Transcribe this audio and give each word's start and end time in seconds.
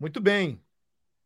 Muito 0.00 0.20
bem. 0.20 0.62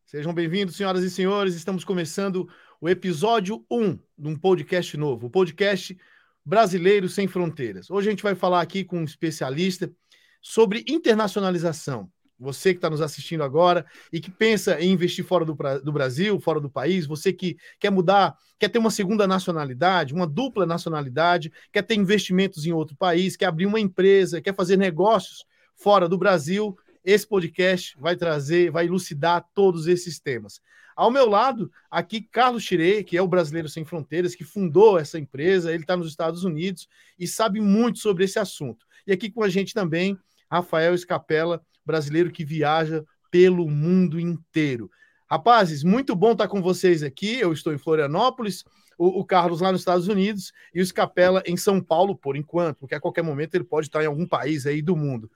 Sejam 0.06 0.32
bem-vindos, 0.32 0.76
senhoras 0.76 1.04
e 1.04 1.10
senhores. 1.10 1.54
Estamos 1.54 1.84
começando 1.84 2.48
o 2.80 2.88
episódio 2.88 3.66
1 3.70 3.98
de 4.16 4.28
um 4.28 4.34
podcast 4.34 4.96
novo, 4.96 5.26
o 5.26 5.30
podcast 5.30 5.94
Brasileiro 6.42 7.06
Sem 7.06 7.28
Fronteiras. 7.28 7.90
Hoje 7.90 8.08
a 8.08 8.10
gente 8.12 8.22
vai 8.22 8.34
falar 8.34 8.62
aqui 8.62 8.82
com 8.82 9.00
um 9.00 9.04
especialista 9.04 9.92
sobre 10.40 10.86
internacionalização. 10.88 12.10
Você 12.38 12.72
que 12.72 12.78
está 12.78 12.88
nos 12.88 13.02
assistindo 13.02 13.42
agora 13.44 13.84
e 14.10 14.18
que 14.18 14.30
pensa 14.30 14.80
em 14.80 14.90
investir 14.90 15.22
fora 15.22 15.44
do, 15.44 15.54
do, 15.84 15.92
Brasil, 15.92 16.40
fora 16.40 16.58
do 16.58 16.70
país, 16.70 17.04
você 17.04 17.30
que 17.30 17.58
quer 17.78 17.90
mudar, 17.90 18.34
quer 18.58 18.70
ter 18.70 18.78
uma 18.78 18.90
segunda 18.90 19.26
nacionalidade, 19.26 20.14
uma 20.14 20.26
dupla 20.26 20.64
nacionalidade, 20.64 21.52
quer 21.70 21.82
ter 21.82 21.96
investimentos 21.96 22.64
em 22.64 22.72
outro 22.72 22.96
país, 22.96 23.36
quer 23.36 23.46
abrir 23.46 23.66
uma 23.66 23.78
empresa, 23.78 24.40
quer 24.40 24.54
fazer 24.54 24.78
negócios 24.78 25.44
fora 25.76 26.08
do 26.08 26.16
Brasil, 26.16 26.74
esse 27.04 27.26
podcast 27.26 27.96
vai 27.98 28.16
trazer, 28.16 28.70
vai 28.70 28.86
elucidar 28.86 29.46
todos 29.54 29.86
esses 29.86 30.20
temas. 30.20 30.60
Ao 30.94 31.10
meu 31.10 31.28
lado, 31.28 31.70
aqui, 31.90 32.20
Carlos 32.20 32.62
Chirei, 32.62 33.02
que 33.02 33.16
é 33.16 33.22
o 33.22 33.28
Brasileiro 33.28 33.68
Sem 33.68 33.84
Fronteiras, 33.84 34.34
que 34.34 34.44
fundou 34.44 34.98
essa 34.98 35.18
empresa, 35.18 35.72
ele 35.72 35.82
está 35.82 35.96
nos 35.96 36.08
Estados 36.08 36.44
Unidos 36.44 36.88
e 37.18 37.26
sabe 37.26 37.60
muito 37.60 37.98
sobre 37.98 38.24
esse 38.24 38.38
assunto. 38.38 38.86
E 39.06 39.12
aqui 39.12 39.30
com 39.30 39.42
a 39.42 39.48
gente 39.48 39.72
também, 39.72 40.18
Rafael 40.50 40.94
Escapela, 40.94 41.64
brasileiro 41.84 42.30
que 42.30 42.44
viaja 42.44 43.04
pelo 43.30 43.68
mundo 43.68 44.20
inteiro. 44.20 44.90
Rapazes, 45.28 45.82
muito 45.82 46.14
bom 46.14 46.32
estar 46.32 46.46
com 46.46 46.60
vocês 46.60 47.02
aqui. 47.02 47.40
Eu 47.40 47.54
estou 47.54 47.72
em 47.72 47.78
Florianópolis, 47.78 48.62
o, 48.98 49.20
o, 49.20 49.24
Carlos 49.24 49.62
lá 49.62 49.72
nos 49.72 49.80
Estados 49.80 50.06
Unidos 50.06 50.52
e 50.74 50.80
o 50.80 50.82
Escapela 50.82 51.42
em 51.46 51.56
São 51.56 51.80
Paulo, 51.80 52.14
por 52.14 52.36
enquanto, 52.36 52.76
porque 52.76 52.94
a 52.94 53.00
qualquer 53.00 53.22
momento 53.22 53.54
ele 53.54 53.64
pode 53.64 53.86
estar 53.86 54.02
em 54.02 54.06
algum 54.06 54.26
país 54.26 54.66
aí 54.66 54.82
do 54.82 54.94
mundo. 54.94 55.30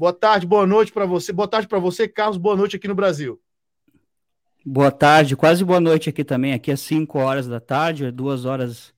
Boa 0.00 0.14
tarde, 0.14 0.46
boa 0.46 0.66
noite 0.66 0.90
para 0.90 1.04
você. 1.04 1.30
Boa 1.30 1.46
tarde 1.46 1.68
para 1.68 1.78
você, 1.78 2.08
Carlos. 2.08 2.38
Boa 2.38 2.56
noite 2.56 2.74
aqui 2.74 2.88
no 2.88 2.94
Brasil. 2.94 3.38
Boa 4.64 4.90
tarde, 4.90 5.36
quase 5.36 5.62
boa 5.62 5.78
noite 5.78 6.08
aqui 6.08 6.24
também. 6.24 6.54
Aqui 6.54 6.70
é 6.70 6.76
5 6.76 7.18
horas 7.18 7.46
da 7.46 7.60
tarde, 7.60 8.06
é 8.06 8.10
duas 8.10 8.46
horas 8.46 8.94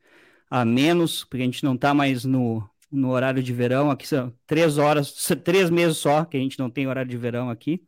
a 0.49 0.65
menos, 0.65 1.25
porque 1.25 1.43
a 1.43 1.45
gente 1.45 1.65
não 1.65 1.75
está 1.75 1.93
mais 1.93 2.25
no, 2.25 2.63
no 2.89 3.11
horário 3.11 3.43
de 3.43 3.53
verão. 3.53 3.91
Aqui 3.91 4.07
são 4.07 4.33
três 4.47 4.79
horas, 4.79 5.13
três 5.43 5.71
meses 5.71 5.97
só 5.97 6.25
que 6.25 6.37
a 6.37 6.41
gente 6.41 6.57
não 6.57 6.71
tem 6.71 6.87
horário 6.87 7.11
de 7.11 7.17
verão 7.17 7.51
aqui. 7.51 7.83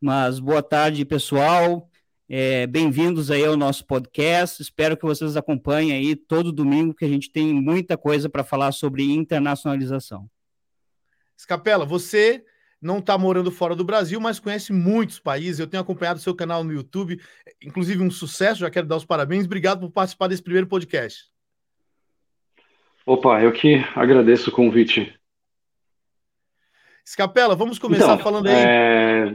Mas 0.00 0.38
boa 0.38 0.62
tarde, 0.62 1.04
pessoal. 1.04 1.90
É, 2.28 2.68
Bem-vindos 2.68 3.32
aí 3.32 3.44
ao 3.44 3.56
nosso 3.56 3.84
podcast. 3.84 4.62
Espero 4.62 4.96
que 4.96 5.04
vocês 5.04 5.36
acompanhem 5.36 5.90
aí 5.90 6.14
todo 6.14 6.52
domingo, 6.52 6.94
que 6.94 7.04
a 7.04 7.08
gente 7.08 7.32
tem 7.32 7.52
muita 7.52 7.98
coisa 7.98 8.28
para 8.28 8.44
falar 8.44 8.70
sobre 8.70 9.02
internacionalização. 9.10 10.30
Escapela, 11.38 11.84
você 11.84 12.44
não 12.82 12.98
está 12.98 13.16
morando 13.16 13.52
fora 13.52 13.76
do 13.76 13.84
Brasil, 13.84 14.20
mas 14.20 14.40
conhece 14.40 14.72
muitos 14.72 15.20
países. 15.20 15.60
Eu 15.60 15.68
tenho 15.68 15.80
acompanhado 15.80 16.18
seu 16.18 16.34
canal 16.34 16.64
no 16.64 16.72
YouTube, 16.72 17.20
inclusive 17.62 18.02
um 18.02 18.10
sucesso. 18.10 18.60
Já 18.60 18.70
quero 18.70 18.88
dar 18.88 18.96
os 18.96 19.04
parabéns. 19.04 19.46
Obrigado 19.46 19.80
por 19.80 19.90
participar 19.90 20.26
desse 20.26 20.42
primeiro 20.42 20.66
podcast. 20.66 21.26
Opa, 23.06 23.40
eu 23.40 23.52
que 23.52 23.76
agradeço 23.94 24.50
o 24.50 24.52
convite. 24.52 25.14
Escapela, 27.06 27.54
vamos 27.54 27.78
começar 27.78 28.14
então, 28.14 28.18
falando 28.18 28.48
aí. 28.48 28.54
É... 28.54 29.34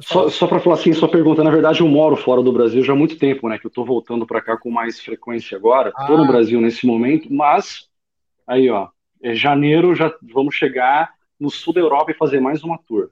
Só, 0.00 0.28
só 0.28 0.48
para 0.48 0.58
falar 0.58 0.74
assim, 0.74 0.92
sua 0.92 1.08
pergunta, 1.08 1.44
na 1.44 1.52
verdade 1.52 1.80
eu 1.80 1.86
moro 1.86 2.16
fora 2.16 2.42
do 2.42 2.52
Brasil 2.52 2.82
já 2.82 2.92
há 2.92 2.96
muito 2.96 3.16
tempo, 3.16 3.48
né? 3.48 3.58
Que 3.58 3.66
eu 3.66 3.68
estou 3.68 3.84
voltando 3.84 4.26
para 4.26 4.40
cá 4.40 4.56
com 4.56 4.68
mais 4.68 4.98
frequência 4.98 5.56
agora. 5.56 5.90
Estou 5.90 6.16
ah. 6.16 6.18
no 6.18 6.26
Brasil 6.26 6.60
nesse 6.60 6.84
momento, 6.84 7.32
mas 7.32 7.88
aí, 8.44 8.68
ó, 8.68 8.88
é 9.22 9.34
janeiro 9.34 9.94
já 9.94 10.12
vamos 10.20 10.56
chegar 10.56 11.14
no 11.38 11.50
sul 11.50 11.72
da 11.72 11.80
Europa 11.80 12.12
e 12.12 12.16
fazer 12.16 12.40
mais 12.40 12.62
uma 12.62 12.78
tour. 12.78 13.10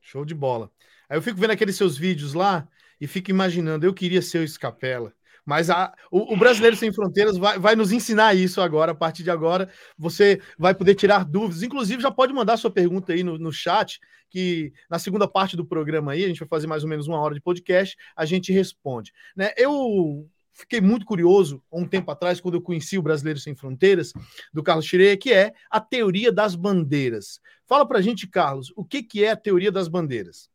Show 0.00 0.24
de 0.24 0.34
bola. 0.34 0.70
Aí 1.08 1.16
eu 1.16 1.22
fico 1.22 1.38
vendo 1.38 1.50
aqueles 1.50 1.76
seus 1.76 1.96
vídeos 1.96 2.34
lá 2.34 2.68
e 3.00 3.06
fico 3.06 3.30
imaginando, 3.30 3.84
eu 3.84 3.94
queria 3.94 4.22
ser 4.22 4.38
o 4.38 4.44
Escapela. 4.44 5.12
Mas 5.46 5.70
a, 5.70 5.94
o, 6.10 6.34
o, 6.34 6.36
Brasileiro 6.36 6.74
Sem 6.74 6.92
Fronteiras 6.92 7.38
vai, 7.38 7.56
vai, 7.56 7.76
nos 7.76 7.92
ensinar 7.92 8.34
isso 8.34 8.60
agora. 8.60 8.90
A 8.90 8.94
partir 8.94 9.22
de 9.22 9.30
agora, 9.30 9.70
você 9.96 10.40
vai 10.58 10.74
poder 10.74 10.96
tirar 10.96 11.24
dúvidas. 11.24 11.62
Inclusive, 11.62 12.02
já 12.02 12.10
pode 12.10 12.32
mandar 12.32 12.56
sua 12.56 12.70
pergunta 12.70 13.12
aí 13.12 13.22
no, 13.22 13.38
no 13.38 13.52
chat, 13.52 14.00
que 14.28 14.72
na 14.90 14.98
segunda 14.98 15.28
parte 15.28 15.56
do 15.56 15.64
programa 15.64 16.12
aí, 16.12 16.24
a 16.24 16.28
gente 16.28 16.40
vai 16.40 16.48
fazer 16.48 16.66
mais 16.66 16.82
ou 16.82 16.88
menos 16.88 17.06
uma 17.06 17.20
hora 17.20 17.32
de 17.32 17.40
podcast, 17.40 17.96
a 18.16 18.24
gente 18.24 18.52
responde. 18.52 19.12
Né? 19.36 19.52
Eu 19.56 20.28
fiquei 20.56 20.80
muito 20.80 21.04
curioso 21.04 21.62
um 21.70 21.86
tempo 21.86 22.10
atrás, 22.10 22.40
quando 22.40 22.54
eu 22.54 22.62
conheci 22.62 22.98
o 22.98 23.02
Brasileiro 23.02 23.38
Sem 23.38 23.54
Fronteiras, 23.54 24.12
do 24.52 24.62
Carlos 24.62 24.86
Chireia, 24.86 25.16
que 25.16 25.32
é 25.32 25.52
a 25.70 25.80
teoria 25.80 26.32
das 26.32 26.54
bandeiras. 26.54 27.40
Fala 27.66 27.86
pra 27.86 28.00
gente, 28.00 28.26
Carlos, 28.26 28.72
o 28.74 28.84
que, 28.84 29.02
que 29.02 29.24
é 29.24 29.30
a 29.30 29.36
teoria 29.36 29.70
das 29.70 29.86
bandeiras? 29.86 30.48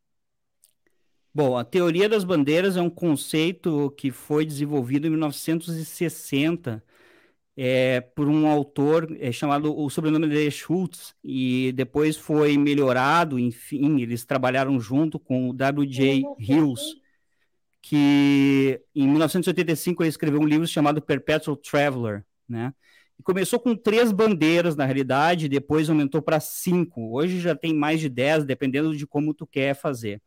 Bom, 1.34 1.58
a 1.58 1.64
teoria 1.64 2.10
das 2.10 2.26
bandeiras 2.26 2.76
é 2.76 2.82
um 2.82 2.90
conceito 2.90 3.92
que 3.92 4.12
foi 4.12 4.46
desenvolvido 4.46 5.08
em 5.08 5.12
1960 5.12 6.84
é, 7.56 8.02
por 8.02 8.28
um 8.28 8.48
autor 8.48 9.16
é, 9.20 9.32
chamado, 9.32 9.78
o 9.78 9.90
sobrenome 9.90 10.28
dele 10.28 10.48
é 10.48 10.52
Schultz, 10.52 11.14
e 11.24 11.72
depois 11.74 12.18
foi 12.18 12.58
melhorado, 12.58 13.38
enfim, 13.38 14.02
eles 14.02 14.26
trabalharam 14.26 14.80
junto 14.80 15.20
com 15.20 15.50
o 15.50 15.54
W.J. 15.54 16.24
Hills, 16.40 17.01
que 17.82 18.82
em 18.96 19.08
1985 19.08 20.04
ele 20.04 20.10
escreveu 20.10 20.40
um 20.40 20.46
livro 20.46 20.68
chamado 20.68 21.02
Perpetual 21.02 21.58
Traveler, 21.58 22.24
né? 22.48 22.74
E 23.20 23.24
começou 23.24 23.60
com 23.60 23.76
três 23.76 24.12
bandeiras, 24.12 24.76
na 24.76 24.86
realidade, 24.86 25.50
depois 25.50 25.90
aumentou 25.90 26.22
para 26.22 26.40
cinco. 26.40 27.16
Hoje 27.16 27.40
já 27.40 27.56
tem 27.56 27.74
mais 27.74 28.00
de 28.00 28.10
dez, 28.10 28.44
dependendo 28.46 28.96
de 28.96 29.06
como 29.06 29.34
tu 29.34 29.46
quer 29.46 29.76
fazer. 29.76 30.22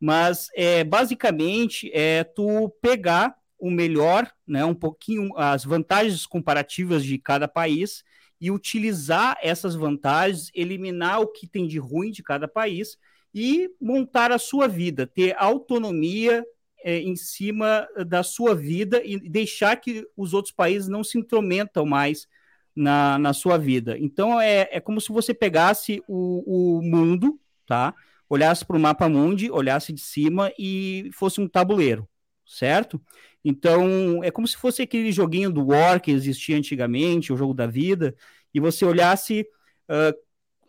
Mas 0.00 0.48
é, 0.54 0.84
basicamente 0.84 1.90
é 1.92 2.24
tu 2.24 2.68
pegar 2.82 3.36
o 3.58 3.70
melhor, 3.70 4.30
né, 4.46 4.64
um 4.64 4.74
pouquinho 4.74 5.36
as 5.36 5.64
vantagens 5.64 6.26
comparativas 6.26 7.04
de 7.04 7.18
cada 7.18 7.48
país 7.48 8.04
e 8.40 8.50
utilizar 8.50 9.38
essas 9.42 9.74
vantagens, 9.74 10.50
eliminar 10.54 11.20
o 11.20 11.28
que 11.28 11.46
tem 11.46 11.66
de 11.66 11.78
ruim 11.78 12.10
de 12.10 12.22
cada 12.22 12.46
país 12.46 12.98
e 13.32 13.70
montar 13.80 14.30
a 14.30 14.38
sua 14.38 14.68
vida, 14.68 15.06
ter 15.06 15.34
autonomia 15.38 16.44
é, 16.84 17.00
em 17.00 17.16
cima 17.16 17.88
da 18.06 18.22
sua 18.22 18.54
vida 18.54 19.02
e 19.04 19.18
deixar 19.18 19.74
que 19.76 20.06
os 20.16 20.32
outros 20.34 20.54
países 20.54 20.88
não 20.88 21.02
se 21.02 21.18
intrometam 21.18 21.84
mais 21.84 22.28
na, 22.76 23.18
na 23.18 23.32
sua 23.32 23.58
vida. 23.58 23.98
Então 23.98 24.40
é, 24.40 24.68
é 24.70 24.78
como 24.78 25.00
se 25.00 25.10
você 25.10 25.34
pegasse 25.34 26.02
o, 26.06 26.78
o 26.78 26.82
mundo, 26.82 27.40
tá? 27.66 27.92
olhasse 28.28 28.64
para 28.64 28.76
o 28.76 28.80
mapa 28.80 29.08
mundi, 29.08 29.50
olhasse 29.50 29.92
de 29.92 30.00
cima 30.00 30.52
e 30.58 31.10
fosse 31.12 31.40
um 31.40 31.48
tabuleiro, 31.48 32.08
certo? 32.46 33.00
Então, 33.44 34.22
é 34.24 34.30
como 34.30 34.48
se 34.48 34.56
fosse 34.56 34.82
aquele 34.82 35.12
joguinho 35.12 35.50
do 35.50 35.66
War 35.66 36.00
que 36.00 36.10
existia 36.10 36.56
antigamente, 36.56 37.32
o 37.32 37.36
jogo 37.36 37.54
da 37.54 37.66
vida, 37.66 38.14
e 38.52 38.60
você 38.60 38.84
olhasse 38.84 39.46
uh, 39.88 40.16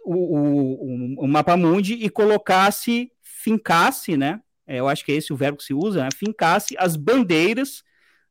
o, 0.03 0.15
o, 0.15 1.23
o, 1.23 1.27
mapa 1.27 1.55
mundi 1.55 1.93
e 1.93 2.09
colocasse, 2.09 3.11
fincasse, 3.21 4.17
né? 4.17 4.41
É, 4.67 4.79
eu 4.79 4.87
acho 4.87 5.05
que 5.05 5.11
é 5.11 5.15
esse 5.15 5.31
o 5.31 5.35
verbo 5.35 5.57
que 5.57 5.63
se 5.63 5.73
usa, 5.73 6.03
né? 6.03 6.09
fincasse 6.15 6.75
as 6.77 6.95
bandeiras 6.95 7.83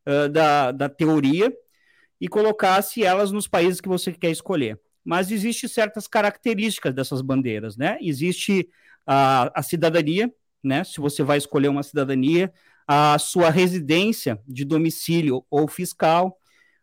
uh, 0.07 0.29
da, 0.29 0.73
da 0.73 0.89
teoria 0.89 1.53
e 2.21 2.29
colocasse 2.29 3.05
elas 3.05 3.31
nos 3.31 3.47
países 3.47 3.81
que 3.81 3.89
você 3.89 4.13
quer 4.13 4.31
escolher. 4.31 4.81
Mas 5.05 5.31
existe 5.31 5.69
certas 5.69 6.07
características 6.07 6.95
dessas 6.95 7.21
bandeiras, 7.21 7.77
né? 7.77 7.99
Existe 8.01 8.69
a, 9.07 9.53
a 9.55 9.63
cidadania, 9.63 10.33
né? 10.63 10.83
Se 10.83 11.01
você 11.01 11.23
vai 11.23 11.37
escolher 11.37 11.69
uma 11.69 11.83
cidadania, 11.83 12.51
a 12.87 13.19
sua 13.19 13.51
residência 13.51 14.41
de 14.47 14.65
domicílio 14.65 15.45
ou 15.51 15.69
fiscal. 15.69 16.39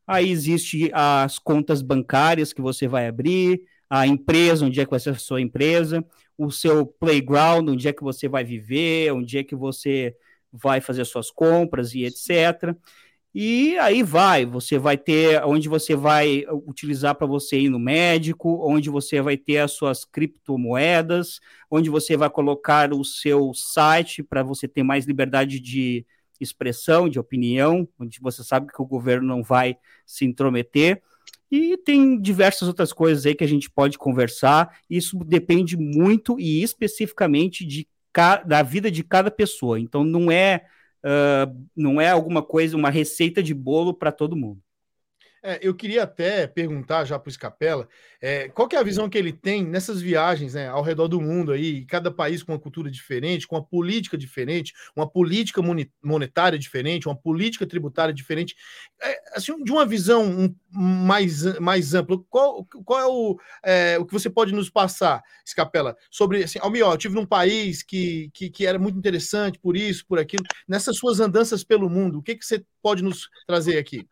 Aí 0.05 0.29
existe 0.29 0.91
as 0.93 1.39
contas 1.39 1.81
bancárias 1.81 2.53
que 2.53 2.61
você 2.61 2.87
vai 2.87 3.07
abrir, 3.07 3.61
a 3.89 4.07
empresa, 4.07 4.65
onde 4.65 4.79
é 4.79 4.85
que 4.85 4.91
vai 4.91 4.99
ser 4.99 5.09
a 5.09 5.15
sua 5.15 5.41
empresa, 5.41 6.05
o 6.45 6.51
seu 6.51 6.85
playground, 6.85 7.69
onde 7.69 7.87
é 7.87 7.93
que 7.93 8.03
você 8.03 8.27
vai 8.27 8.43
viver, 8.43 9.13
onde 9.13 9.37
é 9.37 9.43
que 9.43 9.55
você 9.55 10.15
vai 10.51 10.81
fazer 10.81 11.05
suas 11.05 11.29
compras 11.29 11.93
e 11.93 12.03
etc. 12.03 12.75
E 13.33 13.77
aí 13.77 14.03
vai, 14.03 14.45
você 14.45 14.77
vai 14.77 14.97
ter 14.97 15.41
onde 15.45 15.69
você 15.69 15.95
vai 15.95 16.43
utilizar 16.67 17.15
para 17.15 17.27
você 17.27 17.59
ir 17.61 17.69
no 17.69 17.79
médico, 17.79 18.59
onde 18.67 18.89
você 18.89 19.21
vai 19.21 19.37
ter 19.37 19.59
as 19.59 19.71
suas 19.71 20.03
criptomoedas, 20.03 21.39
onde 21.69 21.89
você 21.89 22.17
vai 22.17 22.29
colocar 22.29 22.91
o 22.91 23.05
seu 23.05 23.53
site 23.53 24.21
para 24.23 24.43
você 24.43 24.67
ter 24.67 24.83
mais 24.83 25.05
liberdade 25.05 25.59
de 25.59 26.05
expressão, 26.41 27.07
de 27.07 27.19
opinião, 27.19 27.87
onde 27.99 28.19
você 28.19 28.43
sabe 28.43 28.71
que 28.73 28.81
o 28.81 28.85
governo 28.85 29.27
não 29.27 29.43
vai 29.43 29.77
se 30.05 30.25
intrometer. 30.25 31.01
E 31.51 31.77
tem 31.77 32.19
diversas 32.19 32.67
outras 32.67 32.93
coisas 32.93 33.25
aí 33.25 33.35
que 33.35 33.43
a 33.43 33.47
gente 33.47 33.69
pode 33.69 33.97
conversar. 33.97 34.77
Isso 34.89 35.17
depende 35.19 35.75
muito 35.75 36.39
e 36.39 36.63
especificamente 36.63 37.65
de 37.65 37.87
da 38.45 38.61
vida 38.61 38.91
de 38.91 39.03
cada 39.03 39.31
pessoa. 39.31 39.79
Então 39.79 40.03
não 40.03 40.31
é 40.31 40.65
uh, 41.05 41.67
não 41.75 41.99
é 41.99 42.09
alguma 42.09 42.41
coisa, 42.41 42.75
uma 42.77 42.89
receita 42.89 43.41
de 43.41 43.53
bolo 43.53 43.93
para 43.93 44.11
todo 44.11 44.35
mundo. 44.35 44.61
É, 45.43 45.59
eu 45.61 45.73
queria 45.73 46.03
até 46.03 46.45
perguntar 46.45 47.03
já 47.03 47.17
para 47.17 47.29
o 47.29 47.31
Scapella 47.31 47.89
é, 48.21 48.47
qual 48.49 48.69
é 48.71 48.75
a 48.75 48.83
visão 48.83 49.09
que 49.09 49.17
ele 49.17 49.33
tem 49.33 49.65
nessas 49.65 49.99
viagens 49.99 50.53
né, 50.53 50.67
ao 50.67 50.83
redor 50.83 51.07
do 51.07 51.19
mundo 51.19 51.51
aí, 51.51 51.83
cada 51.85 52.11
país 52.11 52.43
com 52.43 52.51
uma 52.51 52.59
cultura 52.59 52.91
diferente, 52.91 53.47
com 53.47 53.55
uma 53.55 53.65
política 53.65 54.15
diferente, 54.15 54.71
uma 54.95 55.09
política 55.09 55.59
monetária 56.03 56.59
diferente, 56.59 57.07
uma 57.07 57.15
política 57.15 57.65
tributária 57.65 58.13
diferente, 58.13 58.55
é, 59.01 59.19
assim, 59.35 59.63
de 59.63 59.71
uma 59.71 59.83
visão 59.83 60.55
mais, 60.69 61.43
mais 61.59 61.95
ampla. 61.95 62.19
Qual, 62.29 62.63
qual 62.85 62.99
é, 62.99 63.07
o, 63.07 63.39
é, 63.63 63.97
o 63.97 64.05
que 64.05 64.13
você 64.13 64.29
pode 64.29 64.53
nos 64.53 64.69
passar, 64.69 65.23
Scapella, 65.43 65.97
sobre 66.11 66.43
assim, 66.43 66.59
Almir, 66.61 66.81
eu 66.81 66.97
tive 66.97 67.15
num 67.15 67.25
país 67.25 67.81
que, 67.81 68.29
que, 68.31 68.51
que, 68.51 68.67
era 68.67 68.77
muito 68.77 68.99
interessante 68.99 69.57
por 69.57 69.75
isso, 69.75 70.05
por 70.05 70.19
aquilo. 70.19 70.43
Nessas 70.67 70.97
suas 70.97 71.19
andanças 71.19 71.63
pelo 71.63 71.89
mundo, 71.89 72.19
o 72.19 72.21
que, 72.21 72.35
que 72.35 72.45
você 72.45 72.63
pode 72.79 73.03
nos 73.03 73.27
trazer 73.47 73.79
aqui? 73.79 74.07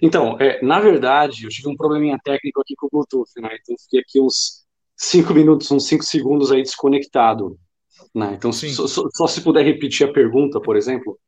Então, 0.00 0.36
é, 0.40 0.60
na 0.62 0.80
verdade, 0.80 1.44
eu 1.44 1.48
tive 1.48 1.68
um 1.68 1.76
probleminha 1.76 2.18
técnico 2.22 2.60
aqui 2.60 2.74
com 2.76 2.86
o 2.86 2.90
Bluetooth, 2.90 3.30
né? 3.40 3.56
Então 3.60 3.76
fiquei 3.78 4.00
aqui 4.00 4.20
uns 4.20 4.64
cinco 4.96 5.32
minutos, 5.32 5.70
uns 5.70 5.86
cinco 5.86 6.04
segundos 6.04 6.50
aí 6.52 6.62
desconectado. 6.62 7.58
Né? 8.14 8.34
Então, 8.34 8.52
só, 8.52 8.86
só, 8.86 9.08
só, 9.14 9.26
se 9.26 9.40
puder 9.40 9.64
repetir 9.64 10.08
a 10.08 10.12
pergunta, 10.12 10.60
por 10.60 10.76
exemplo. 10.76 11.18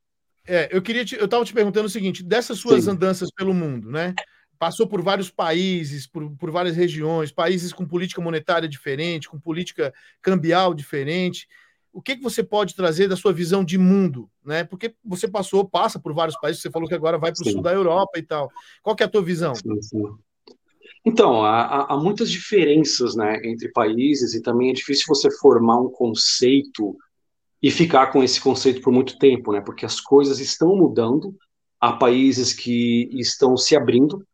É, 0.47 0.69
eu 0.71 0.83
queria 0.83 1.05
te, 1.05 1.17
eu 1.17 1.25
estava 1.25 1.45
te 1.45 1.53
perguntando 1.53 1.87
o 1.87 1.91
seguinte: 1.91 2.23
dessas 2.23 2.59
suas 2.59 2.85
Sim. 2.85 2.91
andanças 2.91 3.31
pelo 3.31 3.55
mundo, 3.55 3.91
né? 3.91 4.15
Passou 4.59 4.87
por 4.87 5.03
vários 5.03 5.31
países, 5.31 6.07
por, 6.07 6.31
por 6.37 6.51
várias 6.51 6.77
regiões, 6.77 7.33
países 7.33 7.73
com 7.73 7.87
política 7.87 8.21
monetária 8.21 8.69
diferente, 8.69 9.29
com 9.29 9.39
política 9.39 9.93
cambial 10.23 10.75
diferente 10.75 11.47
o 11.95 12.03
que, 12.03 12.17
que 12.17 12.23
você 12.23 12.43
pode 12.43 12.75
trazer 12.75 13.07
da 13.07 13.15
sua 13.15 13.33
visão 13.33 13.65
de 13.65 13.79
mundo, 13.79 14.29
né? 14.45 14.65
Porque 14.65 14.97
você 15.05 15.29
passou, 15.29 15.65
passa 15.65 15.99
por 15.99 16.13
vários 16.13 16.37
países, 16.41 16.61
você 16.61 16.71
falou 16.71 16.89
que 16.89 16.95
agora 16.95 17.17
vai 17.17 17.33
para 17.33 17.41
o 17.41 17.51
sul 17.51 17.63
da 17.63 17.73
Europa 17.73 18.19
e 18.19 18.23
tal. 18.23 18.51
Qual 18.83 18.97
que 18.97 19.05
é 19.05 19.07
a 19.07 19.09
tua 19.09 19.23
visão? 19.23 19.55
Sim, 19.55 19.81
sim. 19.81 20.03
Então, 21.07 21.45
há, 21.45 21.93
há, 21.93 21.97
muitas 21.97 22.31
diferenças 22.31 23.15
né, 23.15 23.41
entre 23.45 23.71
países 23.71 24.35
e 24.35 24.43
também 24.43 24.71
é 24.71 24.73
difícil 24.73 25.05
você 25.07 25.31
formar 25.31 25.79
um 25.79 25.89
conceito 25.89 26.97
e 27.63 27.71
ficar 27.71 28.09
com 28.09 28.25
esse 28.25 28.41
conceito 28.41 28.81
por 28.81 28.93
muito 28.93 29.17
tempo, 29.17 29.53
né? 29.53 29.61
Porque 29.61 29.87
as 29.87 30.01
coisas 30.01 30.41
estão 30.41 30.75
mudando, 30.75 31.33
há 31.81 31.93
países 31.93 32.53
que 32.53 33.09
estão 33.13 33.57
se 33.57 33.77
abrindo 33.77 34.27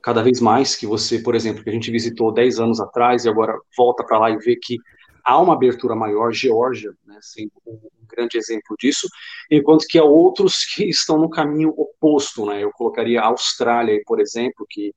cada 0.00 0.22
vez 0.22 0.40
mais, 0.40 0.76
que 0.76 0.86
você, 0.86 1.18
por 1.18 1.34
exemplo, 1.34 1.64
que 1.64 1.70
a 1.70 1.72
gente 1.72 1.90
visitou 1.90 2.32
10 2.32 2.60
anos 2.60 2.80
atrás 2.80 3.24
e 3.24 3.28
agora 3.28 3.58
volta 3.76 4.04
para 4.04 4.18
lá 4.18 4.30
e 4.30 4.38
vê 4.38 4.56
que 4.56 4.76
há 5.24 5.40
uma 5.40 5.54
abertura 5.54 5.94
maior, 5.94 6.32
Geórgia, 6.32 6.92
né, 7.06 7.18
sendo 7.20 7.52
um, 7.66 7.78
grande 8.08 8.36
exemplo 8.36 8.76
disso, 8.78 9.06
enquanto 9.50 9.86
que 9.86 9.98
há 9.98 10.04
outros 10.04 10.64
que 10.64 10.84
estão 10.84 11.18
no 11.18 11.30
caminho 11.30 11.72
oposto, 11.76 12.46
né, 12.46 12.62
eu 12.62 12.70
colocaria 12.72 13.20
a 13.20 13.26
Austrália, 13.26 14.00
por 14.06 14.20
exemplo, 14.20 14.66
que 14.68 14.92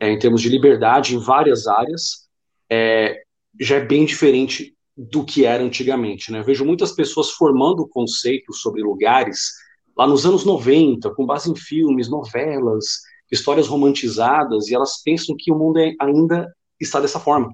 é, 0.00 0.10
em 0.10 0.18
termos 0.18 0.40
de 0.40 0.48
liberdade 0.48 1.14
em 1.14 1.18
várias 1.18 1.66
áreas, 1.66 2.28
é, 2.70 3.22
já 3.60 3.76
é 3.76 3.84
bem 3.84 4.04
diferente 4.04 4.74
do 4.96 5.24
que 5.24 5.44
era 5.44 5.62
antigamente, 5.62 6.30
né, 6.30 6.40
eu 6.40 6.44
vejo 6.44 6.64
muitas 6.64 6.92
pessoas 6.92 7.30
formando 7.30 7.88
conceitos 7.88 8.60
sobre 8.60 8.82
lugares 8.82 9.50
lá 9.96 10.06
nos 10.06 10.24
anos 10.24 10.44
90, 10.44 11.14
com 11.14 11.26
base 11.26 11.50
em 11.50 11.56
filmes, 11.56 12.08
novelas, 12.08 12.84
histórias 13.30 13.66
romantizadas, 13.66 14.68
e 14.68 14.74
elas 14.74 15.02
pensam 15.02 15.34
que 15.38 15.52
o 15.52 15.58
mundo 15.58 15.78
é, 15.78 15.92
ainda 16.00 16.52
está 16.80 17.00
dessa 17.00 17.18
forma. 17.18 17.52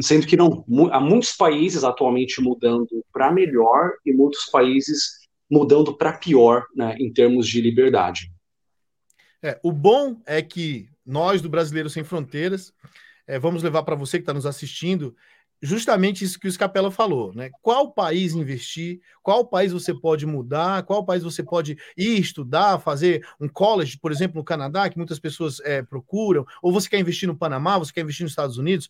Sendo 0.00 0.26
que 0.26 0.36
não, 0.36 0.64
há 0.92 1.00
muitos 1.00 1.32
países 1.32 1.84
atualmente 1.84 2.40
mudando 2.40 3.04
para 3.12 3.32
melhor 3.32 3.92
e 4.04 4.12
muitos 4.12 4.46
países 4.46 5.20
mudando 5.50 5.96
para 5.96 6.12
pior 6.12 6.64
né, 6.74 6.96
em 6.98 7.12
termos 7.12 7.48
de 7.48 7.60
liberdade. 7.60 8.30
É, 9.42 9.58
o 9.62 9.72
bom 9.72 10.20
é 10.26 10.42
que 10.42 10.88
nós 11.04 11.40
do 11.40 11.48
Brasileiro 11.48 11.88
Sem 11.88 12.04
Fronteiras 12.04 12.72
é, 13.26 13.38
vamos 13.38 13.62
levar 13.62 13.82
para 13.82 13.96
você 13.96 14.18
que 14.18 14.22
está 14.22 14.34
nos 14.34 14.46
assistindo 14.46 15.16
justamente 15.62 16.24
isso 16.24 16.38
que 16.38 16.48
o 16.48 16.52
Scapella 16.52 16.90
falou, 16.90 17.34
né? 17.34 17.50
Qual 17.60 17.92
país 17.92 18.34
investir, 18.34 19.00
qual 19.22 19.46
país 19.46 19.72
você 19.72 19.92
pode 19.92 20.24
mudar, 20.24 20.84
qual 20.84 21.04
país 21.04 21.22
você 21.22 21.42
pode 21.42 21.76
ir 21.96 22.18
estudar, 22.18 22.78
fazer 22.78 23.26
um 23.38 23.48
college, 23.48 23.98
por 23.98 24.10
exemplo, 24.10 24.38
no 24.38 24.44
Canadá, 24.44 24.88
que 24.88 24.96
muitas 24.96 25.18
pessoas 25.18 25.60
é, 25.60 25.82
procuram, 25.82 26.46
ou 26.62 26.72
você 26.72 26.88
quer 26.88 26.98
investir 26.98 27.28
no 27.28 27.36
Panamá, 27.36 27.78
você 27.78 27.92
quer 27.92 28.00
investir 28.00 28.24
nos 28.24 28.32
Estados 28.32 28.56
Unidos. 28.56 28.88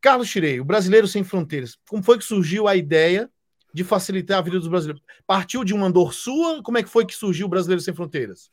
Carlos 0.00 0.30
Tirei, 0.30 0.60
o 0.60 0.64
Brasileiro 0.64 1.08
Sem 1.08 1.24
Fronteiras. 1.24 1.76
Como 1.88 2.02
foi 2.02 2.18
que 2.18 2.24
surgiu 2.24 2.68
a 2.68 2.76
ideia 2.76 3.30
de 3.74 3.84
facilitar 3.84 4.38
a 4.38 4.42
vida 4.42 4.58
dos 4.58 4.68
brasileiros? 4.68 5.02
Partiu 5.26 5.64
de 5.64 5.74
uma 5.74 5.90
dor 5.90 6.14
sua? 6.14 6.62
Como 6.62 6.78
é 6.78 6.82
que 6.82 6.88
foi 6.88 7.04
que 7.04 7.14
surgiu 7.14 7.46
o 7.46 7.50
Brasileiro 7.50 7.82
Sem 7.82 7.94
Fronteiras? 7.94 8.50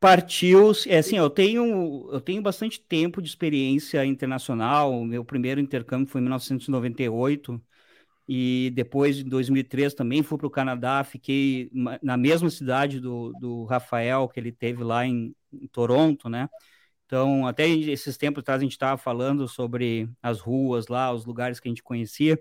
Partiu, 0.00 0.72
é 0.86 0.96
assim, 0.96 1.18
eu 1.18 1.28
tenho, 1.28 2.08
eu 2.10 2.20
tenho 2.22 2.40
bastante 2.40 2.80
tempo 2.80 3.20
de 3.20 3.28
experiência 3.28 4.02
internacional. 4.06 4.92
O 4.92 5.04
meu 5.04 5.22
primeiro 5.22 5.60
intercâmbio 5.60 6.06
foi 6.06 6.20
em 6.20 6.24
1998 6.24 7.62
e 8.26 8.70
depois, 8.74 9.18
em 9.18 9.28
2003, 9.28 9.92
também 9.92 10.22
fui 10.22 10.38
para 10.38 10.46
o 10.46 10.50
Canadá. 10.50 11.04
Fiquei 11.04 11.70
na 12.02 12.16
mesma 12.16 12.48
cidade 12.48 12.98
do, 12.98 13.32
do 13.40 13.64
Rafael, 13.64 14.26
que 14.28 14.40
ele 14.40 14.52
teve 14.52 14.82
lá 14.82 15.04
em, 15.04 15.34
em 15.52 15.66
Toronto, 15.66 16.30
né? 16.30 16.48
Então, 17.10 17.44
até 17.44 17.68
esses 17.68 18.16
tempos 18.16 18.40
atrás 18.40 18.60
a 18.60 18.62
gente 18.62 18.70
estava 18.70 18.96
falando 18.96 19.48
sobre 19.48 20.08
as 20.22 20.38
ruas 20.38 20.86
lá, 20.86 21.12
os 21.12 21.26
lugares 21.26 21.58
que 21.58 21.66
a 21.66 21.70
gente 21.70 21.82
conhecia. 21.82 22.40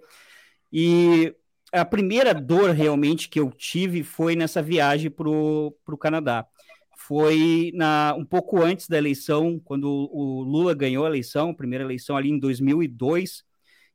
E 0.71 1.35
a 1.73 1.83
primeira 1.83 2.35
dor 2.35 2.69
realmente 2.69 3.29
que 3.29 3.39
eu 3.39 3.49
tive 3.49 4.03
foi 4.03 4.35
nessa 4.35 4.61
viagem 4.61 5.09
para 5.09 5.27
o 5.27 5.97
Canadá. 5.99 6.45
Foi 6.95 7.71
na, 7.73 8.13
um 8.15 8.23
pouco 8.23 8.61
antes 8.61 8.87
da 8.87 8.95
eleição, 8.95 9.59
quando 9.59 9.87
o 9.89 10.43
Lula 10.43 10.75
ganhou 10.75 11.03
a 11.03 11.09
eleição, 11.09 11.49
a 11.49 11.55
primeira 11.55 11.83
eleição 11.83 12.15
ali 12.15 12.29
em 12.29 12.37
2002, 12.37 13.43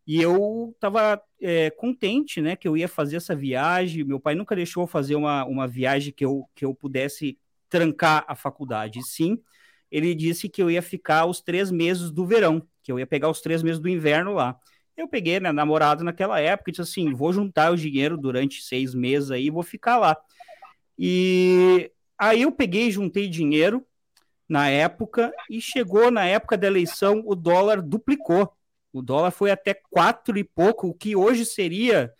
e 0.04 0.20
eu 0.20 0.72
estava 0.74 1.22
é, 1.40 1.70
contente, 1.70 2.40
né, 2.42 2.56
que 2.56 2.66
eu 2.66 2.76
ia 2.76 2.88
fazer 2.88 3.14
essa 3.18 3.36
viagem. 3.36 4.02
Meu 4.02 4.18
pai 4.18 4.34
nunca 4.34 4.56
deixou 4.56 4.88
fazer 4.88 5.14
uma, 5.14 5.44
uma 5.44 5.68
viagem 5.68 6.12
que 6.12 6.24
eu, 6.24 6.48
que 6.52 6.64
eu 6.64 6.74
pudesse 6.74 7.38
trancar 7.68 8.24
a 8.26 8.34
faculdade. 8.34 9.00
Sim, 9.04 9.38
ele 9.94 10.12
disse 10.12 10.48
que 10.48 10.60
eu 10.60 10.68
ia 10.68 10.82
ficar 10.82 11.24
os 11.24 11.40
três 11.40 11.70
meses 11.70 12.10
do 12.10 12.26
verão, 12.26 12.60
que 12.82 12.90
eu 12.90 12.98
ia 12.98 13.06
pegar 13.06 13.30
os 13.30 13.40
três 13.40 13.62
meses 13.62 13.78
do 13.78 13.88
inverno 13.88 14.34
lá. 14.34 14.58
Eu 14.96 15.06
peguei 15.06 15.38
minha 15.38 15.52
namorada 15.52 16.02
naquela 16.02 16.40
época 16.40 16.70
e 16.70 16.72
disse 16.72 16.82
assim: 16.82 17.14
vou 17.14 17.32
juntar 17.32 17.72
o 17.72 17.76
dinheiro 17.76 18.18
durante 18.18 18.60
seis 18.60 18.92
meses 18.92 19.30
aí 19.30 19.46
e 19.46 19.50
vou 19.50 19.62
ficar 19.62 19.96
lá. 19.96 20.16
E 20.98 21.92
aí 22.18 22.42
eu 22.42 22.50
peguei, 22.50 22.90
juntei 22.90 23.28
dinheiro 23.28 23.86
na 24.48 24.68
época 24.68 25.32
e 25.48 25.60
chegou 25.60 26.10
na 26.10 26.24
época 26.24 26.58
da 26.58 26.66
eleição 26.66 27.22
o 27.24 27.36
dólar 27.36 27.80
duplicou. 27.80 28.52
O 28.92 29.00
dólar 29.00 29.30
foi 29.30 29.52
até 29.52 29.74
quatro 29.74 30.36
e 30.36 30.42
pouco, 30.42 30.88
o 30.88 30.94
que 30.94 31.14
hoje 31.14 31.46
seria 31.46 32.12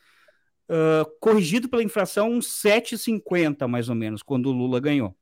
uh, 0.68 1.10
corrigido 1.18 1.68
pela 1.68 1.82
inflação 1.82 2.30
uns 2.30 2.46
7,50 2.46 3.66
mais 3.66 3.88
ou 3.88 3.96
menos, 3.96 4.22
quando 4.22 4.46
o 4.46 4.52
Lula 4.52 4.78
ganhou. 4.78 5.16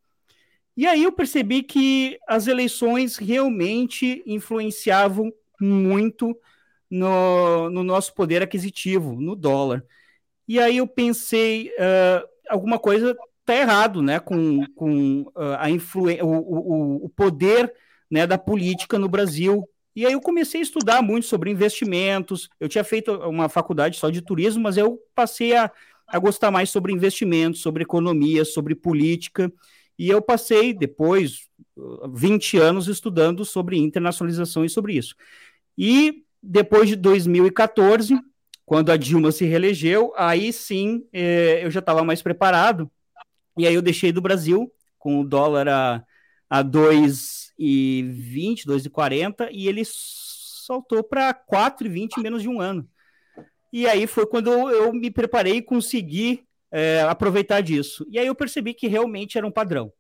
E 0.77 0.87
aí 0.87 1.05
eu 1.05 1.13
percebi 1.13 1.63
que 1.63 2.19
as 2.27 2.47
eleições 2.47 3.17
realmente 3.17 4.23
influenciavam 4.27 5.33
muito 5.61 6.37
no, 6.91 7.71
no 7.71 7.83
nosso 7.83 8.15
poder 8.15 8.43
aquisitivo, 8.43 9.21
no 9.21 9.37
dólar. 9.37 9.85
E 10.49 10.59
aí 10.59 10.79
eu 10.79 10.87
pensei, 10.87 11.69
uh, 11.69 12.29
alguma 12.49 12.79
coisa 12.79 13.17
está 13.41 13.57
errado, 13.57 14.03
né, 14.03 14.19
com, 14.21 14.65
com 14.75 15.23
uh, 15.35 15.57
a 15.59 15.67
o, 16.25 16.27
o, 16.27 17.07
o 17.07 17.09
poder 17.11 17.73
né, 18.11 18.27
da 18.27 18.39
política 18.39 18.99
no 18.99 19.09
Brasil. 19.09 19.69
E 19.95 20.07
aí 20.07 20.13
eu 20.13 20.21
comecei 20.21 20.61
a 20.61 20.63
estudar 20.63 21.03
muito 21.03 21.27
sobre 21.27 21.51
investimentos. 21.51 22.49
Eu 22.59 22.69
tinha 22.69 22.85
feito 22.85 23.13
uma 23.29 23.49
faculdade 23.49 23.99
só 23.99 24.11
de 24.11 24.23
turismo, 24.23 24.63
mas 24.63 24.77
eu 24.77 24.99
passei 25.15 25.55
a, 25.55 25.71
a 26.07 26.19
gostar 26.19 26.51
mais 26.51 26.71
sobre 26.71 26.93
investimentos, 26.93 27.61
sobre 27.61 27.83
economia, 27.83 28.45
sobre 28.45 28.75
política. 28.75 29.53
E 29.99 30.09
eu 30.09 30.23
passei 30.23 30.73
depois 30.73 31.49
20 32.13 32.59
anos 32.59 32.89
estudando 32.89 33.45
sobre 33.45 33.79
internacionalização 33.79 34.65
e 34.65 34.69
sobre 34.69 34.95
isso. 34.95 35.15
E 35.77 36.25
depois 36.43 36.89
de 36.89 36.97
2014, 36.97 38.19
quando 38.65 38.91
a 38.91 38.97
Dilma 38.97 39.33
se 39.33 39.45
reelegeu, 39.45 40.13
aí 40.17 40.53
sim 40.53 41.07
é, 41.13 41.65
eu 41.65 41.71
já 41.71 41.81
estava 41.81 42.03
mais 42.03 42.23
preparado. 42.23 42.91
E 43.57 43.67
aí 43.67 43.75
eu 43.75 43.83
deixei 43.83 44.13
do 44.13 44.21
Brasil 44.21 44.73
com 44.99 45.21
o 45.21 45.25
dólar 45.25 45.69
a, 45.69 46.05
a 46.49 46.65
2,20, 46.65 48.65
2,40 48.67 49.49
e 49.53 49.69
ele 49.69 49.83
saltou 49.85 51.03
para 51.03 51.35
4,20 51.35 52.19
em 52.19 52.23
menos 52.23 52.43
de 52.43 52.49
um 52.49 52.61
ano. 52.61 52.89
E 53.73 53.87
aí 53.87 54.07
foi 54.07 54.27
quando 54.27 54.53
eu, 54.53 54.71
eu 54.71 54.93
me 54.93 55.11
preparei 55.11 55.57
e 55.57 55.63
consegui 55.63 56.47
é, 56.73 57.03
aproveitar 57.03 57.61
disso. 57.61 58.05
E 58.09 58.19
aí 58.19 58.27
eu 58.27 58.35
percebi 58.35 58.73
que 58.73 58.89
realmente 58.89 59.37
era 59.37 59.47
um 59.47 59.51
padrão. 59.51 59.93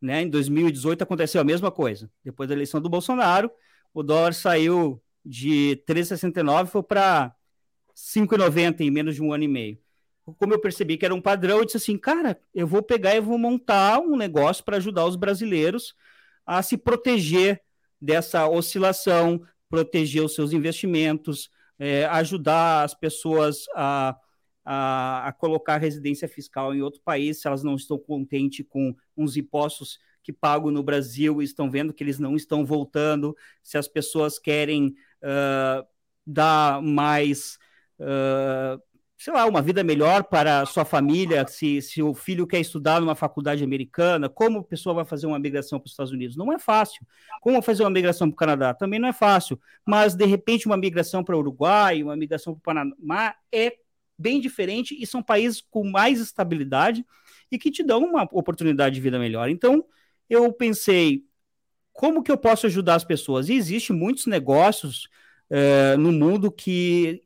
Né? 0.00 0.22
Em 0.22 0.30
2018 0.30 1.02
aconteceu 1.02 1.40
a 1.40 1.44
mesma 1.44 1.70
coisa. 1.70 2.08
Depois 2.24 2.48
da 2.48 2.54
eleição 2.54 2.80
do 2.80 2.88
Bolsonaro, 2.88 3.50
o 3.92 4.02
dólar 4.02 4.32
saiu 4.32 5.02
de 5.24 5.82
3,69 5.86 6.68
foi 6.68 6.82
para 6.82 7.34
5,90 7.94 8.80
em 8.80 8.90
menos 8.90 9.16
de 9.16 9.22
um 9.22 9.32
ano 9.32 9.44
e 9.44 9.48
meio. 9.48 9.78
Como 10.38 10.54
eu 10.54 10.60
percebi 10.60 10.96
que 10.96 11.04
era 11.04 11.14
um 11.14 11.20
padrão, 11.20 11.58
eu 11.58 11.64
disse 11.64 11.78
assim, 11.78 11.98
cara, 11.98 12.38
eu 12.54 12.66
vou 12.66 12.82
pegar 12.82 13.16
e 13.16 13.20
vou 13.20 13.36
montar 13.36 13.98
um 13.98 14.16
negócio 14.16 14.64
para 14.64 14.76
ajudar 14.76 15.04
os 15.04 15.16
brasileiros 15.16 15.94
a 16.46 16.62
se 16.62 16.76
proteger 16.76 17.60
dessa 18.00 18.48
oscilação, 18.48 19.42
proteger 19.68 20.22
os 20.22 20.34
seus 20.34 20.52
investimentos, 20.52 21.50
é, 21.78 22.04
ajudar 22.06 22.84
as 22.84 22.94
pessoas 22.94 23.64
a, 23.74 24.16
a, 24.64 25.28
a, 25.28 25.32
colocar 25.32 25.78
residência 25.78 26.28
fiscal 26.28 26.74
em 26.74 26.82
outro 26.82 27.00
país 27.02 27.40
se 27.40 27.46
elas 27.46 27.62
não 27.62 27.74
estão 27.74 27.98
contentes 27.98 28.64
com 28.68 28.94
uns 29.16 29.36
impostos 29.36 29.98
que 30.22 30.32
pagam 30.32 30.70
no 30.70 30.82
Brasil 30.82 31.42
estão 31.42 31.70
vendo 31.70 31.92
que 31.92 32.04
eles 32.04 32.18
não 32.18 32.36
estão 32.36 32.64
voltando, 32.64 33.36
se 33.62 33.78
as 33.78 33.88
pessoas 33.88 34.38
querem 34.38 34.94
uh, 35.22 35.86
dar 36.26 36.82
mais. 36.82 37.58
Uh, 37.98 38.80
sei 39.18 39.34
lá, 39.34 39.44
uma 39.44 39.60
vida 39.60 39.84
melhor 39.84 40.24
para 40.24 40.64
sua 40.64 40.82
família, 40.82 41.46
se, 41.46 41.82
se 41.82 42.02
o 42.02 42.14
filho 42.14 42.46
quer 42.46 42.58
estudar 42.58 43.02
numa 43.02 43.14
faculdade 43.14 43.62
americana, 43.62 44.30
como 44.30 44.60
a 44.60 44.64
pessoa 44.64 44.94
vai 44.94 45.04
fazer 45.04 45.26
uma 45.26 45.38
migração 45.38 45.78
para 45.78 45.84
os 45.88 45.92
Estados 45.92 46.10
Unidos? 46.10 46.38
Não 46.38 46.50
é 46.50 46.58
fácil. 46.58 47.06
Como 47.42 47.60
fazer 47.60 47.82
uma 47.82 47.90
migração 47.90 48.30
para 48.30 48.34
o 48.34 48.38
Canadá? 48.38 48.72
Também 48.72 48.98
não 48.98 49.08
é 49.08 49.12
fácil. 49.12 49.60
Mas, 49.86 50.14
de 50.14 50.24
repente, 50.24 50.64
uma 50.64 50.76
migração 50.76 51.22
para 51.22 51.36
o 51.36 51.38
Uruguai, 51.38 52.02
uma 52.02 52.16
migração 52.16 52.54
para 52.54 52.60
o 52.60 52.62
Panamá 52.62 53.34
é 53.52 53.76
bem 54.20 54.40
diferente 54.40 54.96
e 55.00 55.06
são 55.06 55.22
países 55.22 55.62
com 55.70 55.88
mais 55.88 56.20
estabilidade 56.20 57.04
e 57.50 57.58
que 57.58 57.70
te 57.70 57.82
dão 57.82 58.04
uma 58.04 58.28
oportunidade 58.32 58.94
de 58.94 59.00
vida 59.00 59.18
melhor. 59.18 59.48
Então, 59.48 59.84
eu 60.28 60.52
pensei, 60.52 61.24
como 61.92 62.22
que 62.22 62.30
eu 62.30 62.38
posso 62.38 62.66
ajudar 62.66 62.96
as 62.96 63.04
pessoas? 63.04 63.48
E 63.48 63.54
existe 63.54 63.92
muitos 63.92 64.26
negócios 64.26 65.08
é, 65.48 65.96
no 65.96 66.12
mundo 66.12 66.52
que 66.52 67.22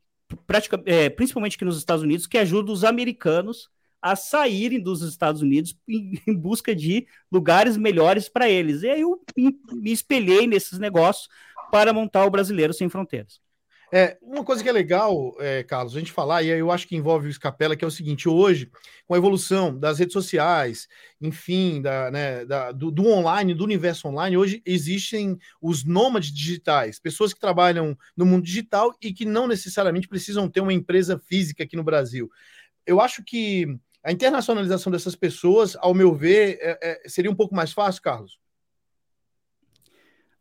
é, 0.87 1.11
principalmente 1.11 1.57
aqui 1.57 1.65
nos 1.65 1.77
Estados 1.77 2.03
Unidos, 2.03 2.27
que 2.27 2.39
ajuda 2.39 2.73
os 2.73 2.85
americanos 2.85 3.69
a 4.01 4.17
saírem 4.17 4.81
dos 4.81 5.03
Estados 5.03 5.43
Unidos 5.43 5.77
em, 5.89 6.21
em 6.27 6.35
busca 6.35 6.75
de 6.75 7.07
lugares 7.31 7.77
melhores 7.77 8.29
para 8.29 8.49
eles. 8.49 8.83
E 8.83 8.89
aí 8.89 9.01
eu 9.01 9.21
me 9.73 9.93
espelhei 9.93 10.47
nesses 10.47 10.79
negócios 10.79 11.29
para 11.71 11.93
montar 11.93 12.25
o 12.25 12.31
Brasileiro 12.31 12.73
Sem 12.73 12.89
Fronteiras. 12.89 13.44
É, 13.97 14.19
uma 14.21 14.43
coisa 14.43 14.61
que 14.61 14.69
é 14.69 14.73
legal, 14.73 15.37
é, 15.39 15.63
Carlos, 15.63 15.95
a 15.95 16.01
gente 16.01 16.11
falar, 16.11 16.43
e 16.43 16.49
eu 16.49 16.73
acho 16.73 16.89
que 16.89 16.97
envolve 16.97 17.29
o 17.29 17.31
Escapela, 17.31 17.77
que 17.77 17.85
é 17.85 17.87
o 17.87 17.93
seguinte: 17.93 18.29
hoje, 18.29 18.69
com 19.07 19.15
a 19.15 19.17
evolução 19.17 19.79
das 19.79 20.01
redes 20.01 20.13
sociais, 20.13 20.89
enfim, 21.21 21.81
da, 21.81 22.11
né, 22.11 22.45
da, 22.45 22.73
do, 22.73 22.91
do, 22.91 23.07
online, 23.07 23.55
do 23.55 23.63
universo 23.63 24.09
online, 24.09 24.37
hoje 24.37 24.61
existem 24.67 25.39
os 25.63 25.85
nômades 25.85 26.33
digitais, 26.33 26.99
pessoas 26.99 27.33
que 27.33 27.39
trabalham 27.39 27.97
no 28.17 28.27
mundo 28.27 28.43
digital 28.43 28.93
e 29.01 29.13
que 29.13 29.25
não 29.25 29.47
necessariamente 29.47 30.09
precisam 30.09 30.49
ter 30.49 30.61
uma 30.61 30.73
empresa 30.73 31.17
física 31.17 31.63
aqui 31.63 31.77
no 31.77 31.85
Brasil. 31.85 32.29
Eu 32.85 33.01
acho 33.01 33.23
que 33.23 33.79
a 34.03 34.11
internacionalização 34.11 34.91
dessas 34.91 35.15
pessoas, 35.15 35.77
ao 35.77 35.95
meu 35.95 36.13
ver, 36.13 36.59
é, 36.61 36.79
é, 36.83 37.09
seria 37.09 37.31
um 37.31 37.37
pouco 37.37 37.55
mais 37.55 37.73
fácil, 37.73 38.03
Carlos. 38.03 38.41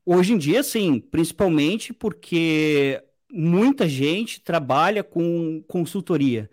Hoje 0.04 0.34
em 0.34 0.40
dia, 0.40 0.64
sim, 0.64 1.00
principalmente 1.00 1.94
porque 1.94 3.00
muita 3.34 3.90
gente 3.90 4.42
trabalha 4.42 5.04
com 5.04 5.64
consultoria. 5.68 6.50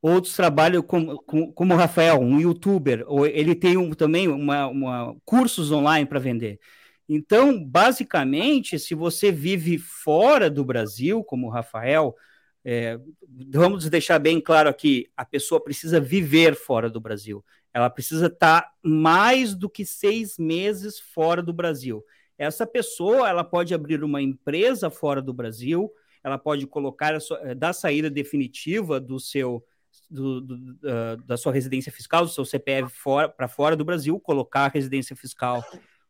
Outros 0.00 0.36
trabalham 0.36 0.82
com, 0.82 1.16
com, 1.16 1.52
como 1.52 1.74
o 1.74 1.76
Rafael, 1.76 2.20
um 2.20 2.38
youtuber, 2.38 3.04
ou 3.06 3.26
ele 3.26 3.54
tem 3.54 3.76
um, 3.76 3.92
também 3.92 4.28
uma, 4.28 4.68
uma, 4.68 5.16
cursos 5.24 5.72
online 5.72 6.06
para 6.06 6.20
vender. 6.20 6.60
Então, 7.08 7.64
basicamente, 7.64 8.78
se 8.78 8.94
você 8.94 9.32
vive 9.32 9.78
fora 9.78 10.50
do 10.50 10.64
Brasil, 10.64 11.24
como 11.24 11.46
o 11.46 11.50
Rafael, 11.50 12.14
é, 12.64 13.00
vamos 13.50 13.88
deixar 13.88 14.18
bem 14.18 14.40
claro 14.40 14.68
aqui: 14.68 15.10
a 15.16 15.24
pessoa 15.24 15.62
precisa 15.62 15.98
viver 15.98 16.54
fora 16.54 16.90
do 16.90 17.00
Brasil. 17.00 17.44
Ela 17.72 17.88
precisa 17.88 18.26
estar 18.26 18.62
tá 18.62 18.72
mais 18.82 19.54
do 19.54 19.70
que 19.70 19.84
seis 19.84 20.38
meses 20.38 21.00
fora 21.00 21.42
do 21.42 21.52
Brasil. 21.52 22.04
Essa 22.36 22.66
pessoa 22.66 23.28
ela 23.28 23.42
pode 23.42 23.74
abrir 23.74 24.04
uma 24.04 24.22
empresa 24.22 24.90
fora 24.90 25.20
do 25.20 25.32
Brasil, 25.32 25.90
ela 26.22 26.38
pode 26.38 26.66
colocar 26.66 27.14
a 27.14 27.20
sua, 27.20 27.38
eh, 27.42 27.54
da 27.54 27.72
saída 27.72 28.10
definitiva 28.10 29.00
do 29.00 29.18
seu 29.18 29.64
do, 30.10 30.40
do, 30.40 30.54
uh, 30.54 31.16
da 31.26 31.36
sua 31.36 31.52
residência 31.52 31.92
fiscal, 31.92 32.24
do 32.24 32.30
seu 32.30 32.44
CPF 32.44 32.94
para 33.36 33.48
fora 33.48 33.76
do 33.76 33.84
Brasil, 33.84 34.18
colocar 34.18 34.64
a 34.64 34.68
residência 34.68 35.14
fiscal 35.14 35.62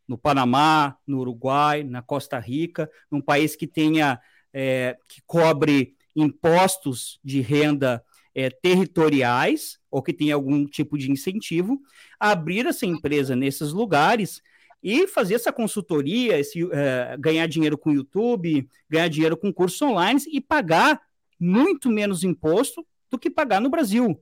no 0.07 0.17
Panamá, 0.17 0.97
no 1.07 1.19
Uruguai, 1.19 1.83
na 1.83 2.01
Costa 2.01 2.39
Rica, 2.39 2.91
num 3.11 3.21
país 3.21 3.57
que 3.57 3.67
tenha 3.67 4.21
é, 4.53 4.97
que 5.09 5.21
cobre 5.27 5.97
impostos 6.17 7.21
de 7.23 7.41
renda 7.41 8.03
é, 8.35 8.51
territoriais 8.51 9.79
ou 9.91 10.03
que 10.03 10.13
tenha 10.13 10.35
algum 10.35 10.67
tipo 10.67 10.97
de 10.97 11.11
incentivo, 11.11 11.81
abrir 12.19 12.67
essa 12.67 12.87
empresa 12.87 13.37
nesses 13.37 13.73
lugares 13.73 14.41
e 14.83 15.07
fazer 15.07 15.35
essa 15.35 15.53
consultoria, 15.53 16.39
esse, 16.39 16.63
uh, 16.63 16.71
ganhar 17.19 17.47
dinheiro 17.47 17.77
com 17.77 17.93
YouTube, 17.93 18.69
ganhar 18.89 19.09
dinheiro 19.09 19.37
com 19.37 19.53
cursos 19.53 19.81
online 19.83 20.21
e 20.33 20.41
pagar 20.41 21.01
muito 21.39 21.91
menos 21.91 22.25
imposto 22.25 22.87
do 23.11 23.19
que 23.19 23.31
pagar 23.31 23.61
no 23.61 23.71
Brasil, 23.71 24.21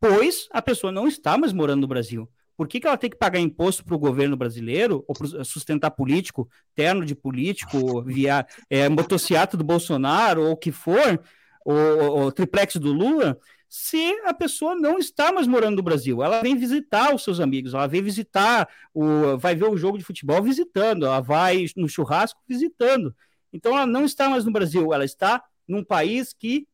pois 0.00 0.48
a 0.50 0.60
pessoa 0.60 0.92
não 0.92 1.06
está 1.06 1.36
mais 1.38 1.52
morando 1.52 1.82
no 1.82 1.86
Brasil. 1.86 2.28
Por 2.56 2.66
que, 2.66 2.80
que 2.80 2.86
ela 2.86 2.96
tem 2.96 3.10
que 3.10 3.18
pagar 3.18 3.38
imposto 3.38 3.84
para 3.84 3.94
o 3.94 3.98
governo 3.98 4.36
brasileiro, 4.36 5.04
ou 5.06 5.14
para 5.14 5.44
sustentar 5.44 5.90
político, 5.90 6.48
terno 6.74 7.04
de 7.04 7.14
político, 7.14 8.02
via 8.02 8.46
é, 8.70 8.88
motociato 8.88 9.58
do 9.58 9.64
Bolsonaro, 9.64 10.42
ou 10.42 10.52
o 10.52 10.56
que 10.56 10.72
for, 10.72 11.20
o 11.66 12.30
triplex 12.30 12.76
do 12.76 12.92
Lula, 12.92 13.38
se 13.68 14.12
a 14.24 14.32
pessoa 14.32 14.74
não 14.74 14.98
está 14.98 15.32
mais 15.32 15.46
morando 15.46 15.76
no 15.76 15.82
Brasil. 15.82 16.22
Ela 16.22 16.40
vem 16.40 16.56
visitar 16.56 17.14
os 17.14 17.24
seus 17.24 17.40
amigos, 17.40 17.74
ela 17.74 17.86
vem 17.86 18.02
visitar, 18.02 18.68
o, 18.94 19.36
vai 19.36 19.54
ver 19.54 19.68
o 19.68 19.76
jogo 19.76 19.98
de 19.98 20.04
futebol 20.04 20.42
visitando, 20.42 21.06
ela 21.06 21.20
vai 21.20 21.66
no 21.76 21.88
churrasco 21.88 22.40
visitando. 22.48 23.14
Então 23.52 23.72
ela 23.72 23.86
não 23.86 24.04
está 24.04 24.28
mais 24.28 24.44
no 24.44 24.52
Brasil, 24.52 24.92
ela 24.92 25.04
está 25.04 25.42
num 25.66 25.84
país 25.84 26.32
que, 26.32 26.66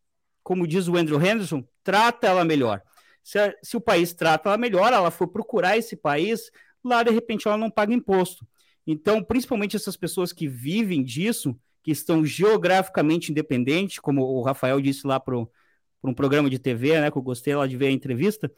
como 0.42 0.66
diz 0.66 0.88
o 0.88 0.96
Andrew 0.96 1.20
Henderson, 1.20 1.64
trata 1.82 2.26
ela 2.26 2.44
melhor. 2.44 2.82
Se, 3.22 3.38
a, 3.38 3.54
se 3.62 3.76
o 3.76 3.80
país 3.80 4.12
trata 4.12 4.48
ela 4.48 4.58
melhor, 4.58 4.92
ela 4.92 5.10
for 5.10 5.28
procurar 5.28 5.76
esse 5.78 5.96
país, 5.96 6.50
lá 6.84 7.02
de 7.02 7.10
repente 7.10 7.46
ela 7.46 7.56
não 7.56 7.70
paga 7.70 7.94
imposto. 7.94 8.46
Então, 8.86 9.22
principalmente 9.22 9.76
essas 9.76 9.96
pessoas 9.96 10.32
que 10.32 10.48
vivem 10.48 11.02
disso, 11.04 11.56
que 11.82 11.90
estão 11.90 12.24
geograficamente 12.24 13.30
independentes, 13.30 13.98
como 13.98 14.22
o 14.22 14.42
Rafael 14.42 14.80
disse 14.80 15.06
lá 15.06 15.18
para 15.18 15.36
o 15.36 15.48
por 16.02 16.10
um 16.10 16.14
programa 16.14 16.50
de 16.50 16.58
TV, 16.58 17.00
né, 17.00 17.10
que 17.10 17.16
eu 17.16 17.22
gostei 17.22 17.54
lá 17.54 17.66
de 17.66 17.76
ver 17.76 17.86
a 17.86 17.92
entrevista, 17.92 18.52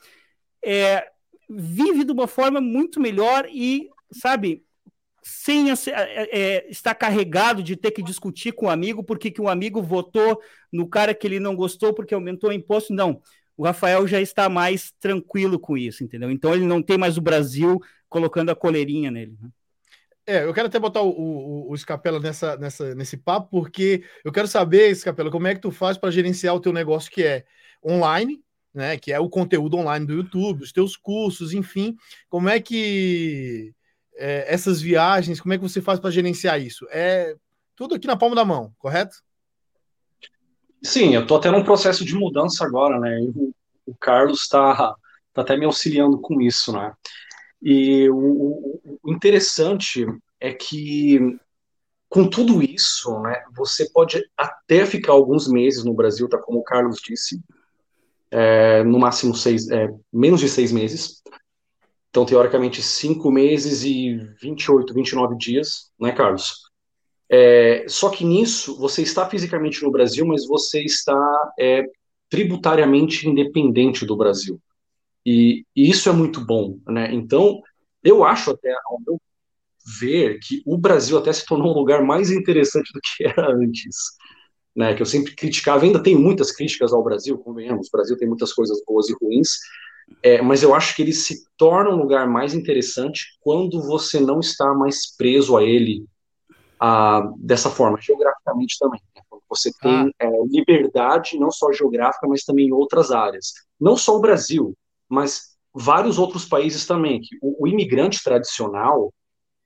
é, 0.64 1.06
vive 1.48 2.02
de 2.02 2.10
uma 2.10 2.26
forma 2.26 2.60
muito 2.60 2.98
melhor 2.98 3.46
e, 3.52 3.90
sabe, 4.10 4.64
sem 5.22 5.70
é, 5.70 5.74
é, 5.90 6.70
estar 6.70 6.94
carregado 6.94 7.62
de 7.62 7.76
ter 7.76 7.90
que 7.90 8.02
discutir 8.02 8.52
com 8.52 8.66
o 8.66 8.68
um 8.68 8.72
amigo 8.72 9.04
porque 9.04 9.30
que 9.30 9.40
um 9.40 9.48
amigo 9.48 9.82
votou 9.82 10.40
no 10.72 10.88
cara 10.88 11.14
que 11.14 11.26
ele 11.26 11.38
não 11.38 11.54
gostou 11.54 11.94
porque 11.94 12.14
aumentou 12.14 12.50
o 12.50 12.52
imposto. 12.52 12.92
Não, 12.92 13.20
o 13.56 13.64
Rafael 13.64 14.06
já 14.06 14.20
está 14.20 14.48
mais 14.48 14.92
tranquilo 14.98 15.58
com 15.58 15.76
isso, 15.76 16.02
entendeu? 16.02 16.30
Então 16.30 16.54
ele 16.54 16.66
não 16.66 16.82
tem 16.82 16.98
mais 16.98 17.16
o 17.16 17.22
Brasil 17.22 17.80
colocando 18.08 18.50
a 18.50 18.56
coleirinha 18.56 19.10
nele. 19.10 19.36
Né? 19.40 19.48
É, 20.26 20.44
eu 20.44 20.54
quero 20.54 20.68
até 20.68 20.78
botar 20.78 21.02
o, 21.02 21.10
o, 21.10 21.72
o 21.72 21.76
Scapella 21.76 22.18
nessa, 22.18 22.56
nessa, 22.56 22.94
nesse 22.94 23.16
papo, 23.16 23.48
porque 23.50 24.02
eu 24.24 24.32
quero 24.32 24.48
saber, 24.48 24.94
Scapella, 24.94 25.30
como 25.30 25.46
é 25.46 25.54
que 25.54 25.60
tu 25.60 25.70
faz 25.70 25.98
para 25.98 26.10
gerenciar 26.10 26.54
o 26.54 26.60
teu 26.60 26.72
negócio 26.72 27.10
que 27.10 27.22
é 27.22 27.44
online, 27.84 28.42
né? 28.72 28.96
Que 28.96 29.12
é 29.12 29.20
o 29.20 29.28
conteúdo 29.28 29.76
online 29.76 30.06
do 30.06 30.14
YouTube, 30.14 30.62
os 30.62 30.72
teus 30.72 30.96
cursos, 30.96 31.52
enfim. 31.52 31.94
Como 32.30 32.48
é 32.48 32.58
que 32.58 33.74
é, 34.16 34.52
essas 34.52 34.80
viagens, 34.80 35.40
como 35.40 35.52
é 35.52 35.58
que 35.58 35.62
você 35.62 35.82
faz 35.82 36.00
para 36.00 36.10
gerenciar 36.10 36.60
isso? 36.60 36.86
É 36.90 37.36
tudo 37.76 37.94
aqui 37.94 38.06
na 38.06 38.16
palma 38.16 38.34
da 38.34 38.44
mão, 38.44 38.72
correto? 38.78 39.16
Sim, 40.82 41.14
eu 41.14 41.22
estou 41.22 41.36
até 41.36 41.50
num 41.50 41.64
processo 41.64 42.04
de 42.04 42.14
mudança 42.14 42.64
agora, 42.64 42.98
né? 42.98 43.18
O, 43.34 43.54
o 43.86 43.94
Carlos 43.94 44.42
está 44.42 44.94
tá 45.34 45.42
até 45.42 45.56
me 45.56 45.66
auxiliando 45.66 46.18
com 46.18 46.40
isso, 46.40 46.72
né? 46.72 46.92
E 47.66 48.10
o, 48.10 48.98
o 49.02 49.10
interessante 49.10 50.06
é 50.38 50.52
que, 50.52 51.18
com 52.10 52.28
tudo 52.28 52.62
isso, 52.62 53.18
né, 53.20 53.42
você 53.56 53.88
pode 53.88 54.22
até 54.36 54.84
ficar 54.84 55.12
alguns 55.12 55.48
meses 55.48 55.82
no 55.82 55.94
Brasil, 55.94 56.28
tá 56.28 56.36
como 56.36 56.58
o 56.58 56.62
Carlos 56.62 57.00
disse, 57.02 57.40
é, 58.30 58.84
no 58.84 58.98
máximo 58.98 59.34
seis, 59.34 59.70
é, 59.70 59.88
menos 60.12 60.40
de 60.40 60.48
seis 60.50 60.70
meses. 60.70 61.22
Então, 62.10 62.26
teoricamente, 62.26 62.82
cinco 62.82 63.30
meses 63.30 63.82
e 63.82 64.14
28, 64.42 64.92
29 64.92 65.34
dias, 65.38 65.90
né, 65.98 66.12
Carlos? 66.12 66.70
É, 67.30 67.86
só 67.88 68.10
que 68.10 68.26
nisso, 68.26 68.78
você 68.78 69.00
está 69.00 69.26
fisicamente 69.26 69.82
no 69.82 69.90
Brasil, 69.90 70.26
mas 70.26 70.46
você 70.46 70.84
está 70.84 71.52
é, 71.58 71.82
tributariamente 72.28 73.26
independente 73.26 74.04
do 74.04 74.16
Brasil. 74.16 74.60
E, 75.24 75.64
e, 75.74 75.90
isso 75.90 76.08
é 76.08 76.12
muito 76.12 76.44
bom, 76.44 76.78
né? 76.86 77.12
Então, 77.12 77.60
eu 78.02 78.24
acho 78.24 78.50
até, 78.50 78.72
ao 78.86 79.00
meu 79.06 79.20
ver, 80.00 80.38
que 80.40 80.62
o 80.66 80.76
Brasil 80.76 81.18
até 81.18 81.32
se 81.32 81.44
tornou 81.44 81.72
um 81.72 81.78
lugar 81.78 82.02
mais 82.02 82.30
interessante 82.30 82.92
do 82.92 83.00
que 83.00 83.24
era 83.24 83.54
antes. 83.54 83.96
Né, 84.76 84.92
que 84.92 85.00
eu 85.00 85.06
sempre 85.06 85.36
criticava, 85.36 85.84
ainda 85.84 86.02
tenho 86.02 86.18
muitas 86.18 86.50
críticas 86.50 86.92
ao 86.92 87.04
Brasil, 87.04 87.38
convenhamos, 87.38 87.86
o 87.86 87.90
Brasil 87.92 88.16
tem 88.18 88.26
muitas 88.26 88.52
coisas 88.52 88.82
boas 88.84 89.08
e 89.08 89.14
ruins, 89.22 89.50
É, 90.20 90.42
mas 90.42 90.64
eu 90.64 90.74
acho 90.74 90.96
que 90.96 91.02
ele 91.02 91.12
se 91.12 91.46
torna 91.56 91.90
um 91.90 91.96
lugar 91.96 92.26
mais 92.26 92.54
interessante 92.54 93.38
quando 93.40 93.80
você 93.80 94.18
não 94.18 94.40
está 94.40 94.74
mais 94.74 95.16
preso 95.16 95.56
a 95.56 95.62
ele 95.62 96.04
a, 96.80 97.22
dessa 97.38 97.70
forma, 97.70 98.00
geograficamente 98.00 98.76
também. 98.78 99.00
Né? 99.14 99.22
Você 99.48 99.70
tem 99.80 100.12
ah. 100.20 100.26
é, 100.26 100.28
liberdade, 100.46 101.38
não 101.38 101.52
só 101.52 101.72
geográfica, 101.72 102.26
mas 102.26 102.42
também 102.42 102.66
em 102.66 102.72
outras 102.72 103.12
áreas. 103.12 103.52
Não 103.80 103.96
só 103.96 104.16
o 104.16 104.20
Brasil, 104.20 104.76
mas 105.14 105.54
vários 105.72 106.18
outros 106.18 106.44
países 106.44 106.86
também. 106.86 107.20
Que 107.20 107.36
o, 107.40 107.64
o 107.64 107.68
imigrante 107.68 108.22
tradicional, 108.22 109.12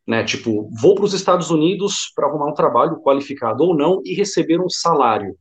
né, 0.06 0.22
tipo, 0.22 0.70
vou 0.80 0.94
para 0.94 1.04
os 1.04 1.14
Estados 1.14 1.50
Unidos 1.50 2.12
para 2.14 2.26
arrumar 2.26 2.50
um 2.50 2.54
trabalho 2.54 3.00
qualificado 3.00 3.64
ou 3.64 3.76
não 3.76 4.00
e 4.04 4.14
receber 4.14 4.60
um 4.60 4.68
salário. 4.68 5.36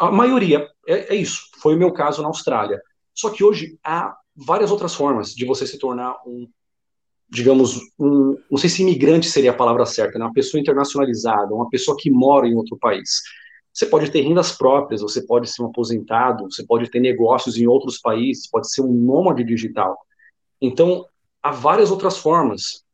A 0.00 0.10
maioria 0.10 0.68
é, 0.86 1.14
é 1.14 1.16
isso. 1.16 1.42
Foi 1.60 1.74
o 1.74 1.78
meu 1.78 1.92
caso 1.92 2.22
na 2.22 2.28
Austrália. 2.28 2.80
Só 3.14 3.30
que 3.30 3.42
hoje 3.42 3.78
há 3.82 4.14
várias 4.36 4.70
outras 4.70 4.94
formas 4.94 5.34
de 5.34 5.44
você 5.44 5.66
se 5.66 5.78
tornar 5.78 6.14
um 6.26 6.46
digamos, 7.30 7.78
um, 7.98 8.38
não 8.50 8.58
sei 8.58 8.70
se 8.70 8.82
imigrante 8.82 9.28
seria 9.28 9.50
a 9.50 9.54
palavra 9.54 9.84
certa, 9.84 10.18
né? 10.18 10.24
uma 10.24 10.32
pessoa 10.32 10.60
internacionalizada, 10.60 11.54
uma 11.54 11.68
pessoa 11.68 11.96
que 11.98 12.10
mora 12.10 12.48
em 12.48 12.54
outro 12.54 12.78
país. 12.78 13.20
Você 13.78 13.86
pode 13.86 14.10
ter 14.10 14.22
rendas 14.22 14.50
próprias, 14.50 15.02
você 15.02 15.24
pode 15.24 15.48
ser 15.48 15.62
um 15.62 15.66
aposentado, 15.66 16.50
você 16.50 16.66
pode 16.66 16.90
ter 16.90 16.98
negócios 16.98 17.56
em 17.56 17.68
outros 17.68 18.00
países, 18.00 18.50
pode 18.50 18.68
ser 18.68 18.82
um 18.82 18.92
nômade 18.92 19.44
digital. 19.44 19.96
Então, 20.60 21.06
há 21.40 21.52
várias 21.52 21.92
outras 21.92 22.18
formas. 22.18 22.84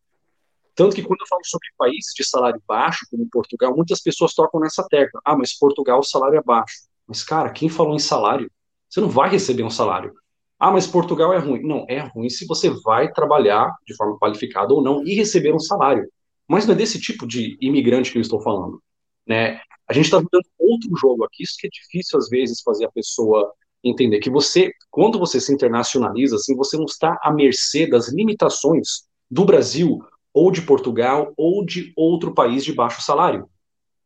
Tanto 0.74 0.94
que 0.94 1.02
quando 1.02 1.22
eu 1.22 1.26
falo 1.26 1.40
sobre 1.42 1.68
países 1.78 2.12
de 2.14 2.22
salário 2.22 2.62
baixo, 2.68 3.06
como 3.10 3.26
Portugal, 3.32 3.74
muitas 3.74 4.02
pessoas 4.02 4.34
tocam 4.34 4.60
nessa 4.60 4.86
tecla. 4.86 5.22
Ah, 5.24 5.34
mas 5.34 5.56
Portugal 5.56 6.00
o 6.00 6.04
salário 6.04 6.38
é 6.38 6.42
baixo. 6.42 6.82
Mas, 7.08 7.24
cara, 7.24 7.48
quem 7.48 7.70
falou 7.70 7.94
em 7.94 7.98
salário? 7.98 8.50
Você 8.86 9.00
não 9.00 9.08
vai 9.08 9.30
receber 9.30 9.62
um 9.62 9.70
salário. 9.70 10.12
Ah, 10.58 10.70
mas 10.70 10.86
Portugal 10.86 11.32
é 11.32 11.38
ruim. 11.38 11.62
Não, 11.62 11.86
é 11.88 12.00
ruim 12.00 12.28
se 12.28 12.46
você 12.46 12.68
vai 12.84 13.10
trabalhar 13.10 13.74
de 13.86 13.96
forma 13.96 14.18
qualificada 14.18 14.74
ou 14.74 14.82
não 14.82 15.02
e 15.02 15.14
receber 15.14 15.54
um 15.54 15.58
salário. 15.58 16.06
Mas 16.46 16.66
não 16.66 16.74
é 16.74 16.76
desse 16.76 17.00
tipo 17.00 17.26
de 17.26 17.56
imigrante 17.58 18.12
que 18.12 18.18
eu 18.18 18.22
estou 18.22 18.42
falando. 18.42 18.82
Né? 19.26 19.62
A 19.88 19.92
gente 19.92 20.06
está 20.06 20.18
vivendo 20.18 20.46
outro 20.58 20.90
jogo 20.96 21.24
aqui, 21.24 21.42
isso 21.42 21.56
que 21.58 21.66
é 21.66 21.70
difícil 21.70 22.18
às 22.18 22.28
vezes 22.28 22.62
fazer 22.62 22.86
a 22.86 22.92
pessoa 22.92 23.52
entender 23.82 24.18
que 24.18 24.30
você, 24.30 24.72
quando 24.90 25.18
você 25.18 25.38
se 25.38 25.52
internacionaliza, 25.52 26.36
assim, 26.36 26.56
você 26.56 26.76
não 26.76 26.86
está 26.86 27.18
à 27.22 27.30
mercê 27.30 27.86
das 27.86 28.08
limitações 28.08 29.02
do 29.30 29.44
Brasil 29.44 29.98
ou 30.32 30.50
de 30.50 30.62
Portugal 30.62 31.32
ou 31.36 31.64
de 31.64 31.92
outro 31.96 32.32
país 32.32 32.64
de 32.64 32.72
baixo 32.72 33.02
salário. 33.02 33.48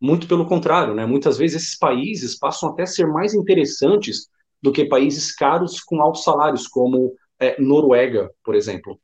Muito 0.00 0.26
pelo 0.26 0.46
contrário, 0.46 0.94
né? 0.94 1.06
Muitas 1.06 1.38
vezes 1.38 1.62
esses 1.62 1.78
países 1.78 2.36
passam 2.36 2.70
até 2.70 2.82
a 2.82 2.86
ser 2.86 3.06
mais 3.06 3.34
interessantes 3.34 4.28
do 4.60 4.72
que 4.72 4.84
países 4.84 5.34
caros 5.34 5.80
com 5.80 6.02
altos 6.02 6.24
salários, 6.24 6.66
como 6.66 7.14
é, 7.38 7.60
Noruega, 7.60 8.30
por 8.44 8.54
exemplo. 8.54 9.00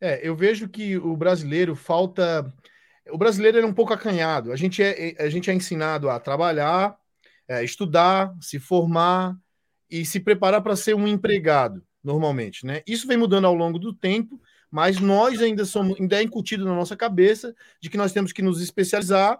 É, 0.00 0.26
eu 0.26 0.34
vejo 0.34 0.68
que 0.68 0.96
o 0.96 1.16
brasileiro 1.16 1.76
falta. 1.76 2.52
O 3.10 3.18
brasileiro 3.18 3.58
é 3.58 3.66
um 3.66 3.74
pouco 3.74 3.92
acanhado. 3.92 4.52
A 4.52 4.56
gente 4.56 4.82
é, 4.82 5.16
a 5.18 5.28
gente 5.28 5.50
é 5.50 5.54
ensinado 5.54 6.08
a 6.08 6.20
trabalhar, 6.20 6.96
é, 7.48 7.64
estudar, 7.64 8.34
se 8.40 8.58
formar 8.58 9.36
e 9.90 10.04
se 10.04 10.20
preparar 10.20 10.62
para 10.62 10.76
ser 10.76 10.94
um 10.94 11.06
empregado, 11.06 11.82
normalmente. 12.02 12.64
Né? 12.64 12.82
Isso 12.86 13.06
vem 13.06 13.16
mudando 13.16 13.46
ao 13.46 13.54
longo 13.54 13.78
do 13.78 13.92
tempo, 13.92 14.40
mas 14.70 15.00
nós 15.00 15.42
ainda 15.42 15.64
somos, 15.64 16.00
ainda 16.00 16.16
é 16.16 16.22
incutido 16.22 16.64
na 16.64 16.74
nossa 16.74 16.96
cabeça 16.96 17.54
de 17.80 17.90
que 17.90 17.96
nós 17.96 18.12
temos 18.12 18.32
que 18.32 18.40
nos 18.40 18.60
especializar 18.60 19.38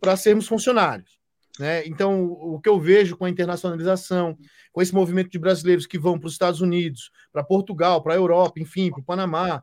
para 0.00 0.16
sermos 0.16 0.48
funcionários. 0.48 1.20
Né? 1.58 1.86
Então, 1.86 2.24
o 2.24 2.60
que 2.60 2.68
eu 2.68 2.80
vejo 2.80 3.16
com 3.16 3.24
a 3.24 3.30
internacionalização, 3.30 4.36
com 4.72 4.80
esse 4.80 4.94
movimento 4.94 5.30
de 5.30 5.38
brasileiros 5.38 5.86
que 5.86 5.98
vão 5.98 6.18
para 6.18 6.26
os 6.26 6.32
Estados 6.32 6.60
Unidos, 6.60 7.10
para 7.30 7.44
Portugal, 7.44 8.02
para 8.02 8.14
a 8.14 8.16
Europa, 8.16 8.58
enfim, 8.58 8.90
para 8.90 9.00
o 9.00 9.04
Panamá, 9.04 9.62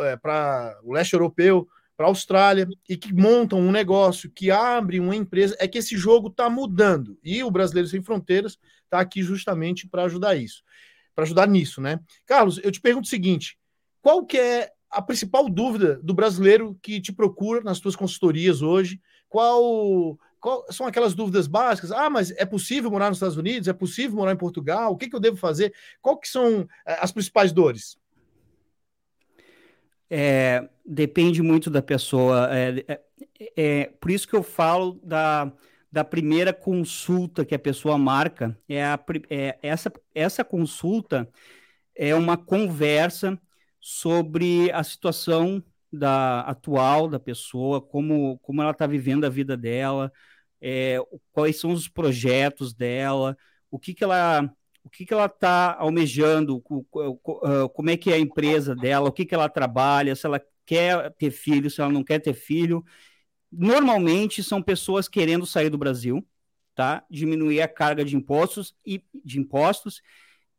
é, 0.00 0.16
para 0.16 0.78
o 0.84 0.92
leste 0.92 1.12
europeu, 1.12 1.68
para 1.98 2.06
a 2.06 2.10
Austrália, 2.10 2.68
e 2.88 2.96
que 2.96 3.12
montam 3.12 3.58
um 3.58 3.72
negócio, 3.72 4.30
que 4.30 4.52
abre 4.52 5.00
uma 5.00 5.16
empresa, 5.16 5.56
é 5.58 5.66
que 5.66 5.78
esse 5.78 5.96
jogo 5.96 6.28
está 6.28 6.48
mudando. 6.48 7.18
E 7.24 7.42
o 7.42 7.50
Brasileiro 7.50 7.88
Sem 7.88 8.00
Fronteiras 8.00 8.56
está 8.84 9.00
aqui 9.00 9.20
justamente 9.20 9.88
para 9.88 10.04
ajudar 10.04 10.36
isso, 10.36 10.62
para 11.12 11.24
ajudar 11.24 11.48
nisso, 11.48 11.80
né? 11.80 11.98
Carlos, 12.24 12.60
eu 12.62 12.70
te 12.70 12.80
pergunto 12.80 13.06
o 13.06 13.10
seguinte: 13.10 13.58
qual 14.00 14.24
que 14.24 14.38
é 14.38 14.70
a 14.88 15.02
principal 15.02 15.50
dúvida 15.50 15.98
do 16.00 16.14
brasileiro 16.14 16.78
que 16.80 17.00
te 17.00 17.12
procura 17.12 17.62
nas 17.62 17.78
suas 17.78 17.96
consultorias 17.96 18.62
hoje? 18.62 19.00
Qual 19.28 20.16
qual, 20.38 20.64
são 20.70 20.86
aquelas 20.86 21.16
dúvidas 21.16 21.48
básicas. 21.48 21.90
Ah, 21.90 22.08
mas 22.08 22.30
é 22.30 22.44
possível 22.44 22.92
morar 22.92 23.08
nos 23.08 23.18
Estados 23.18 23.36
Unidos? 23.36 23.66
É 23.66 23.72
possível 23.72 24.16
morar 24.16 24.30
em 24.30 24.36
Portugal? 24.36 24.92
O 24.92 24.96
que, 24.96 25.08
que 25.08 25.16
eu 25.16 25.20
devo 25.20 25.36
fazer? 25.36 25.74
Qual 26.00 26.16
que 26.16 26.28
são 26.28 26.60
eh, 26.86 26.98
as 27.00 27.10
principais 27.10 27.50
dores? 27.50 27.98
É, 30.10 30.68
depende 30.84 31.42
muito 31.42 31.70
da 31.70 31.82
pessoa. 31.82 32.48
É, 32.50 32.84
é, 32.88 33.02
é, 33.56 33.86
por 34.00 34.10
isso 34.10 34.26
que 34.26 34.34
eu 34.34 34.42
falo 34.42 35.00
da, 35.02 35.52
da 35.90 36.04
primeira 36.04 36.52
consulta 36.52 37.44
que 37.44 37.54
a 37.54 37.58
pessoa 37.58 37.98
marca. 37.98 38.58
É, 38.68 38.84
a, 38.84 38.98
é 39.30 39.58
essa, 39.62 39.92
essa 40.14 40.44
consulta 40.44 41.28
é 41.94 42.14
uma 42.14 42.36
conversa 42.36 43.38
sobre 43.80 44.70
a 44.72 44.82
situação 44.84 45.62
da 45.92 46.40
atual 46.42 47.08
da 47.08 47.18
pessoa, 47.18 47.80
como, 47.80 48.38
como 48.40 48.62
ela 48.62 48.72
está 48.72 48.86
vivendo 48.86 49.24
a 49.24 49.28
vida 49.30 49.56
dela, 49.56 50.12
é, 50.60 50.98
quais 51.32 51.58
são 51.60 51.72
os 51.72 51.88
projetos 51.88 52.74
dela, 52.74 53.36
o 53.70 53.78
que, 53.78 53.94
que 53.94 54.04
ela 54.04 54.50
o 54.88 54.90
que, 54.90 55.04
que 55.04 55.12
ela 55.12 55.26
está 55.26 55.76
almejando, 55.78 56.62
como 56.62 57.90
é 57.90 57.96
que 57.96 58.10
é 58.10 58.14
a 58.14 58.18
empresa 58.18 58.74
dela, 58.74 59.10
o 59.10 59.12
que, 59.12 59.26
que 59.26 59.34
ela 59.34 59.48
trabalha, 59.48 60.16
se 60.16 60.26
ela 60.26 60.42
quer 60.64 61.12
ter 61.18 61.30
filho, 61.30 61.70
se 61.70 61.78
ela 61.78 61.92
não 61.92 62.02
quer 62.02 62.18
ter 62.20 62.32
filho. 62.32 62.82
Normalmente 63.52 64.42
são 64.42 64.62
pessoas 64.62 65.06
querendo 65.06 65.44
sair 65.44 65.68
do 65.68 65.76
Brasil, 65.76 66.26
tá? 66.74 67.04
Diminuir 67.10 67.60
a 67.60 67.68
carga 67.68 68.02
de 68.02 68.16
impostos 68.16 68.74
e 68.84 69.04
de 69.22 69.38
impostos. 69.38 70.00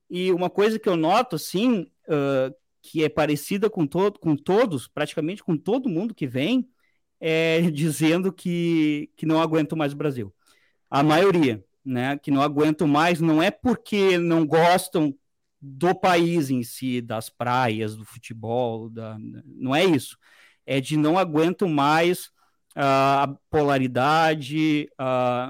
E 0.08 0.32
uma 0.32 0.50
coisa 0.50 0.78
que 0.78 0.88
eu 0.88 0.96
noto, 0.96 1.36
assim, 1.36 1.92
uh, 2.08 2.56
que 2.84 3.04
é 3.04 3.10
parecida 3.10 3.68
com, 3.68 3.88
todo, 3.88 4.20
com 4.20 4.36
todos, 4.36 4.88
praticamente 4.88 5.44
com 5.44 5.58
todo 5.58 5.90
mundo 5.90 6.14
que 6.14 6.28
vem, 6.28 6.70
é, 7.20 7.62
dizendo 7.72 8.32
que, 8.32 9.12
que 9.18 9.26
não 9.26 9.42
aguento 9.42 9.76
mais 9.76 9.92
o 9.94 9.98
Brasil. 9.98 10.32
A 10.88 11.02
maioria, 11.02 11.64
né? 11.86 12.18
Que 12.18 12.32
não 12.32 12.42
aguentam 12.42 12.88
mais, 12.88 13.20
não 13.20 13.42
é 13.42 13.52
porque 13.52 14.18
não 14.18 14.46
gostam 14.46 15.16
do 15.62 15.94
país 15.94 16.50
em 16.50 16.64
si, 16.64 17.02
das 17.02 17.30
praias, 17.30 17.96
do 17.96 18.06
futebol, 18.06 18.90
da, 18.90 19.18
não 19.46 19.76
é 19.76 19.84
isso. 19.84 20.18
É 20.66 20.80
de 20.80 20.98
não 20.98 21.18
aguentam 21.18 21.68
mais 21.68 22.32
a 22.76 23.36
polaridade, 23.50 24.88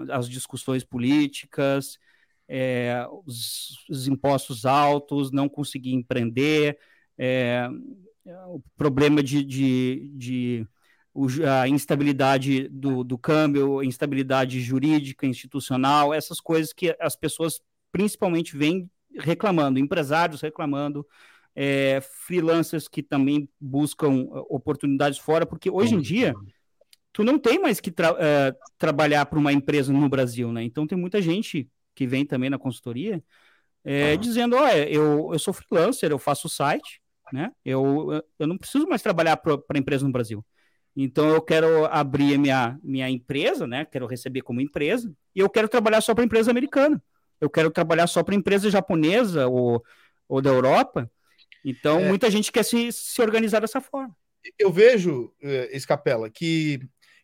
as 0.09 0.27
discussões 0.27 0.83
políticas, 0.83 1.99
é, 2.47 3.05
os, 3.25 3.85
os, 3.89 4.07
impostos 4.07 4.65
altos, 4.65 5.31
não 5.31 5.47
conseguir 5.47 5.93
empreender, 5.93 6.79
é, 7.17 7.69
o 8.47 8.61
problema 8.75 9.21
de, 9.21 9.43
de, 9.43 10.11
de 10.15 10.67
a 11.47 11.67
instabilidade 11.67 12.67
do, 12.69 13.03
do 13.03 13.17
câmbio, 13.17 13.83
instabilidade 13.83 14.61
jurídica, 14.61 15.25
institucional, 15.25 16.13
essas 16.13 16.39
coisas 16.39 16.71
que 16.71 16.95
as 16.99 17.15
pessoas 17.15 17.61
principalmente 17.91 18.55
vêm 18.55 18.89
reclamando, 19.17 19.79
empresários 19.79 20.41
reclamando, 20.41 21.05
é, 21.55 21.99
freelancers 22.01 22.87
que 22.87 23.01
também 23.01 23.49
buscam 23.59 24.23
uh, 24.23 24.45
oportunidades 24.49 25.17
fora, 25.17 25.45
porque 25.45 25.69
hoje 25.69 25.95
em 25.95 25.99
dia 25.99 26.33
tu 27.11 27.23
não 27.23 27.39
tem 27.39 27.59
mais 27.59 27.79
que 27.79 27.91
tra 27.91 28.13
uh, 28.13 28.55
trabalhar 28.77 29.25
para 29.25 29.39
uma 29.39 29.51
empresa 29.51 29.91
no 29.91 30.07
Brasil, 30.07 30.53
né? 30.53 30.63
Então 30.63 30.87
tem 30.87 30.97
muita 30.97 31.21
gente 31.21 31.67
que 31.95 32.07
vem 32.07 32.25
também 32.25 32.49
na 32.49 32.59
consultoria 32.59 33.21
é, 33.83 34.15
dizendo, 34.17 34.55
olha, 34.55 34.89
eu, 34.89 35.29
eu 35.33 35.39
sou 35.39 35.53
freelancer, 35.53 36.11
eu 36.11 36.19
faço 36.19 36.47
site, 36.47 37.01
né? 37.31 37.51
Eu, 37.63 38.23
eu 38.37 38.47
não 38.47 38.57
preciso 38.57 38.87
mais 38.87 39.01
trabalhar 39.01 39.37
para 39.37 39.79
empresa 39.79 40.05
no 40.05 40.11
Brasil. 40.11 40.45
Então 41.01 41.29
eu 41.29 41.41
quero 41.41 41.85
abrir 41.85 42.35
a 42.35 42.37
minha, 42.37 42.79
minha 42.83 43.09
empresa, 43.09 43.65
né? 43.65 43.85
Quero 43.85 44.05
receber 44.05 44.41
como 44.41 44.59
empresa, 44.59 45.09
e 45.33 45.39
eu 45.39 45.49
quero 45.49 45.69
trabalhar 45.69 46.01
só 46.01 46.13
para 46.13 46.25
empresa 46.25 46.51
americana. 46.51 47.01
Eu 47.39 47.49
quero 47.49 47.71
trabalhar 47.71 48.05
só 48.05 48.21
para 48.21 48.35
empresa 48.35 48.69
japonesa 48.69 49.47
ou, 49.47 49.81
ou 50.27 50.41
da 50.41 50.49
Europa. 50.49 51.09
Então, 51.63 52.01
é. 52.01 52.09
muita 52.09 52.29
gente 52.29 52.51
quer 52.51 52.63
se, 52.63 52.91
se 52.91 53.21
organizar 53.21 53.61
dessa 53.61 53.79
forma. 53.79 54.13
Eu 54.57 54.73
vejo, 54.73 55.31
eh, 55.41 55.69
Escapela, 55.71 56.29
que, 56.29 56.81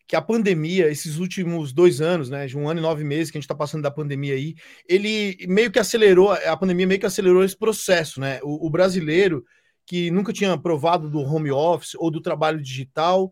que 0.08 0.16
a 0.16 0.22
pandemia, 0.22 0.88
esses 0.88 1.18
últimos 1.18 1.70
dois 1.70 2.00
anos, 2.00 2.30
né, 2.30 2.46
de 2.46 2.56
um 2.56 2.66
ano 2.66 2.80
e 2.80 2.82
nove 2.82 3.04
meses 3.04 3.30
que 3.30 3.36
a 3.36 3.40
gente 3.40 3.44
está 3.44 3.54
passando 3.54 3.82
da 3.82 3.90
pandemia 3.90 4.32
aí, 4.32 4.54
ele 4.88 5.36
meio 5.46 5.70
que 5.70 5.78
acelerou, 5.78 6.32
a 6.32 6.56
pandemia 6.56 6.86
meio 6.86 7.00
que 7.00 7.04
acelerou 7.04 7.44
esse 7.44 7.56
processo, 7.56 8.20
né? 8.20 8.40
O, 8.42 8.68
o 8.68 8.70
brasileiro 8.70 9.44
que 9.84 10.10
nunca 10.10 10.32
tinha 10.32 10.56
provado 10.56 11.10
do 11.10 11.20
home 11.20 11.50
office 11.50 11.94
ou 11.96 12.10
do 12.10 12.22
trabalho 12.22 12.60
digital, 12.62 13.30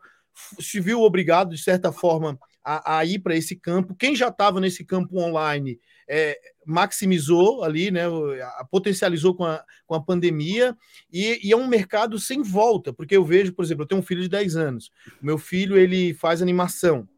se 0.58 0.80
viu 0.80 1.00
obrigado, 1.02 1.50
de 1.50 1.62
certa 1.62 1.92
forma, 1.92 2.38
a, 2.64 2.98
a 2.98 3.04
ir 3.04 3.18
para 3.18 3.36
esse 3.36 3.56
campo. 3.56 3.94
Quem 3.94 4.16
já 4.16 4.28
estava 4.28 4.60
nesse 4.60 4.84
campo 4.84 5.18
online 5.18 5.78
é, 6.08 6.38
maximizou 6.66 7.62
ali, 7.62 7.90
né, 7.90 8.02
potencializou 8.70 9.34
com 9.34 9.44
a, 9.44 9.62
com 9.86 9.94
a 9.94 10.02
pandemia, 10.02 10.76
e, 11.12 11.46
e, 11.46 11.52
é 11.52 11.56
um 11.56 11.68
mercado 11.68 12.18
sem 12.18 12.42
volta, 12.42 12.92
porque 12.92 13.16
eu 13.16 13.24
vejo, 13.24 13.52
por 13.52 13.64
exemplo, 13.64 13.84
eu 13.84 13.88
tenho 13.88 14.00
um 14.00 14.04
filho 14.04 14.22
de 14.22 14.28
10 14.28 14.56
anos, 14.56 14.90
meu 15.20 15.38
filho 15.38 15.76
ele 15.76 16.14
faz 16.14 16.40
animação, 16.42 17.08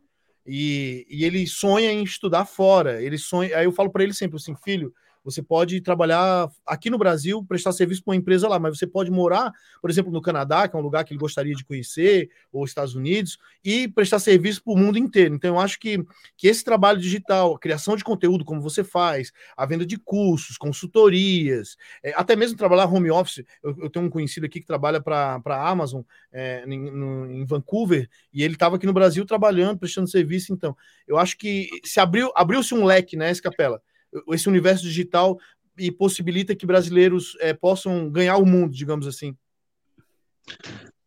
e, 0.46 1.06
e 1.10 1.24
ele 1.24 1.46
sonha 1.46 1.90
em 1.90 2.04
estudar 2.04 2.44
fora, 2.44 3.02
ele 3.02 3.18
sonha, 3.18 3.56
aí 3.56 3.64
eu 3.64 3.72
falo 3.72 3.90
para 3.90 4.04
ele 4.04 4.12
sempre 4.14 4.36
assim, 4.36 4.54
filho, 4.56 4.92
você 5.26 5.42
pode 5.42 5.80
trabalhar 5.80 6.48
aqui 6.64 6.88
no 6.88 6.96
Brasil, 6.96 7.44
prestar 7.44 7.72
serviço 7.72 8.04
para 8.04 8.12
uma 8.12 8.16
empresa 8.16 8.46
lá, 8.46 8.60
mas 8.60 8.78
você 8.78 8.86
pode 8.86 9.10
morar, 9.10 9.52
por 9.82 9.90
exemplo, 9.90 10.12
no 10.12 10.22
Canadá, 10.22 10.68
que 10.68 10.76
é 10.76 10.78
um 10.78 10.82
lugar 10.82 11.04
que 11.04 11.12
ele 11.12 11.18
gostaria 11.18 11.52
de 11.52 11.64
conhecer, 11.64 12.30
ou 12.52 12.64
Estados 12.64 12.94
Unidos, 12.94 13.36
e 13.64 13.88
prestar 13.88 14.20
serviço 14.20 14.62
para 14.62 14.72
o 14.72 14.76
mundo 14.76 14.96
inteiro. 14.96 15.34
Então, 15.34 15.56
eu 15.56 15.60
acho 15.60 15.80
que, 15.80 15.98
que 16.36 16.46
esse 16.46 16.62
trabalho 16.62 17.00
digital, 17.00 17.56
a 17.56 17.58
criação 17.58 17.96
de 17.96 18.04
conteúdo, 18.04 18.44
como 18.44 18.60
você 18.60 18.84
faz, 18.84 19.32
a 19.56 19.66
venda 19.66 19.84
de 19.84 19.98
cursos, 19.98 20.56
consultorias, 20.56 21.76
é, 22.04 22.12
até 22.14 22.36
mesmo 22.36 22.56
trabalhar 22.56 22.86
home 22.86 23.10
office. 23.10 23.44
Eu, 23.64 23.76
eu, 23.82 23.90
tenho 23.90 24.06
um 24.06 24.10
conhecido 24.10 24.46
aqui 24.46 24.60
que 24.60 24.66
trabalha 24.66 25.00
para 25.00 25.42
a 25.44 25.68
Amazon 25.68 26.02
é, 26.32 26.64
em, 26.68 26.88
no, 26.92 27.28
em 27.32 27.44
Vancouver, 27.44 28.08
e 28.32 28.44
ele 28.44 28.54
estava 28.54 28.76
aqui 28.76 28.86
no 28.86 28.92
Brasil 28.92 29.26
trabalhando, 29.26 29.80
prestando 29.80 30.06
serviço. 30.06 30.52
Então, 30.52 30.76
eu 31.04 31.18
acho 31.18 31.36
que 31.36 31.68
se 31.82 31.98
abriu, 31.98 32.30
abriu-se 32.36 32.72
um 32.74 32.84
leque, 32.84 33.16
né, 33.16 33.32
Escapela? 33.32 33.82
Esse 34.28 34.48
universo 34.48 34.84
digital 34.84 35.38
e 35.78 35.90
possibilita 35.92 36.54
que 36.54 36.66
brasileiros 36.66 37.36
é, 37.40 37.52
possam 37.52 38.10
ganhar 38.10 38.36
o 38.36 38.46
mundo, 38.46 38.72
digamos 38.74 39.06
assim. 39.06 39.36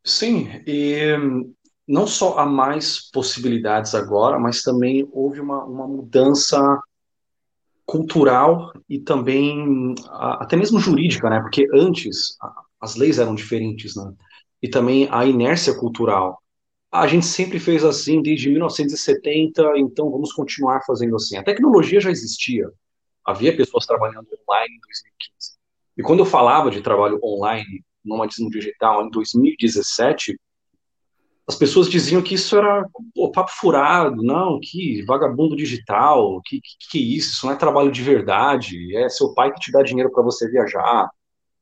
Sim, 0.03 0.49
e 0.65 1.17
não 1.87 2.05
só 2.05 2.37
há 2.37 2.45
mais 2.45 3.09
possibilidades 3.11 3.95
agora, 3.95 4.37
mas 4.39 4.61
também 4.61 5.07
houve 5.11 5.39
uma, 5.39 5.63
uma 5.65 5.87
mudança 5.87 6.79
cultural 7.89 8.71
e 8.87 8.99
também 8.99 9.95
até 10.11 10.55
mesmo 10.55 10.79
jurídica, 10.79 11.27
né? 11.29 11.39
Porque 11.39 11.67
antes 11.73 12.37
as 12.79 12.95
leis 12.95 13.17
eram 13.17 13.33
diferentes, 13.33 13.95
né? 13.95 14.13
E 14.61 14.69
também 14.69 15.07
a 15.11 15.25
inércia 15.25 15.73
cultural. 15.73 16.39
A 16.91 17.07
gente 17.07 17.25
sempre 17.25 17.59
fez 17.59 17.83
assim 17.83 18.21
desde 18.21 18.49
1970, 18.49 19.73
então 19.77 20.11
vamos 20.11 20.31
continuar 20.31 20.81
fazendo 20.85 21.15
assim. 21.15 21.37
A 21.37 21.43
tecnologia 21.43 21.99
já 21.99 22.11
existia, 22.11 22.69
havia 23.29 23.55
pessoas 23.55 23.85
trabalhando 23.85 24.27
online 24.27 24.75
em 24.75 24.79
2015. 24.79 25.59
E 25.97 26.03
quando 26.03 26.19
eu 26.19 26.25
falava 26.25 26.71
de 26.71 26.81
trabalho 26.81 27.19
online, 27.23 27.83
nomadismo 28.03 28.49
digital, 28.49 29.05
em 29.05 29.09
2017, 29.09 30.39
as 31.47 31.55
pessoas 31.55 31.89
diziam 31.89 32.21
que 32.21 32.35
isso 32.35 32.55
era 32.55 32.85
papo 33.33 33.51
furado, 33.51 34.21
não, 34.23 34.59
que 34.61 35.03
vagabundo 35.03 35.55
digital, 35.55 36.39
que, 36.45 36.61
que, 36.61 36.91
que 36.91 37.17
isso, 37.17 37.31
isso 37.31 37.45
não 37.45 37.53
é 37.53 37.55
trabalho 37.55 37.91
de 37.91 38.03
verdade, 38.03 38.95
é 38.95 39.09
seu 39.09 39.33
pai 39.33 39.51
que 39.51 39.59
te 39.59 39.71
dá 39.71 39.81
dinheiro 39.81 40.11
para 40.11 40.23
você 40.23 40.47
viajar. 40.49 41.09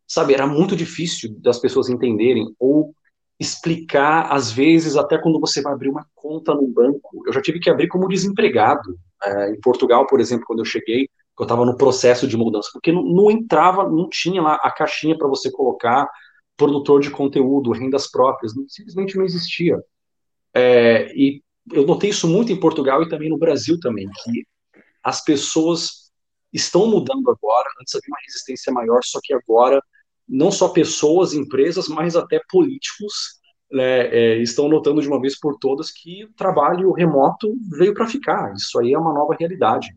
Sabe, 0.06 0.34
era 0.34 0.46
muito 0.46 0.76
difícil 0.76 1.34
das 1.40 1.60
pessoas 1.60 1.90
entenderem 1.90 2.54
ou 2.60 2.94
explicar, 3.40 4.32
às 4.32 4.52
vezes, 4.52 4.96
até 4.96 5.18
quando 5.18 5.40
você 5.40 5.62
vai 5.62 5.74
abrir 5.74 5.90
uma 5.90 6.06
conta 6.16 6.54
no 6.54 6.68
banco. 6.68 7.24
Eu 7.26 7.34
já 7.34 7.42
tive 7.42 7.60
que 7.60 7.70
abrir 7.70 7.88
como 7.88 8.08
desempregado. 8.08 8.98
É, 9.24 9.52
em 9.52 9.60
Portugal, 9.62 10.06
por 10.06 10.20
exemplo, 10.20 10.46
quando 10.46 10.60
eu 10.60 10.66
cheguei, 10.66 11.10
eu 11.40 11.46
estava 11.46 11.66
no 11.66 11.78
processo 11.78 12.28
de 12.28 12.36
mudança, 12.36 12.70
porque 12.74 12.92
não, 12.92 13.04
não 13.04 13.32
entrava, 13.32 13.88
não 13.88 14.10
tinha 14.10 14.42
lá 14.42 14.56
a 14.62 14.72
caixinha 14.72 15.18
para 15.18 15.28
você 15.28 15.52
colocar 15.52 16.10
produtor 16.56 17.00
de 17.02 17.12
conteúdo, 17.12 17.72
rendas 17.72 18.10
próprias, 18.10 18.56
não, 18.56 18.68
simplesmente 18.68 19.16
não 19.16 19.24
existia. 19.24 19.78
É, 20.54 21.14
e 21.16 21.44
eu 21.72 21.86
notei 21.86 22.10
isso 22.10 22.28
muito 22.28 22.52
em 22.52 22.60
Portugal 22.60 23.04
e 23.04 23.10
também 23.10 23.30
no 23.30 23.38
Brasil 23.38 23.80
também, 23.80 24.08
que 24.24 24.44
as 25.04 25.24
pessoas 25.24 26.12
estão 26.52 26.88
mudando 26.88 27.30
agora, 27.30 27.70
antes 27.80 27.94
havia 27.94 28.10
uma 28.10 28.20
resistência 28.26 28.74
maior, 28.74 29.02
só 29.04 29.20
que 29.24 29.34
agora 29.34 29.82
não 30.28 30.52
só 30.52 30.70
pessoas, 30.70 31.34
empresas, 31.34 31.88
mas 31.88 32.16
até 32.16 32.42
políticos 32.50 33.38
né, 33.72 34.08
é, 34.08 34.38
estão 34.42 34.68
notando 34.68 35.02
de 35.02 35.08
uma 35.08 35.22
vez 35.22 35.40
por 35.40 35.58
todas 35.58 35.92
que 35.92 36.26
o 36.26 36.34
trabalho 36.34 36.92
remoto 36.92 37.54
veio 37.78 37.94
para 37.94 38.08
ficar. 38.08 38.54
Isso 38.54 38.80
aí 38.80 38.94
é 38.94 39.00
uma 39.00 39.14
nova 39.14 39.36
realidade. 39.40 39.96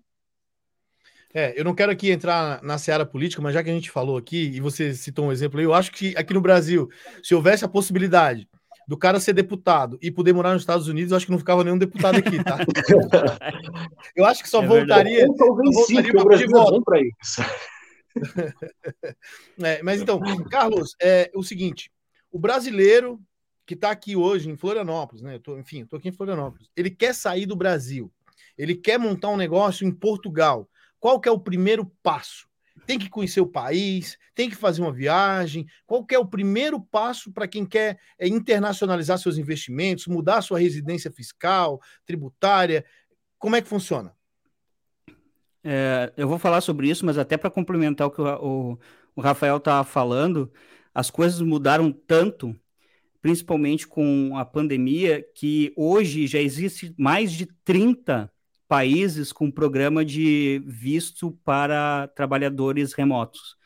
É, 1.32 1.58
eu 1.58 1.64
não 1.64 1.74
quero 1.74 1.92
aqui 1.92 2.10
entrar 2.10 2.60
na 2.62 2.76
seara 2.76 3.06
política, 3.06 3.40
mas 3.40 3.54
já 3.54 3.62
que 3.62 3.70
a 3.70 3.72
gente 3.72 3.90
falou 3.90 4.16
aqui, 4.16 4.50
e 4.52 4.60
você 4.60 4.94
citou 4.94 5.26
um 5.26 5.32
exemplo 5.32 5.60
aí, 5.60 5.64
eu 5.64 5.74
acho 5.74 5.92
que 5.92 6.16
aqui 6.16 6.34
no 6.34 6.40
Brasil, 6.40 6.88
se 7.22 7.34
houvesse 7.34 7.64
a 7.64 7.68
possibilidade 7.68 8.48
do 8.88 8.96
cara 8.96 9.20
ser 9.20 9.32
deputado 9.32 9.96
e 10.02 10.10
poder 10.10 10.32
morar 10.32 10.52
nos 10.52 10.62
Estados 10.62 10.88
Unidos, 10.88 11.12
eu 11.12 11.16
acho 11.16 11.26
que 11.26 11.30
não 11.30 11.38
ficava 11.38 11.62
nenhum 11.62 11.78
deputado 11.78 12.18
aqui, 12.18 12.42
tá? 12.42 12.58
eu 14.16 14.24
acho 14.24 14.42
que 14.42 14.48
só 14.48 14.60
é 14.62 14.66
voltaria. 14.66 15.26
Só 15.28 15.46
voltaria 15.46 16.20
o 16.20 16.24
Brasil 16.24 16.48
bom 16.48 16.82
para 16.82 17.00
isso. 17.00 17.42
é, 19.62 19.80
mas 19.84 20.00
então, 20.00 20.20
Carlos, 20.50 20.96
é 21.00 21.30
o 21.36 21.44
seguinte: 21.44 21.92
o 22.32 22.38
brasileiro 22.40 23.20
que 23.64 23.74
está 23.74 23.92
aqui 23.92 24.16
hoje 24.16 24.50
em 24.50 24.56
Florianópolis, 24.56 25.22
né? 25.22 25.36
Eu 25.36 25.40
tô, 25.40 25.56
enfim, 25.56 25.82
estou 25.82 25.96
aqui 25.96 26.08
em 26.08 26.12
Florianópolis, 26.12 26.68
ele 26.76 26.90
quer 26.90 27.14
sair 27.14 27.46
do 27.46 27.54
Brasil, 27.54 28.10
ele 28.58 28.74
quer 28.74 28.98
montar 28.98 29.28
um 29.28 29.36
negócio 29.36 29.86
em 29.86 29.92
Portugal 29.92 30.68
qual 31.00 31.18
que 31.18 31.28
é 31.28 31.32
o 31.32 31.40
primeiro 31.40 31.90
passo? 32.02 32.46
Tem 32.86 32.98
que 32.98 33.08
conhecer 33.08 33.40
o 33.40 33.46
país, 33.46 34.18
tem 34.34 34.48
que 34.48 34.56
fazer 34.56 34.82
uma 34.82 34.92
viagem. 34.92 35.66
Qual 35.86 36.04
que 36.04 36.14
é 36.14 36.18
o 36.18 36.26
primeiro 36.26 36.80
passo 36.80 37.32
para 37.32 37.48
quem 37.48 37.64
quer 37.64 37.98
é, 38.18 38.28
internacionalizar 38.28 39.18
seus 39.18 39.38
investimentos, 39.38 40.06
mudar 40.06 40.42
sua 40.42 40.60
residência 40.60 41.10
fiscal, 41.10 41.80
tributária? 42.04 42.84
Como 43.38 43.56
é 43.56 43.62
que 43.62 43.68
funciona? 43.68 44.14
É, 45.62 46.12
eu 46.16 46.28
vou 46.28 46.38
falar 46.38 46.60
sobre 46.60 46.88
isso, 46.88 47.04
mas 47.04 47.18
até 47.18 47.36
para 47.36 47.50
complementar 47.50 48.06
o 48.06 48.10
que 48.10 48.20
o, 48.20 48.78
o, 49.14 49.20
Rafael 49.20 49.58
estava 49.58 49.84
falando, 49.84 50.50
as 50.94 51.10
coisas 51.10 51.40
mudaram 51.40 51.92
tanto, 51.92 52.58
principalmente 53.20 53.86
com 53.86 54.36
a 54.36 54.44
pandemia, 54.44 55.22
que 55.34 55.72
hoje 55.76 56.26
já 56.26 56.40
existe 56.40 56.94
mais 56.98 57.30
de 57.32 57.46
30 57.46 58.32
países 58.70 59.32
com 59.32 59.50
programa 59.50 60.04
de 60.04 60.62
visto 60.64 61.32
para 61.44 62.06
trabalhadores 62.14 62.92
remotos. 62.92 63.56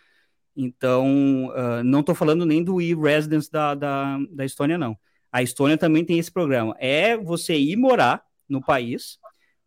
Então, 0.56 1.48
uh, 1.48 1.84
não 1.84 2.00
estou 2.00 2.14
falando 2.14 2.46
nem 2.46 2.64
do 2.64 2.80
e-residence 2.80 3.52
da, 3.52 3.74
da, 3.74 4.18
da 4.30 4.46
Estônia, 4.46 4.78
não. 4.78 4.96
A 5.30 5.42
Estônia 5.42 5.76
também 5.76 6.06
tem 6.06 6.18
esse 6.18 6.32
programa. 6.32 6.74
É 6.78 7.18
você 7.18 7.54
ir 7.54 7.76
morar 7.76 8.24
no 8.48 8.62
país, 8.62 9.18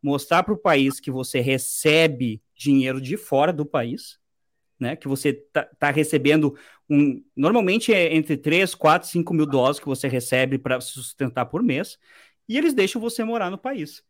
mostrar 0.02 0.42
para 0.42 0.56
o 0.56 0.58
país 0.58 1.00
que 1.00 1.12
você 1.12 1.40
recebe 1.40 2.42
dinheiro 2.56 3.00
de 3.00 3.16
fora 3.16 3.54
do 3.54 3.64
país, 3.64 4.18
né? 4.80 4.96
Que 4.96 5.08
você 5.08 5.30
está 5.30 5.66
tá 5.78 5.92
recebendo 5.92 6.58
um. 6.90 7.24
Normalmente 7.36 7.94
é 7.94 8.16
entre 8.16 8.38
3, 8.38 8.74
4, 8.74 9.08
5 9.08 9.34
mil 9.36 9.46
dólares 9.46 9.80
que 9.80 9.86
você 9.86 10.08
recebe 10.08 10.58
para 10.58 10.82
sustentar 10.82 11.46
por 11.46 11.62
mês, 11.62 12.00
e 12.50 12.58
eles 12.58 12.74
deixam 12.74 13.00
você 13.00 13.24
morar 13.24 13.52
no 13.52 13.58
país 13.58 14.04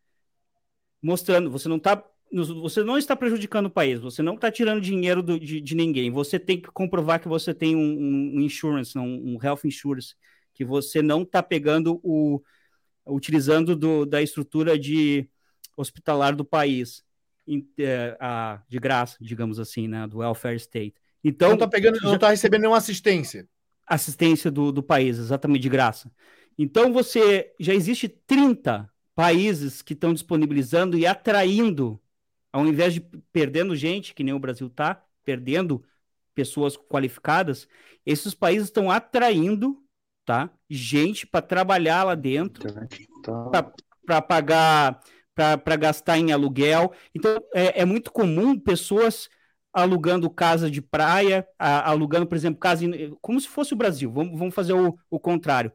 mostrando, 1.08 1.50
você 1.50 1.70
não 1.70 1.78
está 1.78 2.04
você 2.30 2.84
não 2.84 2.98
está 2.98 3.16
prejudicando 3.16 3.68
o 3.68 3.72
país, 3.72 4.02
você 4.02 4.22
não 4.22 4.36
está 4.36 4.52
tirando 4.52 4.82
dinheiro 4.82 5.24
do, 5.24 5.40
de, 5.40 5.62
de, 5.62 5.76
ninguém. 5.76 6.12
Você 6.12 6.38
tem 6.38 6.60
que 6.60 6.70
comprovar 6.70 7.22
que 7.22 7.28
você 7.30 7.54
tem 7.54 7.74
um, 7.74 8.36
um 8.36 8.42
insurance, 8.42 8.98
um, 8.98 9.36
um, 9.36 9.40
health 9.42 9.62
insurance, 9.64 10.14
que 10.54 10.66
você 10.66 11.02
não 11.02 11.22
está 11.22 11.42
pegando 11.42 12.02
o 12.04 12.42
utilizando 13.06 13.78
do, 13.78 14.06
da 14.06 14.22
estrutura 14.22 14.78
de 14.78 15.30
hospitalar 15.78 16.36
do 16.36 16.44
país 16.44 17.02
é, 17.80 18.18
a, 18.20 18.62
de 18.68 18.78
graça, 18.78 19.16
digamos 19.22 19.58
assim, 19.58 19.88
né, 19.88 20.06
do 20.06 20.18
welfare 20.18 20.58
state. 20.58 20.96
Então 21.24 21.48
não 21.48 21.56
está 21.56 21.68
pegando, 21.70 21.98
não 22.02 22.16
está 22.16 22.30
recebendo 22.30 22.62
nenhuma 22.64 22.78
assistência. 22.78 23.48
Assistência 23.86 24.52
do, 24.52 24.70
do 24.74 24.84
país, 24.84 25.18
exatamente 25.18 25.62
de 25.62 25.70
graça. 25.70 26.12
Então 26.58 26.92
você 26.92 27.54
já 27.58 27.74
existe 27.74 28.10
30 28.10 28.92
países 29.18 29.82
que 29.82 29.94
estão 29.94 30.14
disponibilizando 30.14 30.96
e 30.96 31.08
atraindo, 31.08 32.00
ao 32.54 32.68
invés 32.68 32.94
de 32.94 33.02
perdendo 33.34 33.76
gente, 33.76 34.14
que 34.14 34.24
nem 34.24 34.32
o 34.32 34.40
Brasil 34.40 34.68
está, 34.68 35.04
perdendo 35.26 35.84
pessoas 36.36 36.78
qualificadas, 36.78 37.68
esses 38.06 38.36
países 38.36 38.68
estão 38.68 38.92
atraindo 38.92 39.84
tá, 40.24 40.52
gente 40.70 41.26
para 41.26 41.42
trabalhar 41.42 42.04
lá 42.04 42.14
dentro, 42.14 42.72
para 44.06 44.22
pagar, 44.22 45.02
para 45.34 45.76
gastar 45.76 46.20
em 46.20 46.32
aluguel. 46.32 46.94
Então, 47.16 47.44
é, 47.56 47.82
é, 47.82 47.86
muito 47.86 48.12
comum 48.12 48.60
pessoas 48.60 49.30
alugando 49.74 50.30
casa 50.30 50.70
de 50.70 50.80
praia, 50.80 51.48
a, 51.58 51.90
alugando, 51.90 52.28
por 52.28 52.36
exemplo, 52.36 52.60
casa, 52.60 52.86
em, 52.86 53.18
como 53.20 53.42
se 53.42 53.48
fosse 53.48 53.74
o 53.74 53.78
Brasil. 53.78 54.12
Vamos, 54.12 54.38
vamos 54.38 54.54
fazer 54.54 54.74
o, 54.74 54.96
o 55.10 55.20
contrário 55.20 55.72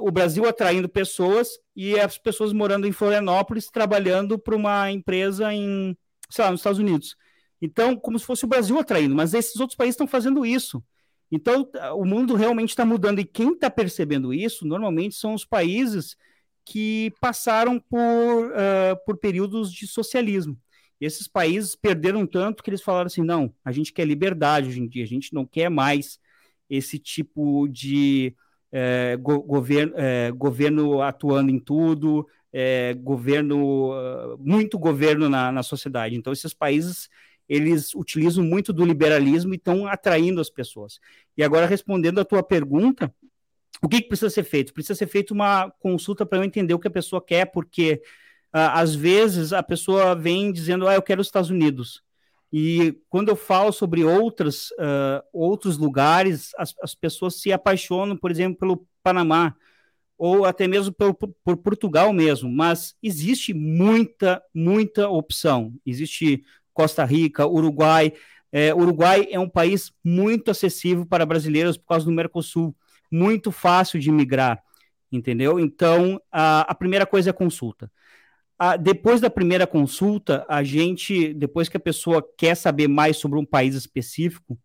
o 0.00 0.10
Brasil 0.10 0.46
atraindo 0.46 0.88
pessoas 0.88 1.58
e 1.74 1.98
as 1.98 2.18
pessoas 2.18 2.52
morando 2.52 2.86
em 2.86 2.92
Florianópolis 2.92 3.70
trabalhando 3.70 4.38
para 4.38 4.56
uma 4.56 4.90
empresa 4.90 5.52
em, 5.52 5.96
sei 6.30 6.44
lá, 6.44 6.50
nos 6.50 6.60
Estados 6.60 6.78
Unidos. 6.78 7.16
Então, 7.60 7.96
como 7.96 8.18
se 8.18 8.26
fosse 8.26 8.44
o 8.44 8.48
Brasil 8.48 8.78
atraindo, 8.78 9.14
mas 9.14 9.34
esses 9.34 9.58
outros 9.60 9.76
países 9.76 9.94
estão 9.94 10.06
fazendo 10.06 10.44
isso. 10.44 10.82
Então, 11.30 11.68
o 11.96 12.04
mundo 12.04 12.34
realmente 12.34 12.70
está 12.70 12.84
mudando 12.84 13.20
e 13.20 13.24
quem 13.24 13.52
está 13.52 13.70
percebendo 13.70 14.32
isso, 14.32 14.66
normalmente, 14.66 15.14
são 15.14 15.34
os 15.34 15.44
países 15.44 16.16
que 16.64 17.12
passaram 17.20 17.78
por, 17.78 17.98
uh, 17.98 18.96
por 19.04 19.18
períodos 19.18 19.72
de 19.72 19.86
socialismo. 19.86 20.58
Esses 21.00 21.26
países 21.28 21.74
perderam 21.74 22.26
tanto 22.26 22.62
que 22.62 22.70
eles 22.70 22.82
falaram 22.82 23.06
assim: 23.06 23.22
não, 23.22 23.52
a 23.64 23.72
gente 23.72 23.92
quer 23.92 24.06
liberdade 24.06 24.68
hoje 24.68 24.80
em 24.80 24.88
dia, 24.88 25.04
a 25.04 25.08
gente 25.08 25.34
não 25.34 25.44
quer 25.44 25.68
mais 25.68 26.18
esse 26.68 26.98
tipo 26.98 27.68
de 27.68 28.34
é, 28.76 29.16
go 29.16 29.40
governo, 29.40 29.94
é, 29.96 30.32
governo 30.32 31.00
atuando 31.00 31.48
em 31.48 31.60
tudo, 31.60 32.26
é, 32.52 32.92
governo, 32.94 33.92
ah, 33.92 34.36
muito 34.40 34.76
governo 34.76 35.28
na, 35.28 35.52
na 35.52 35.62
sociedade. 35.62 36.16
Então, 36.16 36.32
esses 36.32 36.52
países 36.52 37.08
eles 37.48 37.94
utilizam 37.94 38.42
muito 38.42 38.72
do 38.72 38.84
liberalismo 38.84 39.54
e 39.54 39.56
estão 39.56 39.86
atraindo 39.86 40.40
as 40.40 40.50
pessoas. 40.50 40.98
E 41.36 41.44
agora, 41.44 41.66
respondendo 41.66 42.18
a 42.18 42.24
tua 42.24 42.42
pergunta, 42.42 43.14
o 43.80 43.88
que, 43.88 44.00
que 44.00 44.08
precisa 44.08 44.30
ser 44.30 44.42
feito? 44.42 44.72
Precisa 44.72 44.96
ser 44.96 45.06
feita 45.06 45.32
uma 45.32 45.70
consulta 45.78 46.26
para 46.26 46.38
eu 46.38 46.44
entender 46.44 46.74
o 46.74 46.78
que 46.78 46.88
a 46.88 46.90
pessoa 46.90 47.24
quer, 47.24 47.46
porque 47.52 48.02
uh, 48.54 48.72
às 48.72 48.94
vezes 48.94 49.52
a 49.52 49.62
pessoa 49.62 50.16
vem 50.16 50.50
dizendo, 50.50 50.88
ah, 50.88 50.94
eu 50.94 51.02
quero 51.02 51.20
os 51.20 51.28
Estados 51.28 51.50
Unidos. 51.50 52.02
E 52.56 52.96
quando 53.10 53.30
eu 53.30 53.34
falo 53.34 53.72
sobre 53.72 54.04
outras, 54.04 54.70
uh, 54.78 55.20
outros 55.32 55.76
lugares, 55.76 56.52
as, 56.56 56.72
as 56.80 56.94
pessoas 56.94 57.40
se 57.40 57.52
apaixonam, 57.52 58.16
por 58.16 58.30
exemplo, 58.30 58.56
pelo 58.56 58.86
Panamá, 59.02 59.56
ou 60.16 60.44
até 60.44 60.68
mesmo 60.68 60.94
por, 60.94 61.14
por 61.14 61.56
Portugal 61.56 62.12
mesmo, 62.12 62.48
mas 62.48 62.94
existe 63.02 63.52
muita, 63.52 64.40
muita 64.54 65.08
opção. 65.08 65.74
Existe 65.84 66.44
Costa 66.72 67.04
Rica, 67.04 67.44
Uruguai. 67.44 68.12
É, 68.52 68.72
Uruguai 68.72 69.26
é 69.32 69.40
um 69.40 69.48
país 69.48 69.92
muito 70.04 70.52
acessível 70.52 71.04
para 71.04 71.26
brasileiros 71.26 71.76
por 71.76 71.88
causa 71.88 72.06
do 72.06 72.12
Mercosul 72.12 72.72
muito 73.10 73.50
fácil 73.50 73.98
de 73.98 74.12
migrar, 74.12 74.62
entendeu? 75.10 75.58
Então, 75.58 76.22
a, 76.30 76.60
a 76.60 76.74
primeira 76.76 77.04
coisa 77.04 77.30
é 77.30 77.32
consulta. 77.32 77.90
A, 78.58 78.76
depois 78.76 79.20
da 79.20 79.28
primeira 79.28 79.66
consulta, 79.66 80.44
a 80.48 80.62
gente, 80.62 81.34
depois 81.34 81.68
que 81.68 81.76
a 81.76 81.80
pessoa 81.80 82.24
quer 82.36 82.54
saber 82.54 82.88
mais 82.88 83.16
sobre 83.16 83.38
um 83.38 83.44
país 83.44 83.74
específico, 83.74 84.58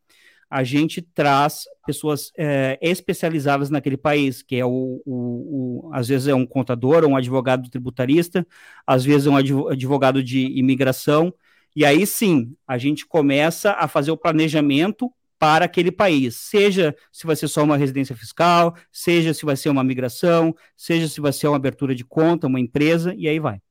a 0.49 0.63
gente 0.63 1.01
traz 1.01 1.65
pessoas 1.85 2.31
é, 2.37 2.77
especializadas 2.81 3.69
naquele 3.69 3.97
país, 3.97 4.41
que 4.41 4.55
é 4.55 4.65
o, 4.65 5.01
o, 5.05 5.87
o, 5.87 5.93
às 5.93 6.07
vezes 6.07 6.27
é 6.27 6.33
um 6.33 6.45
contador, 6.45 7.05
um 7.05 7.15
advogado 7.15 7.69
tributarista, 7.69 8.45
às 8.85 9.05
vezes 9.05 9.27
é 9.27 9.29
um 9.29 9.37
advogado 9.37 10.23
de 10.23 10.39
imigração, 10.57 11.33
e 11.75 11.85
aí 11.85 12.05
sim 12.05 12.55
a 12.67 12.77
gente 12.77 13.05
começa 13.05 13.73
a 13.73 13.87
fazer 13.87 14.11
o 14.11 14.17
planejamento 14.17 15.11
para 15.37 15.65
aquele 15.65 15.91
país, 15.91 16.35
seja 16.35 16.95
se 17.11 17.25
vai 17.27 17.35
ser 17.35 17.47
só 17.47 17.63
uma 17.63 17.77
residência 17.77 18.15
fiscal, 18.15 18.75
seja 18.91 19.33
se 19.33 19.45
vai 19.45 19.55
ser 19.55 19.69
uma 19.69 19.83
migração, 19.83 20.53
seja 20.75 21.07
se 21.07 21.21
vai 21.21 21.31
ser 21.31 21.47
uma 21.47 21.55
abertura 21.55 21.95
de 21.95 22.03
conta, 22.03 22.47
uma 22.47 22.59
empresa, 22.59 23.13
e 23.15 23.27
aí 23.27 23.39
vai. 23.39 23.61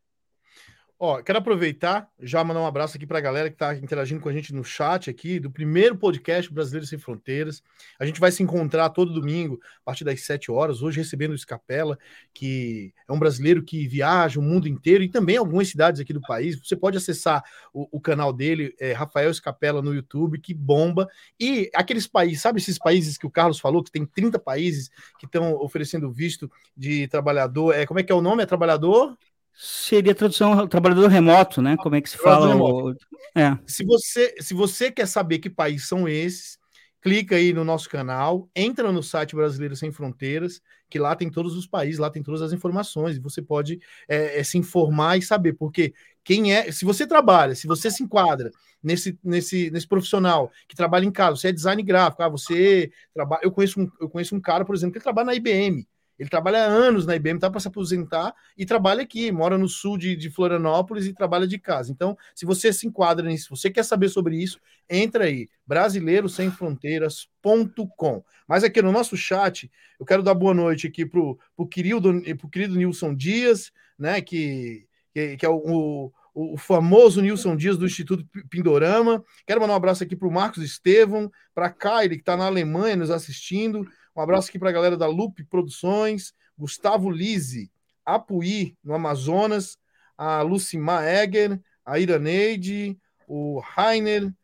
Ó, 1.01 1.23
quero 1.23 1.39
aproveitar, 1.39 2.11
já 2.21 2.43
mandar 2.43 2.61
um 2.61 2.67
abraço 2.67 2.97
aqui 2.97 3.07
para 3.07 3.19
a 3.19 3.21
galera 3.21 3.49
que 3.49 3.55
está 3.55 3.73
interagindo 3.73 4.21
com 4.21 4.29
a 4.29 4.33
gente 4.33 4.53
no 4.53 4.65
chat 4.65 5.09
aqui, 5.09 5.39
do 5.39 5.49
primeiro 5.49 5.97
podcast 5.97 6.53
Brasileiro 6.53 6.89
Sem 6.89 6.99
Fronteiras. 6.99 7.63
A 8.01 8.05
gente 8.05 8.19
vai 8.19 8.33
se 8.33 8.43
encontrar 8.43 8.91
todo 8.91 9.13
domingo, 9.13 9.61
a 9.83 9.85
partir 9.85 10.03
das 10.03 10.21
7 10.23 10.51
horas, 10.51 10.83
hoje 10.83 10.99
recebendo 10.99 11.31
o 11.31 11.37
Escapela, 11.37 11.97
que 12.35 12.93
é 13.09 13.13
um 13.13 13.19
brasileiro 13.19 13.63
que 13.63 13.87
viaja 13.87 14.41
o 14.41 14.43
mundo 14.43 14.67
inteiro 14.67 15.05
e 15.05 15.09
também 15.09 15.37
algumas 15.37 15.69
cidades 15.69 16.01
aqui 16.01 16.13
do 16.13 16.21
país. 16.21 16.59
Você 16.59 16.75
pode 16.75 16.97
acessar 16.97 17.45
o, 17.73 17.87
o 17.93 18.01
canal 18.01 18.33
dele, 18.33 18.75
é, 18.81 18.93
Rafael 18.93 19.31
Escapela, 19.31 19.81
no 19.81 19.95
YouTube, 19.95 20.41
que 20.41 20.53
bomba. 20.53 21.07
E 21.39 21.71
aqueles 21.77 22.09
países, 22.09 22.43
sabe 22.43 22.59
esses 22.59 22.77
países 22.77 23.17
que 23.17 23.27
o 23.27 23.31
Carlos 23.31 23.61
falou, 23.61 23.85
que 23.85 23.93
tem 23.93 24.05
30 24.05 24.37
países 24.41 24.91
que 25.17 25.27
estão 25.27 25.55
oferecendo 25.61 26.11
visto 26.11 26.51
de 26.77 27.07
trabalhador, 27.07 27.73
é, 27.73 27.87
como 27.87 28.01
é 28.01 28.03
que 28.03 28.11
é 28.11 28.15
o 28.17 28.21
nome? 28.21 28.43
É 28.43 28.47
trabalhador? 28.47 29.17
Seria 29.61 30.15
tradução 30.15 30.69
trabalhador 30.69 31.09
remoto, 31.09 31.61
né? 31.61 31.77
Como 31.79 31.97
é 31.97 32.01
que 32.01 32.09
se 32.09 32.17
fala? 32.17 32.55
O... 32.55 32.95
É. 33.35 33.59
Se, 33.67 33.85
você, 33.85 34.33
se 34.39 34.55
você 34.55 34.89
quer 34.89 35.07
saber 35.07 35.41
que 35.41 35.51
países 35.51 35.89
são 35.89 36.09
esses, 36.09 36.57
clica 37.03 37.35
aí 37.35 37.53
no 37.53 37.65
nosso 37.65 37.91
canal, 37.91 38.49
entra 38.55 38.93
no 38.93 39.03
site 39.03 39.35
Brasileiro 39.35 39.75
Sem 39.75 39.91
Fronteiras, 39.91 40.61
que 40.89 40.97
lá 40.97 41.17
tem 41.17 41.29
todos 41.29 41.57
os 41.57 41.67
países, 41.67 41.99
lá 41.99 42.09
tem 42.09 42.23
todas 42.23 42.41
as 42.41 42.53
informações, 42.53 43.17
e 43.17 43.21
você 43.21 43.43
pode 43.43 43.81
é, 44.09 44.39
é, 44.39 44.45
se 44.45 44.57
informar 44.57 45.19
e 45.19 45.23
saber, 45.23 45.55
porque 45.55 45.93
quem 46.23 46.55
é, 46.55 46.71
se 46.71 46.85
você 46.85 47.05
trabalha, 47.05 47.57
se 47.57 47.67
você 47.67 47.91
se 47.91 48.05
enquadra 48.05 48.53
nesse, 48.81 49.19
nesse, 49.25 49.73
nesse 49.73 49.89
profissional 49.89 50.53
que 50.69 50.77
trabalha 50.77 51.05
em 51.05 51.11
casa, 51.11 51.35
você 51.35 51.49
é 51.49 51.53
design 51.53 51.83
gráfico, 51.83 52.23
ah, 52.23 52.29
você 52.29 52.93
trabalha, 53.13 53.41
eu 53.43 53.51
conheço 53.51 53.81
um, 53.81 53.91
eu 54.01 54.09
conheço 54.09 54.37
um 54.37 54.41
cara, 54.41 54.65
por 54.65 54.77
exemplo, 54.77 54.95
que 54.95 55.03
trabalha 55.03 55.27
na 55.27 55.35
IBM, 55.35 55.85
ele 56.19 56.29
trabalha 56.29 56.65
há 56.65 56.67
anos 56.67 57.07
na 57.07 57.15
IBM, 57.15 57.39
tá 57.39 57.49
para 57.49 57.61
se 57.61 57.69
aposentar 57.69 58.35
e 58.57 58.67
trabalha 58.67 59.03
aqui, 59.03 59.31
mora 59.31 59.57
no 59.57 59.69
sul 59.69 59.97
de, 59.97 60.17
de, 60.17 60.29
Florianópolis 60.29 61.07
e 61.07 61.15
trabalha 61.15 61.47
de 61.47 61.59
casa. 61.59 61.93
Então, 61.93 62.19
se 62.35 62.45
você 62.45 62.73
se 62.73 62.85
enquadra 62.87 63.29
nisso, 63.29 63.55
você 63.55 63.71
quer 63.71 63.85
saber 63.85 64.09
sobre 64.09 64.37
isso, 64.37 64.59
entra 64.91 65.25
aí, 65.25 65.49
brasileirosemfronteiras.com. 65.67 68.25
Mas 68.49 68.65
aqui 68.65 68.83
no 68.83 68.91
nosso 68.91 69.17
chat, 69.17 69.71
eu 69.99 70.05
quero 70.05 70.23
dar 70.23 70.35
boa 70.35 70.55
noite 70.55 70.89
aqui 70.89 71.07
pro, 71.07 71.39
pro 71.55 71.69
querido, 71.69 72.21
pro 72.37 72.49
querido 72.49 72.75
Nilson 72.75 73.15
Dias, 73.15 73.71
né, 73.99 74.21
que, 74.21 74.87
que, 75.15 75.37
que 75.37 75.47
é 75.47 75.49
o, 75.49 76.13
o, 76.35 76.55
o 76.55 76.57
famoso 76.57 77.21
Nilson 77.21 77.57
Dias 77.57 77.77
do 77.77 77.87
Instituto 77.87 78.25
Pindorama. 78.49 79.25
Quero 79.47 79.61
mandar 79.61 79.75
um 79.75 79.77
abraço 79.77 80.05
aqui 80.05 80.15
para 80.15 80.29
o 80.29 80.33
Marcos 80.33 80.63
Estevam, 80.63 81.31
para 81.55 81.67
a 81.67 81.71
Kylie, 81.71 82.17
que 82.17 82.23
está 82.23 82.37
na 82.37 82.47
Alemanha 82.47 82.97
nos 82.97 83.11
assistindo, 83.11 83.87
um 84.19 84.21
abraço 84.21 84.49
aqui 84.49 84.59
para 84.59 84.71
a 84.71 84.73
galera 84.73 84.97
da 84.97 85.07
Lupe 85.07 85.45
Produções, 85.45 86.33
Gustavo 86.59 87.09
Lise, 87.09 87.71
Apuí, 88.05 88.77
no 88.83 88.93
Amazonas, 88.93 89.79
a 90.17 90.43
Lucimar 90.43 91.07
Egger, 91.07 91.61
a 91.87 92.01
Iraneide, 92.01 92.99
o 93.29 93.61
Rainer, 93.61 94.35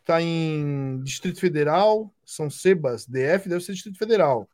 está 0.00 0.20
em 0.20 1.00
Distrito 1.02 1.40
Federal, 1.40 2.14
São 2.26 2.50
Sebas, 2.50 3.06
DF, 3.06 3.48
deve 3.48 3.64
ser 3.64 3.72
Distrito 3.72 3.96
Federal. 3.96 4.46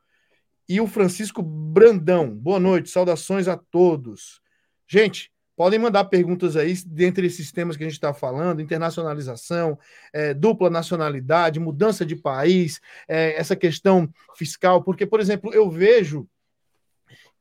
E 0.68 0.80
o 0.80 0.86
Francisco 0.86 1.42
Brandão. 1.42 2.30
Boa 2.30 2.60
noite, 2.60 2.88
saudações 2.88 3.48
a 3.48 3.56
todos. 3.56 4.40
Gente, 4.86 5.32
Podem 5.58 5.76
mandar 5.76 6.04
perguntas 6.04 6.54
aí 6.54 6.72
dentre 6.86 7.26
esses 7.26 7.50
temas 7.50 7.76
que 7.76 7.82
a 7.82 7.86
gente 7.86 7.96
está 7.96 8.14
falando: 8.14 8.62
internacionalização, 8.62 9.76
é, 10.12 10.32
dupla 10.32 10.70
nacionalidade, 10.70 11.58
mudança 11.58 12.06
de 12.06 12.14
país, 12.14 12.80
é, 13.08 13.34
essa 13.36 13.56
questão 13.56 14.08
fiscal. 14.36 14.84
Porque, 14.84 15.04
por 15.04 15.18
exemplo, 15.18 15.52
eu 15.52 15.68
vejo 15.68 16.28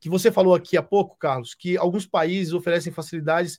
que 0.00 0.08
você 0.08 0.32
falou 0.32 0.52
aqui 0.52 0.76
há 0.76 0.82
pouco, 0.82 1.16
Carlos, 1.16 1.54
que 1.54 1.76
alguns 1.76 2.06
países 2.06 2.52
oferecem 2.52 2.92
facilidades 2.92 3.56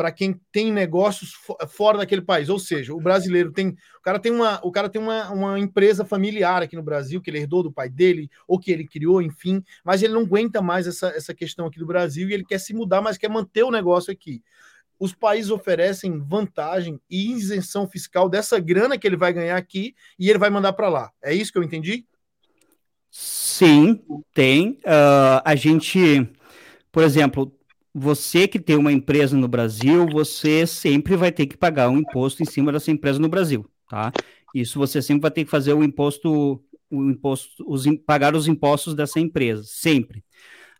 para 0.00 0.10
quem 0.10 0.40
tem 0.50 0.72
negócios 0.72 1.34
fora 1.68 1.98
daquele 1.98 2.22
país. 2.22 2.48
Ou 2.48 2.58
seja, 2.58 2.94
o 2.94 3.00
brasileiro 3.02 3.52
tem. 3.52 3.76
O 3.98 4.02
cara 4.02 4.18
tem 4.18 4.32
uma, 4.32 4.58
o 4.64 4.72
cara 4.72 4.88
tem 4.88 4.98
uma, 4.98 5.30
uma 5.30 5.58
empresa 5.58 6.06
familiar 6.06 6.62
aqui 6.62 6.74
no 6.74 6.82
Brasil, 6.82 7.20
que 7.20 7.28
ele 7.28 7.40
herdou 7.40 7.62
do 7.62 7.70
pai 7.70 7.90
dele, 7.90 8.30
ou 8.48 8.58
que 8.58 8.72
ele 8.72 8.88
criou, 8.88 9.20
enfim, 9.20 9.62
mas 9.84 10.02
ele 10.02 10.14
não 10.14 10.22
aguenta 10.22 10.62
mais 10.62 10.86
essa, 10.86 11.08
essa 11.08 11.34
questão 11.34 11.66
aqui 11.66 11.78
do 11.78 11.84
Brasil 11.84 12.30
e 12.30 12.32
ele 12.32 12.46
quer 12.46 12.58
se 12.58 12.72
mudar, 12.72 13.02
mas 13.02 13.18
quer 13.18 13.28
manter 13.28 13.62
o 13.62 13.70
negócio 13.70 14.10
aqui. 14.10 14.42
Os 14.98 15.14
países 15.14 15.50
oferecem 15.50 16.18
vantagem 16.18 16.98
e 17.10 17.32
isenção 17.32 17.86
fiscal 17.86 18.26
dessa 18.26 18.58
grana 18.58 18.96
que 18.96 19.06
ele 19.06 19.18
vai 19.18 19.34
ganhar 19.34 19.58
aqui 19.58 19.94
e 20.18 20.30
ele 20.30 20.38
vai 20.38 20.48
mandar 20.48 20.72
para 20.72 20.88
lá. 20.88 21.10
É 21.22 21.34
isso 21.34 21.52
que 21.52 21.58
eu 21.58 21.62
entendi? 21.62 22.06
Sim, 23.10 24.00
tem. 24.32 24.78
Uh, 24.82 25.44
a 25.44 25.54
gente, 25.54 26.26
por 26.90 27.02
exemplo, 27.02 27.54
você 27.94 28.46
que 28.46 28.58
tem 28.58 28.76
uma 28.76 28.92
empresa 28.92 29.36
no 29.36 29.48
Brasil, 29.48 30.06
você 30.06 30.66
sempre 30.66 31.16
vai 31.16 31.32
ter 31.32 31.46
que 31.46 31.56
pagar 31.56 31.88
um 31.88 31.98
imposto 31.98 32.42
em 32.42 32.46
cima 32.46 32.70
dessa 32.72 32.90
empresa 32.90 33.18
no 33.18 33.28
Brasil, 33.28 33.68
tá? 33.88 34.12
Isso 34.54 34.78
você 34.78 35.02
sempre 35.02 35.22
vai 35.22 35.30
ter 35.30 35.44
que 35.44 35.50
fazer 35.50 35.72
o 35.72 35.82
imposto, 35.82 36.62
o 36.90 37.10
imposto, 37.10 37.64
os, 37.66 37.84
pagar 38.06 38.34
os 38.34 38.46
impostos 38.48 38.94
dessa 38.94 39.18
empresa, 39.18 39.62
sempre. 39.66 40.24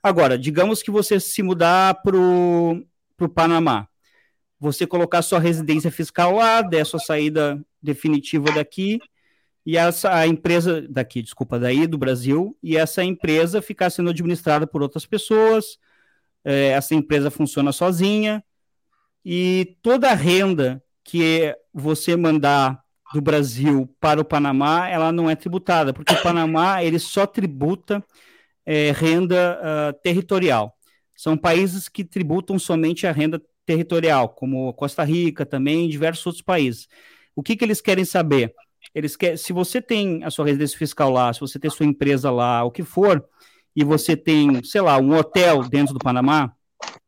Agora, 0.03 0.38
digamos 0.38 0.83
que 0.83 0.90
você 0.90 1.20
se 1.20 1.42
mudar 1.42 2.01
para 2.03 2.16
o 2.16 3.29
Panamá, 3.35 3.87
você 4.59 4.87
colocar 4.87 5.23
sua 5.23 5.38
residência 5.38 5.90
fiscal 5.90 6.37
lá, 6.37 6.62
der 6.62 6.85
sua 6.87 7.01
saída 7.01 7.64
definitiva 7.83 8.53
daqui, 8.53 8.99
e 9.64 9.77
essa 9.77 10.14
a 10.14 10.27
empresa 10.27 10.83
daqui, 10.88 11.23
desculpa, 11.23 11.59
daí 11.59 11.87
do 11.87 11.99
Brasil, 11.99 12.57
e 12.62 12.77
essa 12.77 13.05
empresa 13.05 13.61
ficar 13.61 13.90
sendo 13.90 14.11
administrada 14.11 14.66
por 14.66 14.83
outras 14.83 15.07
pessoas, 15.07 15.79
é, 16.44 16.68
essa 16.68 16.94
empresa 16.94 17.31
funciona 17.31 17.72
sozinha 17.72 18.42
e 19.24 19.76
toda 19.83 20.11
a 20.11 20.14
renda 20.14 20.83
que 21.05 21.55
você 21.72 22.16
mandar 22.16 22.83
do 23.12 23.20
Brasil 23.20 23.92
para 24.00 24.20
o 24.20 24.24
Panamá, 24.24 24.88
ela 24.88 25.11
não 25.11 25.29
é 25.29 25.35
tributada, 25.35 25.92
porque 25.92 26.14
o 26.14 26.22
Panamá 26.22 26.83
ele 26.83 26.98
só 26.98 27.26
tributa 27.26 28.05
é, 28.64 28.92
renda 28.92 29.59
uh, 29.61 30.00
territorial. 30.03 30.76
São 31.16 31.37
países 31.37 31.88
que 31.88 32.05
tributam 32.05 32.59
somente 32.59 33.07
a 33.07 33.12
renda 33.12 33.42
territorial, 33.66 34.29
como 34.29 34.72
Costa 34.74 35.03
Rica 35.05 35.44
também, 35.44 35.88
diversos 35.88 36.24
outros 36.26 36.42
países. 36.42 36.88
O 37.35 37.42
que, 37.42 37.57
que 37.57 37.64
eles 37.64 37.81
querem 37.81 38.05
saber? 38.05 38.55
Eles 38.94 39.16
querem, 39.16 39.37
se 39.37 39.53
você 39.53 39.83
tem 39.83 40.24
a 40.24 40.31
sua 40.31 40.46
residência 40.46 40.79
fiscal 40.79 41.11
lá, 41.11 41.33
se 41.33 41.40
você 41.40 41.59
tem 41.59 41.70
sua 41.70 41.87
empresa 41.87 42.31
lá, 42.31 42.64
o 42.64 42.70
que 42.70 42.83
for, 42.83 43.24
e 43.75 43.85
você 43.85 44.17
tem, 44.17 44.63
sei 44.65 44.81
lá, 44.81 44.99
um 44.99 45.17
hotel 45.17 45.69
dentro 45.69 45.95
do 45.95 46.01
Panamá, 46.01 46.53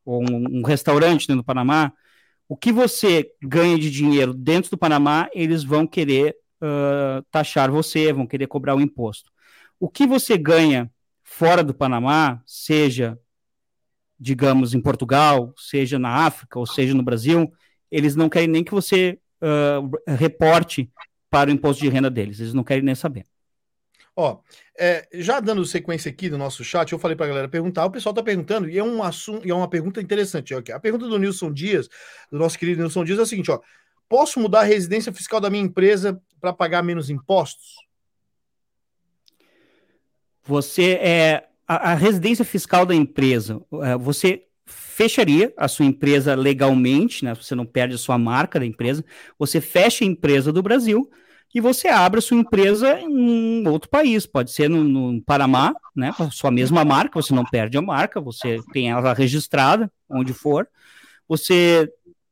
ou 0.05 0.21
um, 0.21 0.59
um 0.59 0.63
restaurante 0.63 1.27
dentro 1.27 1.41
do 1.41 1.45
Panamá, 1.45 1.91
o 2.47 2.57
que 2.57 2.71
você 2.71 3.31
ganha 3.41 3.77
de 3.77 3.89
dinheiro 3.89 4.33
dentro 4.33 4.71
do 4.71 4.77
Panamá, 4.77 5.29
eles 5.33 5.63
vão 5.63 5.87
querer 5.87 6.35
uh, 6.61 7.23
taxar 7.31 7.71
você, 7.71 8.11
vão 8.13 8.27
querer 8.27 8.47
cobrar 8.47 8.75
o 8.75 8.81
imposto. 8.81 9.31
O 9.79 9.89
que 9.89 10.05
você 10.05 10.37
ganha 10.37 10.91
fora 11.23 11.63
do 11.63 11.73
Panamá, 11.73 12.41
seja, 12.45 13.17
digamos, 14.19 14.73
em 14.73 14.81
Portugal, 14.81 15.53
seja 15.57 15.97
na 15.97 16.25
África, 16.25 16.59
ou 16.59 16.65
seja 16.65 16.93
no 16.93 17.03
Brasil, 17.03 17.51
eles 17.89 18.15
não 18.15 18.29
querem 18.29 18.47
nem 18.47 18.63
que 18.63 18.71
você 18.71 19.19
uh, 19.41 20.15
reporte 20.15 20.91
para 21.29 21.49
o 21.49 21.53
imposto 21.53 21.81
de 21.81 21.89
renda 21.89 22.09
deles, 22.09 22.39
eles 22.39 22.53
não 22.53 22.63
querem 22.63 22.83
nem 22.83 22.95
saber. 22.95 23.25
Ó, 24.15 24.39
é, 24.77 25.07
já 25.13 25.39
dando 25.39 25.65
sequência 25.65 26.09
aqui 26.11 26.29
no 26.29 26.37
nosso 26.37 26.63
chat, 26.63 26.91
eu 26.91 26.99
falei 26.99 27.17
para 27.17 27.25
a 27.25 27.29
galera 27.29 27.49
perguntar, 27.49 27.85
o 27.85 27.91
pessoal 27.91 28.11
está 28.11 28.21
perguntando, 28.21 28.69
e 28.69 28.77
é 28.77 28.83
um 28.83 29.01
assunto, 29.01 29.45
e 29.47 29.49
é 29.49 29.55
uma 29.55 29.67
pergunta 29.67 29.99
interessante. 29.99 30.53
Ó, 30.53 30.61
a 30.71 30.79
pergunta 30.79 31.07
do 31.07 31.17
Nilson 31.17 31.51
Dias, 31.51 31.89
do 32.31 32.37
nosso 32.37 32.57
querido 32.57 32.81
Nilson 32.81 33.03
Dias, 33.03 33.17
é 33.17 33.21
a 33.23 33.25
seguinte: 33.25 33.49
ó, 33.49 33.59
posso 34.07 34.39
mudar 34.39 34.61
a 34.61 34.65
residência 34.65 35.11
fiscal 35.11 35.41
da 35.41 35.49
minha 35.49 35.63
empresa 35.63 36.21
para 36.39 36.53
pagar 36.53 36.83
menos 36.83 37.09
impostos? 37.09 37.75
Você 40.43 40.93
é 41.01 41.47
a, 41.67 41.91
a 41.91 41.93
residência 41.95 42.45
fiscal 42.45 42.85
da 42.85 42.93
empresa, 42.93 43.61
é, 43.81 43.97
você 43.97 44.45
fecharia 44.65 45.51
a 45.57 45.67
sua 45.67 45.85
empresa 45.85 46.35
legalmente, 46.35 47.25
né? 47.25 47.33
Você 47.33 47.55
não 47.55 47.65
perde 47.65 47.95
a 47.95 47.97
sua 47.97 48.17
marca 48.17 48.59
da 48.59 48.65
empresa, 48.65 49.03
você 49.39 49.59
fecha 49.59 50.03
a 50.03 50.07
empresa 50.07 50.53
do 50.53 50.61
Brasil 50.61 51.09
e 51.53 51.61
você 51.61 51.87
abre 51.87 52.17
a 52.17 52.21
sua 52.21 52.37
empresa 52.37 52.99
em 52.99 53.67
outro 53.67 53.89
país, 53.89 54.25
pode 54.25 54.51
ser 54.51 54.69
no, 54.69 54.83
no 54.83 55.21
Panamá, 55.21 55.73
né, 55.95 56.11
com 56.17 56.23
a 56.23 56.31
sua 56.31 56.49
mesma 56.49 56.83
marca, 56.83 57.21
você 57.21 57.33
não 57.33 57.45
perde 57.45 57.77
a 57.77 57.81
marca, 57.81 58.19
você 58.19 58.59
tem 58.73 58.89
ela 58.89 59.13
registrada, 59.13 59.91
onde 60.09 60.33
for, 60.33 60.67
você 61.27 61.91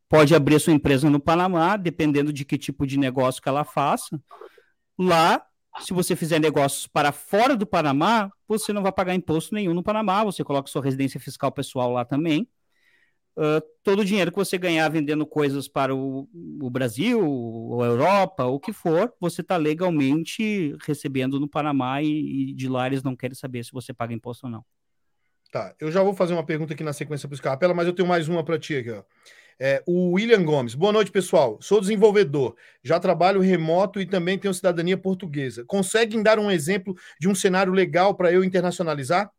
pode 0.09 0.33
abrir 0.33 0.55
a 0.55 0.59
sua 0.59 0.73
empresa 0.73 1.09
no 1.09 1.19
Panamá, 1.19 1.77
dependendo 1.77 2.33
de 2.33 2.43
que 2.43 2.57
tipo 2.57 2.85
de 2.85 2.97
negócio 2.97 3.41
que 3.41 3.47
ela 3.47 3.63
faça, 3.63 4.19
lá, 4.97 5.45
se 5.79 5.93
você 5.93 6.15
fizer 6.15 6.39
negócios 6.39 6.87
para 6.87 7.11
fora 7.11 7.55
do 7.55 7.65
Panamá, 7.65 8.29
você 8.47 8.73
não 8.73 8.81
vai 8.81 8.91
pagar 8.91 9.15
imposto 9.15 9.53
nenhum 9.53 9.73
no 9.73 9.83
Panamá, 9.83 10.23
você 10.23 10.43
coloca 10.43 10.69
sua 10.69 10.83
residência 10.83 11.19
fiscal 11.19 11.51
pessoal 11.51 11.93
lá 11.93 12.03
também, 12.03 12.47
Uh, 13.37 13.61
todo 13.81 13.99
o 13.99 14.05
dinheiro 14.05 14.29
que 14.29 14.37
você 14.37 14.57
ganhar 14.57 14.89
vendendo 14.89 15.25
coisas 15.25 15.67
para 15.67 15.95
o, 15.95 16.27
o 16.61 16.69
Brasil, 16.69 17.25
ou 17.25 17.81
a 17.81 17.87
Europa, 17.87 18.43
ou 18.43 18.55
o 18.55 18.59
que 18.59 18.73
for, 18.73 19.13
você 19.19 19.41
está 19.41 19.55
legalmente 19.55 20.75
recebendo 20.85 21.39
no 21.39 21.47
Panamá 21.47 22.01
e, 22.01 22.49
e, 22.49 22.53
de 22.53 22.67
lá 22.67 22.87
eles 22.87 23.03
não 23.03 23.15
querem 23.15 23.35
saber 23.35 23.63
se 23.63 23.71
você 23.71 23.93
paga 23.93 24.13
imposto 24.13 24.47
ou 24.47 24.51
não. 24.51 24.65
Tá, 25.49 25.73
eu 25.79 25.91
já 25.91 26.03
vou 26.03 26.13
fazer 26.13 26.33
uma 26.33 26.45
pergunta 26.45 26.73
aqui 26.73 26.83
na 26.83 26.93
sequência 26.93 27.27
para 27.27 27.33
o 27.33 27.37
Scarpella, 27.37 27.73
mas 27.73 27.87
eu 27.87 27.93
tenho 27.93 28.07
mais 28.07 28.27
uma 28.27 28.43
para 28.43 28.59
ti 28.59 28.75
aqui. 28.75 28.91
Ó. 28.91 29.03
É, 29.59 29.83
o 29.85 30.13
William 30.13 30.43
Gomes. 30.43 30.75
Boa 30.75 30.91
noite, 30.91 31.11
pessoal. 31.11 31.57
Sou 31.61 31.79
desenvolvedor, 31.79 32.55
já 32.83 32.99
trabalho 32.99 33.39
remoto 33.41 34.01
e 34.01 34.05
também 34.05 34.37
tenho 34.37 34.53
cidadania 34.53 34.97
portuguesa. 34.97 35.63
Conseguem 35.65 36.23
dar 36.23 36.39
um 36.39 36.49
exemplo 36.49 36.95
de 37.19 37.29
um 37.29 37.35
cenário 37.35 37.71
legal 37.71 38.15
para 38.15 38.31
eu 38.31 38.43
internacionalizar? 38.43 39.31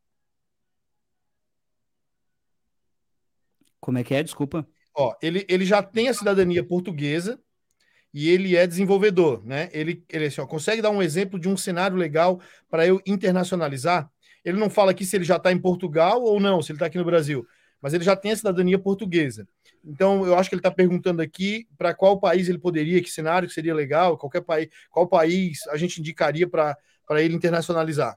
Como 3.82 3.98
é 3.98 4.04
que 4.04 4.14
é? 4.14 4.22
Desculpa. 4.22 4.64
Ó, 4.94 5.12
ele, 5.20 5.44
ele 5.48 5.64
já 5.64 5.82
tem 5.82 6.08
a 6.08 6.14
cidadania 6.14 6.62
portuguesa 6.62 7.40
e 8.14 8.30
ele 8.30 8.56
é 8.56 8.64
desenvolvedor, 8.64 9.44
né? 9.44 9.68
Ele, 9.72 10.04
ele 10.08 10.26
assim, 10.26 10.40
ó, 10.40 10.46
consegue 10.46 10.80
dar 10.80 10.90
um 10.90 11.02
exemplo 11.02 11.36
de 11.36 11.48
um 11.48 11.56
cenário 11.56 11.96
legal 11.96 12.40
para 12.70 12.86
eu 12.86 13.02
internacionalizar? 13.04 14.08
Ele 14.44 14.56
não 14.56 14.70
fala 14.70 14.92
aqui 14.92 15.04
se 15.04 15.16
ele 15.16 15.24
já 15.24 15.36
está 15.36 15.50
em 15.50 15.58
Portugal 15.58 16.22
ou 16.22 16.38
não, 16.38 16.62
se 16.62 16.70
ele 16.70 16.76
está 16.76 16.86
aqui 16.86 16.96
no 16.96 17.04
Brasil, 17.04 17.44
mas 17.80 17.92
ele 17.92 18.04
já 18.04 18.14
tem 18.14 18.30
a 18.30 18.36
cidadania 18.36 18.78
portuguesa. 18.78 19.48
Então, 19.84 20.24
eu 20.24 20.36
acho 20.36 20.48
que 20.48 20.54
ele 20.54 20.60
está 20.60 20.70
perguntando 20.70 21.20
aqui 21.20 21.66
para 21.76 21.92
qual 21.92 22.20
país 22.20 22.48
ele 22.48 22.58
poderia, 22.58 23.02
que 23.02 23.10
cenário 23.10 23.50
seria 23.50 23.74
legal, 23.74 24.16
qualquer 24.16 24.42
país, 24.42 24.68
qual 24.90 25.08
país 25.08 25.66
a 25.68 25.76
gente 25.76 25.98
indicaria 25.98 26.48
para 26.48 26.76
ele 27.16 27.34
internacionalizar, 27.34 28.16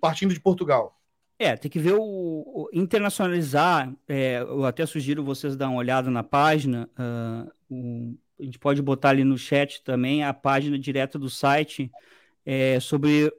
partindo 0.00 0.32
de 0.32 0.40
Portugal. 0.40 0.97
É, 1.38 1.56
tem 1.56 1.70
que 1.70 1.78
ver 1.78 1.94
o, 1.94 2.02
o 2.02 2.68
internacionalizar. 2.72 3.94
É, 4.08 4.40
eu 4.40 4.64
até 4.64 4.84
sugiro 4.84 5.22
vocês 5.22 5.56
dar 5.56 5.68
uma 5.68 5.78
olhada 5.78 6.10
na 6.10 6.24
página. 6.24 6.90
Uh, 7.70 8.18
a 8.40 8.42
gente 8.42 8.58
pode 8.58 8.82
botar 8.82 9.10
ali 9.10 9.22
no 9.22 9.38
chat 9.38 9.82
também 9.84 10.24
a 10.24 10.34
página 10.34 10.76
direta 10.76 11.16
do 11.16 11.30
site 11.30 11.92
é, 12.44 12.80
sobre 12.80 13.32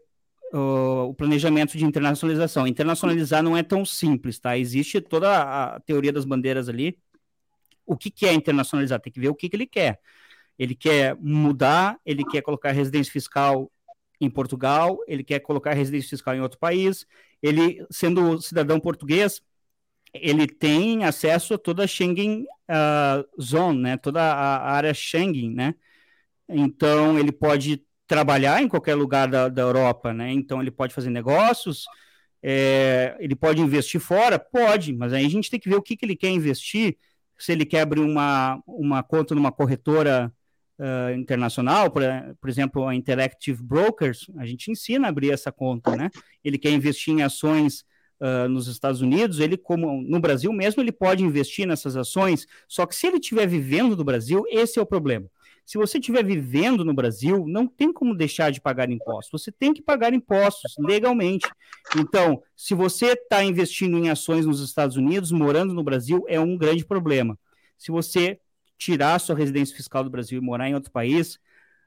uh, 0.54 1.10
o 1.10 1.14
planejamento 1.14 1.78
de 1.78 1.84
internacionalização. 1.84 2.66
Internacionalizar 2.66 3.44
não 3.44 3.58
é 3.58 3.64
tão 3.64 3.84
simples, 3.84 4.40
tá? 4.40 4.58
Existe 4.58 5.02
toda 5.02 5.74
a 5.76 5.80
teoria 5.82 6.14
das 6.14 6.24
bandeiras 6.24 6.70
ali. 6.70 6.98
O 7.86 7.98
que, 7.98 8.10
que 8.10 8.26
é 8.26 8.34
internacionalizar? 8.34 9.02
Tem 9.02 9.12
que 9.12 9.20
ver 9.20 9.30
o 9.30 9.36
que, 9.36 9.50
que 9.50 9.56
ele 9.58 9.68
quer. 9.68 10.00
Ele 10.58 10.76
quer 10.76 11.18
mudar, 11.20 12.00
ele 12.06 12.24
quer 12.24 12.42
colocar 12.42 12.72
residência 12.72 13.12
fiscal 13.12 13.70
em 14.20 14.30
Portugal, 14.30 15.00
ele 15.08 15.24
quer 15.24 15.40
colocar 15.40 15.74
residência 15.74 16.10
fiscal 16.10 16.36
em 16.36 16.42
outro 16.42 16.60
país, 16.60 17.06
ele, 17.42 17.86
sendo 17.90 18.42
cidadão 18.42 18.80
português, 18.80 19.42
ele 20.14 20.48
tem 20.48 21.04
acesso 21.04 21.54
a 21.54 21.58
toda 21.58 21.84
a 21.84 21.88
Schengen 21.88 22.46
uh, 22.70 23.42
Zone, 23.42 23.80
né? 23.80 23.98
toda 23.98 24.22
a 24.22 24.72
área 24.72 24.94
Schengen, 24.94 25.54
né? 25.54 25.76
Então, 26.48 27.18
ele 27.20 27.32
pode 27.32 27.84
trabalhar 28.08 28.62
em 28.62 28.68
qualquer 28.68 28.96
lugar 28.96 29.28
da, 29.28 29.48
da 29.48 29.62
Europa, 29.62 30.12
né? 30.14 30.32
Então, 30.32 30.62
ele 30.62 30.72
pode 30.72 30.94
fazer 30.94 31.12
negócios, 31.12 31.86
é, 32.42 33.16
ele 33.20 33.36
pode 33.36 33.62
investir 33.62 34.02
fora? 34.02 34.40
Pode, 34.40 34.94
mas 34.94 35.14
aí 35.14 35.26
a 35.26 35.30
gente 35.30 35.50
tem 35.50 35.60
que 35.60 35.70
ver 35.70 35.76
o 35.76 35.82
que, 35.82 35.96
que 35.96 36.06
ele 36.06 36.16
quer 36.16 36.30
investir, 36.30 36.98
se 37.38 37.52
ele 37.52 37.66
quer 37.66 37.82
abrir 37.82 38.02
uma, 38.02 38.62
uma 38.66 39.04
conta 39.04 39.36
numa 39.36 39.52
corretora 39.52 40.34
uh, 40.80 41.16
internacional, 41.16 41.92
por, 41.92 42.02
por, 42.40 42.50
exemplo, 42.50 42.88
a 42.88 42.96
Interactive 42.96 43.62
Brokers, 43.62 44.30
a 44.38 44.46
gente 44.46 44.72
ensina 44.72 45.08
a 45.08 45.10
abrir 45.10 45.32
essa 45.32 45.52
conta, 45.52 45.96
né? 45.96 46.10
Ele 46.44 46.58
quer 46.58 46.72
investir 46.72 47.14
em 47.14 47.22
ações 47.22 47.84
uh, 48.20 48.48
nos 48.48 48.68
Estados 48.68 49.02
Unidos, 49.02 49.40
ele, 49.40 49.58
como 49.58 50.02
no 50.02 50.20
Brasil 50.20 50.52
mesmo, 50.54 50.82
ele 50.82 50.92
pode 50.92 51.24
investir 51.24 51.68
nessas 51.68 51.96
ações, 51.96 52.48
só 52.68 52.86
que 52.86 52.96
se 52.96 53.08
ele 53.08 53.18
estiver 53.18 53.48
vivendo 53.48 53.96
no 53.96 54.04
Brasil, 54.04 54.44
esse 54.50 54.80
é 54.80 54.82
o 54.82 54.86
problema. 54.86 55.30
Se 55.66 55.78
você 55.78 56.00
estiver 56.00 56.26
vivendo 56.26 56.84
no 56.84 56.96
Brasil, 56.96 57.46
não 57.48 57.68
tem 57.68 57.94
como 57.94 58.16
deixar 58.16 58.52
de 58.52 58.60
pagar 58.60 58.90
impostos. 58.90 59.40
Você 59.40 59.52
tem 59.52 59.72
que 59.72 59.84
pagar 59.84 60.12
impostos 60.16 60.74
legalmente. 60.80 61.48
Então, 61.96 62.42
se 62.56 62.74
você 62.74 63.12
está 63.12 63.44
investindo 63.44 63.96
em 63.96 64.10
ações 64.10 64.48
nos 64.48 64.62
Estados 64.62 64.98
Unidos, 64.98 65.32
morando 65.32 65.72
no 65.72 65.84
Brasil, 65.84 66.26
é 66.28 66.40
um 66.40 66.58
grande 66.58 66.84
problema. 66.84 67.38
Se 67.78 67.92
você 67.92 68.40
tirar 68.80 69.20
sua 69.20 69.36
residência 69.36 69.76
fiscal 69.76 70.04
do 70.04 70.10
Brasil 70.10 70.42
e 70.42 70.44
morar 70.44 70.70
em 70.70 70.74
outro 70.74 70.92
país, 70.92 71.38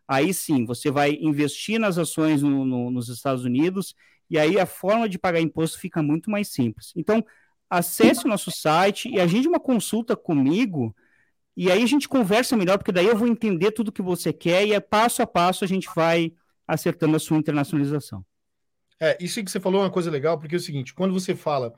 aí 0.07 0.33
sim, 0.33 0.65
você 0.67 0.91
vai 0.91 1.19
investir 1.21 1.81
nas 1.81 1.99
ações 1.99 2.43
no, 2.43 2.65
no, 2.65 2.91
nos 2.91 3.09
Estados 3.09 3.45
Unidos 3.45 3.95
e 4.31 4.39
aí 4.39 4.61
a 4.61 4.67
forma 4.67 5.09
de 5.09 5.19
pagar 5.19 5.41
imposto 5.41 5.79
fica 5.79 6.03
muito 6.03 6.31
mais 6.31 6.49
simples. 6.49 6.93
Então, 6.95 7.25
acesse 7.69 8.27
o 8.27 8.29
nosso 8.29 8.51
site 8.51 9.09
e 9.09 9.19
agende 9.19 9.49
uma 9.49 9.59
consulta 9.59 10.15
comigo 10.15 10.95
e 11.57 11.71
aí 11.71 11.83
a 11.83 11.87
gente 11.87 12.09
conversa 12.09 12.57
melhor, 12.57 12.79
porque 12.79 12.93
daí 12.93 13.07
eu 13.07 13.17
vou 13.17 13.27
entender 13.27 13.73
tudo 13.73 13.93
que 13.93 14.03
você 14.03 14.33
quer 14.33 14.67
e 14.67 14.73
é 14.73 14.81
passo 14.81 15.23
a 15.23 15.27
passo 15.27 15.65
a 15.65 15.69
gente 15.69 15.89
vai 15.95 16.33
acertando 16.69 17.17
a 17.17 17.19
sua 17.21 17.39
internacionalização. 17.39 18.25
É, 19.01 19.19
isso 19.21 19.43
que 19.43 19.51
você 19.51 19.59
falou 19.59 19.81
é 19.81 19.85
uma 19.85 19.91
coisa 19.91 20.11
legal, 20.11 20.39
porque 20.39 20.55
é 20.55 20.59
o 20.59 20.61
seguinte, 20.61 20.95
quando 20.95 21.13
você 21.13 21.35
fala 21.35 21.75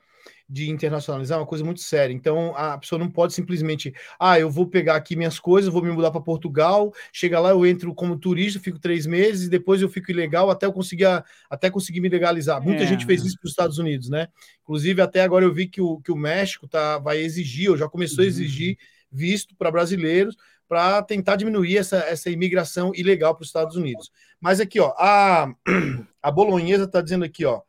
de 0.47 0.69
internacionalizar 0.69 1.37
é 1.37 1.41
uma 1.41 1.47
coisa 1.47 1.63
muito 1.63 1.81
séria. 1.81 2.13
Então 2.13 2.55
a 2.55 2.77
pessoa 2.77 2.99
não 2.99 3.09
pode 3.09 3.33
simplesmente, 3.33 3.93
ah, 4.19 4.39
eu 4.39 4.49
vou 4.49 4.67
pegar 4.67 4.95
aqui 4.95 5.15
minhas 5.15 5.39
coisas, 5.39 5.71
vou 5.71 5.81
me 5.81 5.91
mudar 5.91 6.11
para 6.11 6.21
Portugal, 6.21 6.93
chega 7.11 7.39
lá, 7.39 7.49
eu 7.49 7.65
entro 7.65 7.93
como 7.93 8.17
turista, 8.17 8.59
fico 8.59 8.79
três 8.79 9.05
meses 9.05 9.47
e 9.47 9.49
depois 9.49 9.81
eu 9.81 9.89
fico 9.89 10.11
ilegal 10.11 10.49
até 10.49 10.65
eu 10.65 10.73
conseguir, 10.73 11.05
até 11.49 11.69
conseguir 11.69 12.01
me 12.01 12.09
legalizar. 12.09 12.61
Muita 12.61 12.83
é. 12.83 12.87
gente 12.87 13.05
fez 13.05 13.23
isso 13.23 13.37
para 13.39 13.45
os 13.47 13.51
Estados 13.51 13.77
Unidos, 13.77 14.09
né? 14.09 14.27
Inclusive, 14.61 15.01
até 15.01 15.21
agora 15.21 15.45
eu 15.45 15.53
vi 15.53 15.67
que 15.67 15.81
o, 15.81 15.99
que 15.99 16.11
o 16.11 16.15
México 16.15 16.67
tá, 16.67 16.97
vai 16.99 17.19
exigir, 17.19 17.69
ou 17.69 17.77
já 17.77 17.87
começou 17.87 18.19
uhum. 18.19 18.25
a 18.25 18.27
exigir 18.27 18.77
visto 19.11 19.55
para 19.55 19.71
brasileiros 19.71 20.35
para 20.67 21.01
tentar 21.03 21.35
diminuir 21.35 21.77
essa, 21.77 21.97
essa 21.97 22.29
imigração 22.29 22.91
ilegal 22.95 23.35
para 23.35 23.43
os 23.43 23.49
Estados 23.49 23.75
Unidos. 23.75 24.11
Mas 24.39 24.59
aqui, 24.59 24.79
ó, 24.79 24.93
a, 24.97 25.53
a 26.21 26.31
Bolonhesa 26.31 26.85
está 26.85 27.01
dizendo 27.01 27.25
aqui, 27.25 27.45
ó. 27.45 27.61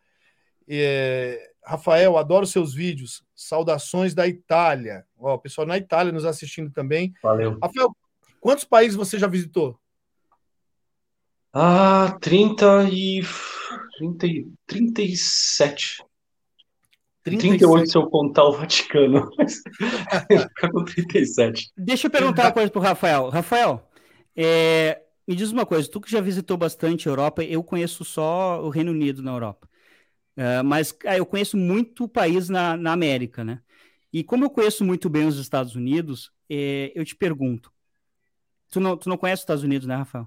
É, 0.69 1.53
Rafael, 1.67 2.17
adoro 2.17 2.47
seus 2.47 2.73
vídeos. 2.73 3.25
Saudações 3.35 4.15
da 4.15 4.27
Itália. 4.27 5.05
Ó, 5.19 5.35
o 5.35 5.39
pessoal 5.39 5.67
na 5.67 5.77
Itália 5.77 6.13
nos 6.13 6.25
assistindo 6.25 6.71
também. 6.71 7.13
Valeu. 7.21 7.59
Rafael, 7.61 7.95
quantos 8.41 8.65
países 8.65 8.95
você 8.95 9.19
já 9.19 9.27
visitou? 9.27 9.77
Ah, 11.53 12.17
30 12.21 12.89
e. 12.93 13.23
30 13.99 14.27
e 14.27 14.47
37. 14.67 16.05
37. 17.25 17.59
38 17.59 17.91
se 17.91 17.99
eu 17.99 18.07
contar 18.09 18.45
o 18.45 18.53
Vaticano. 18.53 19.29
Fica 20.29 20.71
com 20.71 20.85
37. 20.85 21.73
Deixa 21.77 22.07
eu 22.07 22.11
perguntar 22.11 22.45
uma 22.45 22.53
coisa 22.53 22.71
pro 22.71 22.81
Rafael. 22.81 23.29
Rafael, 23.31 23.91
é, 24.37 25.03
me 25.27 25.35
diz 25.35 25.51
uma 25.51 25.67
coisa, 25.67 25.91
tu 25.91 26.01
que 26.01 26.11
já 26.11 26.21
visitou 26.21 26.57
bastante 26.57 27.09
a 27.09 27.11
Europa, 27.11 27.43
eu 27.43 27.65
conheço 27.65 28.05
só 28.05 28.63
o 28.63 28.69
Reino 28.69 28.93
Unido 28.93 29.21
na 29.23 29.33
Europa. 29.33 29.69
Uh, 30.37 30.63
mas 30.65 30.97
ah, 31.07 31.17
eu 31.17 31.25
conheço 31.25 31.57
muito 31.57 32.07
país 32.07 32.49
na, 32.49 32.77
na 32.77 32.93
América, 32.93 33.43
né? 33.43 33.61
E 34.13 34.23
como 34.23 34.45
eu 34.45 34.51
conheço 34.51 34.85
muito 34.85 35.09
bem 35.09 35.27
os 35.27 35.39
Estados 35.39 35.75
Unidos, 35.75 36.31
eh, 36.49 36.93
eu 36.95 37.05
te 37.05 37.15
pergunto. 37.15 37.73
Tu 38.71 38.81
não, 38.81 38.97
tu 38.97 39.09
não 39.09 39.17
conhece 39.17 39.41
os 39.41 39.43
Estados 39.43 39.63
Unidos, 39.63 39.87
né, 39.87 39.95
Rafael? 39.95 40.27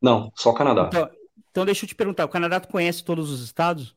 Não, 0.00 0.32
só 0.36 0.50
o 0.50 0.54
Canadá. 0.54 0.86
Então, 0.88 1.10
então 1.50 1.64
deixa 1.64 1.84
eu 1.84 1.88
te 1.88 1.94
perguntar, 1.94 2.24
o 2.24 2.28
Canadá 2.28 2.60
tu 2.60 2.68
conhece 2.68 3.04
todos 3.04 3.30
os 3.30 3.42
estados? 3.42 3.96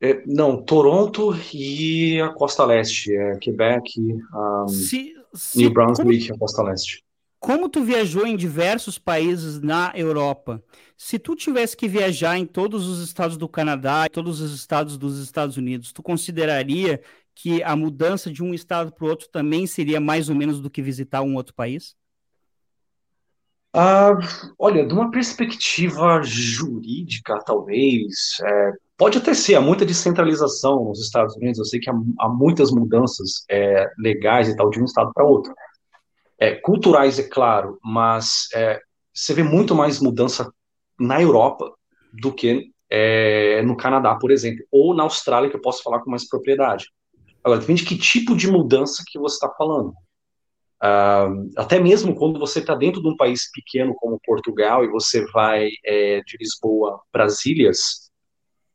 É, 0.00 0.22
não, 0.26 0.62
Toronto 0.62 1.32
e 1.52 2.20
a 2.20 2.30
Costa 2.30 2.64
Leste, 2.64 3.14
é 3.14 3.36
Quebec, 3.36 4.00
um, 4.34 4.68
se, 4.68 5.14
se, 5.34 5.58
New 5.58 5.70
Brunswick 5.70 6.28
como, 6.28 6.36
a 6.36 6.38
Costa 6.38 6.62
Leste. 6.62 7.04
Como 7.40 7.70
tu 7.70 7.82
viajou 7.82 8.26
em 8.26 8.36
diversos 8.36 8.98
países 8.98 9.60
na 9.62 9.90
Europa, 9.94 10.62
se 10.94 11.18
tu 11.18 11.34
tivesse 11.34 11.74
que 11.74 11.88
viajar 11.88 12.36
em 12.36 12.44
todos 12.44 12.86
os 12.86 13.02
estados 13.02 13.38
do 13.38 13.48
Canadá 13.48 14.06
todos 14.12 14.42
os 14.42 14.52
estados 14.52 14.98
dos 14.98 15.18
Estados 15.18 15.56
Unidos, 15.56 15.90
tu 15.90 16.02
consideraria 16.02 17.00
que 17.34 17.62
a 17.62 17.74
mudança 17.74 18.30
de 18.30 18.42
um 18.42 18.52
estado 18.52 18.92
para 18.92 19.06
o 19.06 19.08
outro 19.08 19.26
também 19.30 19.66
seria 19.66 19.98
mais 19.98 20.28
ou 20.28 20.34
menos 20.34 20.60
do 20.60 20.68
que 20.68 20.82
visitar 20.82 21.22
um 21.22 21.34
outro 21.34 21.54
país? 21.54 21.96
Ah, 23.72 24.18
olha, 24.58 24.86
de 24.86 24.92
uma 24.92 25.10
perspectiva 25.10 26.20
jurídica, 26.22 27.38
talvez, 27.46 28.36
é, 28.44 28.72
pode 28.98 29.16
até 29.16 29.32
ser, 29.32 29.54
há 29.54 29.60
muita 29.62 29.86
descentralização 29.86 30.84
nos 30.84 31.00
Estados 31.00 31.36
Unidos, 31.36 31.58
eu 31.58 31.64
sei 31.64 31.80
que 31.80 31.88
há, 31.88 31.94
há 32.18 32.28
muitas 32.28 32.70
mudanças 32.70 33.44
é, 33.48 33.88
legais 33.96 34.48
e 34.48 34.56
tal, 34.56 34.68
de 34.68 34.80
um 34.80 34.84
estado 34.84 35.10
para 35.14 35.24
outro. 35.24 35.54
É, 36.40 36.54
culturais, 36.54 37.18
é 37.18 37.28
claro, 37.28 37.78
mas 37.84 38.48
é, 38.54 38.80
você 39.12 39.34
vê 39.34 39.42
muito 39.42 39.74
mais 39.74 40.00
mudança 40.00 40.50
na 40.98 41.20
Europa 41.20 41.70
do 42.14 42.32
que 42.32 42.70
é, 42.90 43.62
no 43.62 43.76
Canadá, 43.76 44.14
por 44.16 44.30
exemplo, 44.30 44.64
ou 44.72 44.94
na 44.94 45.02
Austrália, 45.02 45.50
que 45.50 45.56
eu 45.56 45.60
posso 45.60 45.82
falar 45.82 46.00
com 46.00 46.10
mais 46.10 46.26
propriedade. 46.26 46.86
Agora, 47.44 47.60
depende 47.60 47.82
de 47.82 47.88
que 47.88 47.98
tipo 47.98 48.34
de 48.34 48.50
mudança 48.50 49.04
que 49.06 49.18
você 49.18 49.34
está 49.34 49.50
falando. 49.56 49.92
Até 51.58 51.78
mesmo 51.78 52.14
quando 52.14 52.40
você 52.40 52.58
está 52.58 52.74
dentro 52.74 53.02
de 53.02 53.08
um 53.08 53.16
país 53.16 53.50
pequeno 53.52 53.94
como 53.94 54.20
Portugal 54.24 54.82
e 54.82 54.88
você 54.88 55.26
vai 55.30 55.68
é, 55.84 56.22
de 56.22 56.38
Lisboa 56.38 57.00
para 57.12 57.24
as 57.24 57.44
ilhas, 57.44 58.10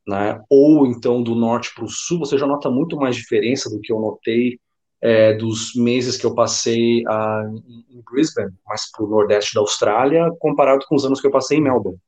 né, 0.08 0.40
ou 0.48 0.86
então 0.86 1.24
do 1.24 1.34
norte 1.34 1.74
para 1.74 1.84
o 1.84 1.90
sul, 1.90 2.20
você 2.20 2.38
já 2.38 2.46
nota 2.46 2.70
muito 2.70 2.96
mais 2.96 3.16
diferença 3.16 3.72
do 3.72 3.82
que 3.82 3.92
eu 3.92 4.00
notei 4.00 4.60
é, 5.02 5.34
dos 5.34 5.76
meses 5.76 6.18
que 6.18 6.26
eu 6.26 6.34
passei 6.34 7.04
uh, 7.06 7.64
em 7.90 8.04
Brisbane, 8.10 8.54
mais 8.66 8.90
para 8.92 9.04
o 9.04 9.10
nordeste 9.10 9.54
da 9.54 9.62
Austrália, 9.62 10.30
comparado 10.40 10.86
com 10.88 10.96
os 10.96 11.06
anos 11.06 11.22
que 11.22 11.28
eu 11.28 11.32
passei 11.32 11.58
em 11.58 11.62
Melbourne. 11.62 12.00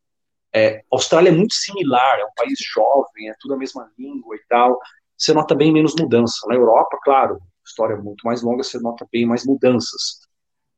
É, 0.53 0.77
a 0.77 0.81
Austrália 0.91 1.29
é 1.29 1.33
muito 1.33 1.53
similar, 1.53 2.19
é 2.19 2.25
um 2.25 2.33
país 2.35 2.57
jovem, 2.73 3.29
é 3.29 3.33
tudo 3.39 3.53
a 3.53 3.57
mesma 3.57 3.89
língua 3.97 4.35
e 4.35 4.39
tal. 4.49 4.79
Você 5.15 5.33
nota 5.33 5.53
bem 5.53 5.71
menos 5.71 5.95
mudança. 5.99 6.47
Na 6.47 6.55
Europa, 6.55 6.97
claro, 7.03 7.39
história 7.65 7.93
é 7.93 7.97
muito 7.97 8.25
mais 8.25 8.41
longa, 8.41 8.63
você 8.63 8.79
nota 8.79 9.05
bem 9.11 9.25
mais 9.25 9.45
mudanças. 9.45 10.21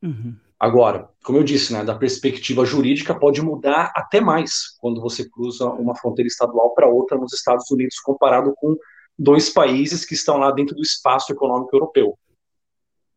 Uhum. 0.02 0.36
Agora, 0.60 1.10
como 1.24 1.38
eu 1.38 1.44
disse, 1.44 1.72
né, 1.72 1.86
da 1.86 1.96
perspectiva 1.96 2.66
jurídica 2.66 3.18
pode 3.18 3.42
mudar 3.42 3.94
até 3.96 4.20
mais 4.20 4.76
quando 4.80 5.00
você 5.00 5.30
cruza 5.30 5.66
uma 5.70 5.96
fronteira 5.96 6.28
estadual 6.28 6.74
para 6.74 6.88
outra 6.88 7.18
nos 7.18 7.32
Estados 7.32 7.70
Unidos, 7.72 8.00
comparado 8.00 8.54
com 8.58 8.76
dois 9.20 9.50
países 9.50 10.06
que 10.06 10.14
estão 10.14 10.38
lá 10.38 10.50
dentro 10.52 10.74
do 10.76 10.82
espaço 10.82 11.32
econômico 11.32 11.76
europeu. 11.76 12.18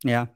É. 0.05 0.26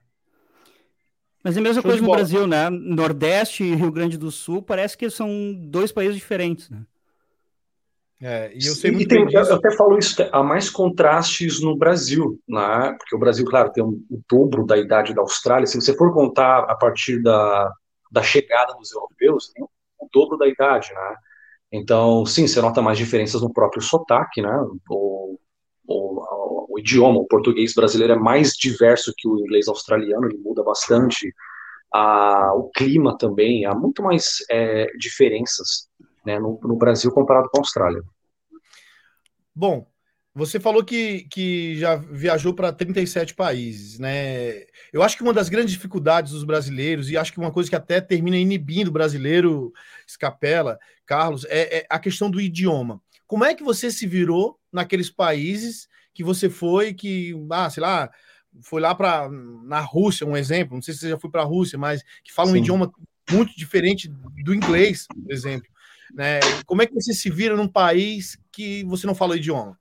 Mas 1.43 1.57
é 1.57 1.61
a 1.61 1.63
mesma 1.63 1.83
Show 1.83 1.91
coisa 1.91 2.03
no 2.03 2.11
Brasil, 2.11 2.47
né? 2.47 2.71
Nordeste 2.71 3.65
e 3.65 3.75
Rio 3.75 3.91
Grande 3.91 4.17
do 4.17 4.31
Sul 4.31 4.63
parece 4.63 4.97
que 4.97 5.11
são 5.11 5.53
dois 5.55 5.91
países 5.91 6.17
diferentes, 6.17 6.71
né? 6.71 6.85
É, 8.21 8.51
e 8.55 8.67
eu 8.67 8.75
sei 8.75 8.91
muito 8.91 9.09
tem, 9.09 9.31
Eu 9.31 9.55
até 9.55 9.71
falo 9.77 9.99
isso, 9.99 10.17
há 10.33 10.43
mais 10.43 10.71
contrastes 10.71 11.61
no 11.61 11.77
Brasil, 11.77 12.41
né? 12.49 12.95
porque 12.99 13.15
o 13.15 13.19
Brasil, 13.19 13.45
claro, 13.45 13.71
tem 13.71 13.85
um, 13.85 14.03
o 14.11 14.23
dobro 14.27 14.65
da 14.65 14.79
idade 14.79 15.15
da 15.15 15.21
Austrália. 15.21 15.67
Se 15.67 15.79
você 15.79 15.95
for 15.95 16.15
contar 16.15 16.61
a 16.61 16.75
partir 16.75 17.23
da, 17.23 17.71
da 18.11 18.23
chegada 18.23 18.73
dos 18.73 18.91
europeus, 18.91 19.53
tem 19.53 19.63
o 19.63 20.09
dobro 20.11 20.39
da 20.39 20.49
idade, 20.49 20.95
né? 20.95 21.17
Então, 21.71 22.25
sim, 22.25 22.47
você 22.47 22.59
nota 22.63 22.81
mais 22.81 22.97
diferenças 22.97 23.43
no 23.43 23.53
próprio 23.53 23.83
sotaque, 23.83 24.41
né? 24.41 24.65
O, 24.89 25.39
o, 25.87 26.67
o 26.75 26.79
idioma, 26.79 27.19
o 27.19 27.27
português 27.27 27.75
brasileiro 27.75 28.15
é 28.15 28.19
mais 28.19 28.53
diverso 28.53 29.13
que 29.17 29.29
o 29.29 29.39
inglês 29.39 29.69
australiano, 29.69 30.27
ele 30.27 30.39
muda 30.39 30.63
bastante. 30.63 31.33
Ah, 31.95 32.53
o 32.55 32.71
clima 32.71 33.17
também, 33.17 33.65
há 33.65 33.75
muito 33.75 34.03
mais 34.03 34.45
é, 34.51 34.87
diferenças 34.99 35.89
né, 36.25 36.39
no, 36.39 36.59
no 36.63 36.77
Brasil 36.77 37.11
comparado 37.11 37.49
com 37.51 37.59
a 37.59 37.61
Austrália. 37.61 38.03
Bom, 39.55 39.87
você 40.35 40.61
falou 40.61 40.85
que, 40.85 41.27
que 41.31 41.79
já 41.79 41.97
viajou 41.97 42.53
para 42.53 42.71
37 42.71 43.35
países, 43.35 43.99
né? 43.99 44.65
Eu 44.93 45.03
acho 45.03 45.17
que 45.17 45.23
uma 45.23 45.33
das 45.33 45.49
grandes 45.49 45.73
dificuldades 45.73 46.33
dos 46.33 46.45
brasileiros, 46.45 47.09
e 47.09 47.17
acho 47.17 47.33
que 47.33 47.39
uma 47.39 47.51
coisa 47.51 47.71
que 47.71 47.75
até 47.75 48.03
termina 48.03 48.37
inibindo 48.37 48.89
o 48.89 48.93
brasileiro, 48.93 49.73
Escapela, 50.07 50.79
Carlos, 51.07 51.47
é, 51.47 51.79
é, 51.79 51.87
a 51.89 51.99
questão 51.99 52.31
do 52.31 52.39
idioma. 52.39 53.01
Como 53.27 53.47
é 53.47 53.55
que 53.55 53.65
você 53.65 53.91
se 53.91 54.07
virou 54.07 54.59
naqueles 54.77 55.11
países 55.11 55.89
que 56.15 56.23
você 56.23 56.49
foi, 56.49 56.95
que, 56.95 57.35
ah, 57.51 57.69
sei 57.69 57.83
lá, 57.83 58.11
foi 58.63 58.81
lá 58.81 58.95
para 58.95 59.29
na 59.29 59.81
Rússia, 59.81 60.27
um 60.27 60.37
exemplo, 60.37 60.75
não 60.75 60.83
sei 60.83 60.95
se 60.95 61.01
você 61.01 61.11
já 61.11 61.19
foi 61.19 61.31
para 61.31 61.43
a 61.43 61.47
Rússia, 61.47 61.79
mas 61.79 62.03
que 62.23 62.33
fala 62.33 62.49
Sim. 62.49 62.55
um 62.55 62.57
idioma 62.59 62.93
muito 63.31 63.57
diferente 63.57 64.09
do 64.45 64.55
inglês, 64.55 65.07
por 65.09 65.33
exemplo. 65.33 65.69
Né? 66.15 66.41
Como 66.65 66.83
é 66.83 66.87
que 66.87 66.95
você 66.95 67.13
se 67.13 67.29
vira 67.31 67.57
num 67.57 67.69
país 67.69 68.39
que 68.53 68.85
você 68.85 69.07
não 69.07 69.15
fala 69.15 69.33
o 69.33 69.37
idioma? 69.37 69.77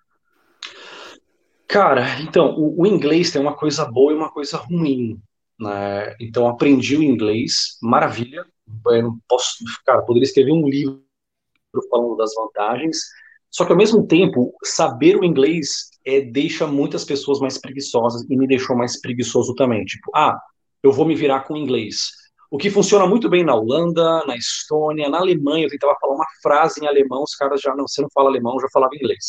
Cara, 1.67 2.19
então, 2.21 2.55
o, 2.57 2.81
o 2.81 2.87
inglês 2.87 3.31
tem 3.31 3.41
uma 3.41 3.55
coisa 3.55 3.85
boa 3.85 4.11
e 4.11 4.15
uma 4.15 4.31
coisa 4.31 4.57
ruim. 4.57 5.19
Né? 5.59 6.15
Então, 6.19 6.47
aprendi 6.47 6.97
o 6.97 7.03
inglês, 7.03 7.77
maravilha. 7.81 8.45
Eu 8.87 9.03
não 9.03 9.19
posso, 9.27 9.63
cara, 9.85 10.01
poderia 10.01 10.25
escrever 10.25 10.51
um 10.51 10.67
livro 10.67 11.01
falando 11.89 12.15
das 12.15 12.33
vantagens. 12.35 12.97
Só 13.55 13.63
que, 13.63 13.71
ao 13.71 13.77
mesmo 13.77 14.05
tempo, 14.05 14.53
saber 14.65 15.15
o 15.15 15.23
inglês 15.23 15.89
é, 16.05 16.19
deixa 16.19 16.67
muitas 16.67 17.05
pessoas 17.05 17.39
mais 17.39 17.57
preguiçosas 17.57 18.29
e 18.29 18.35
me 18.35 18.45
deixou 18.45 18.75
mais 18.75 18.99
preguiçoso 18.99 19.55
também. 19.55 19.85
Tipo, 19.85 20.11
ah, 20.13 20.37
eu 20.83 20.91
vou 20.91 21.05
me 21.05 21.15
virar 21.15 21.39
com 21.45 21.55
inglês. 21.55 22.09
O 22.51 22.57
que 22.57 22.69
funciona 22.69 23.07
muito 23.07 23.29
bem 23.29 23.45
na 23.45 23.55
Holanda, 23.55 24.25
na 24.25 24.35
Estônia, 24.35 25.07
na 25.07 25.19
Alemanha, 25.19 25.67
eu 25.67 25.69
tentava 25.69 25.95
falar 26.01 26.15
uma 26.15 26.25
frase 26.43 26.83
em 26.83 26.87
alemão, 26.87 27.23
os 27.23 27.33
caras 27.33 27.61
já, 27.61 27.73
não, 27.73 27.87
você 27.87 28.01
não 28.01 28.09
fala 28.13 28.27
alemão, 28.29 28.59
já 28.59 28.67
falava 28.73 28.93
inglês. 28.93 29.23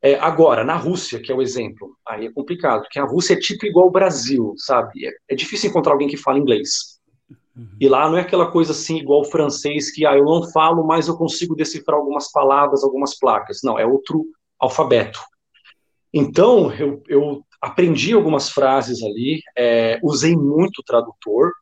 É, 0.00 0.14
agora, 0.14 0.64
na 0.64 0.76
Rússia, 0.76 1.20
que 1.20 1.30
é 1.30 1.34
o 1.34 1.42
exemplo, 1.42 1.94
aí 2.08 2.24
é 2.24 2.32
complicado, 2.32 2.80
porque 2.84 2.98
a 2.98 3.04
Rússia 3.04 3.34
é 3.34 3.38
tipo 3.38 3.66
igual 3.66 3.84
ao 3.84 3.92
Brasil, 3.92 4.54
sabe? 4.56 5.06
É, 5.06 5.12
é 5.28 5.34
difícil 5.34 5.68
encontrar 5.68 5.92
alguém 5.92 6.08
que 6.08 6.16
fala 6.16 6.38
inglês. 6.38 6.98
Uhum. 7.56 7.68
E 7.80 7.88
lá 7.88 8.08
não 8.08 8.16
é 8.16 8.20
aquela 8.20 8.50
coisa 8.50 8.72
assim, 8.72 8.98
igual 8.98 9.20
o 9.20 9.30
francês, 9.30 9.90
que 9.90 10.06
ah, 10.06 10.16
eu 10.16 10.24
não 10.24 10.50
falo, 10.50 10.86
mas 10.86 11.08
eu 11.08 11.16
consigo 11.16 11.54
decifrar 11.54 11.98
algumas 11.98 12.30
palavras, 12.30 12.84
algumas 12.84 13.18
placas. 13.18 13.60
Não, 13.62 13.78
é 13.78 13.84
outro 13.84 14.24
alfabeto. 14.58 15.20
Então, 16.12 16.72
eu, 16.74 17.02
eu 17.08 17.44
aprendi 17.60 18.12
algumas 18.12 18.50
frases 18.50 19.02
ali, 19.02 19.40
é, 19.56 20.00
usei 20.02 20.36
muito 20.36 20.82
tradutor, 20.84 21.52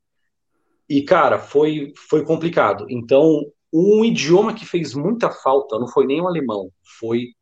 e, 0.89 1.03
cara, 1.03 1.39
foi, 1.39 1.93
foi 2.09 2.25
complicado. 2.25 2.87
Então, 2.89 3.45
um 3.73 4.05
idioma 4.05 4.55
que 4.55 4.65
fez 4.65 4.95
muita 4.95 5.31
falta 5.31 5.79
não 5.79 5.87
foi 5.87 6.07
nem 6.07 6.21
o 6.21 6.27
alemão, 6.27 6.71
foi 6.99 7.35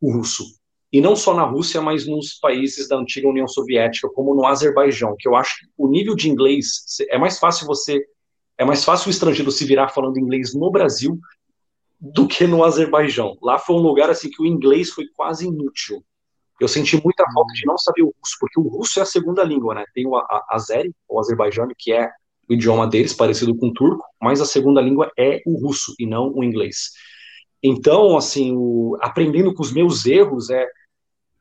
o 0.00 0.12
russo. 0.12 0.57
E 0.92 1.00
não 1.00 1.14
só 1.14 1.34
na 1.34 1.44
Rússia, 1.44 1.82
mas 1.82 2.06
nos 2.06 2.34
países 2.34 2.88
da 2.88 2.96
antiga 2.96 3.28
União 3.28 3.46
Soviética, 3.46 4.08
como 4.08 4.34
no 4.34 4.46
Azerbaijão, 4.46 5.14
que 5.18 5.28
eu 5.28 5.36
acho 5.36 5.58
que 5.58 5.66
o 5.76 5.88
nível 5.88 6.14
de 6.14 6.30
inglês 6.30 6.82
é 7.10 7.18
mais 7.18 7.38
fácil 7.38 7.66
você 7.66 8.02
é 8.56 8.64
mais 8.64 8.84
fácil 8.84 9.08
o 9.08 9.10
estrangeiro 9.10 9.52
se 9.52 9.64
virar 9.64 9.88
falando 9.88 10.18
inglês 10.18 10.52
no 10.52 10.68
Brasil 10.70 11.16
do 12.00 12.26
que 12.26 12.44
no 12.46 12.64
Azerbaijão. 12.64 13.36
Lá 13.40 13.56
foi 13.56 13.76
um 13.76 13.80
lugar 13.80 14.10
assim 14.10 14.28
que 14.28 14.42
o 14.42 14.46
inglês 14.46 14.90
foi 14.90 15.06
quase 15.14 15.46
inútil. 15.46 16.02
Eu 16.60 16.66
senti 16.66 17.00
muita 17.02 17.24
falta 17.32 17.52
de 17.54 17.64
não 17.64 17.78
saber 17.78 18.02
o 18.02 18.12
russo, 18.18 18.36
porque 18.40 18.58
o 18.58 18.64
russo 18.64 18.98
é 18.98 19.02
a 19.02 19.06
segunda 19.06 19.44
língua, 19.44 19.76
né? 19.76 19.84
Tem 19.94 20.06
o 20.06 20.20
Azeri, 20.50 20.92
o 21.08 21.20
Azerbaijano, 21.20 21.72
que 21.78 21.92
é 21.92 22.10
o 22.48 22.54
idioma 22.54 22.88
deles, 22.88 23.14
parecido 23.14 23.56
com 23.56 23.68
o 23.68 23.72
turco, 23.72 24.04
mas 24.20 24.40
a 24.40 24.46
segunda 24.46 24.80
língua 24.80 25.10
é 25.16 25.40
o 25.46 25.56
russo 25.64 25.94
e 25.98 26.06
não 26.06 26.32
o 26.34 26.42
inglês. 26.42 26.90
Então, 27.62 28.16
assim, 28.16 28.52
o, 28.56 28.96
aprendendo 29.00 29.54
com 29.54 29.62
os 29.62 29.72
meus 29.72 30.04
erros, 30.04 30.50
é 30.50 30.66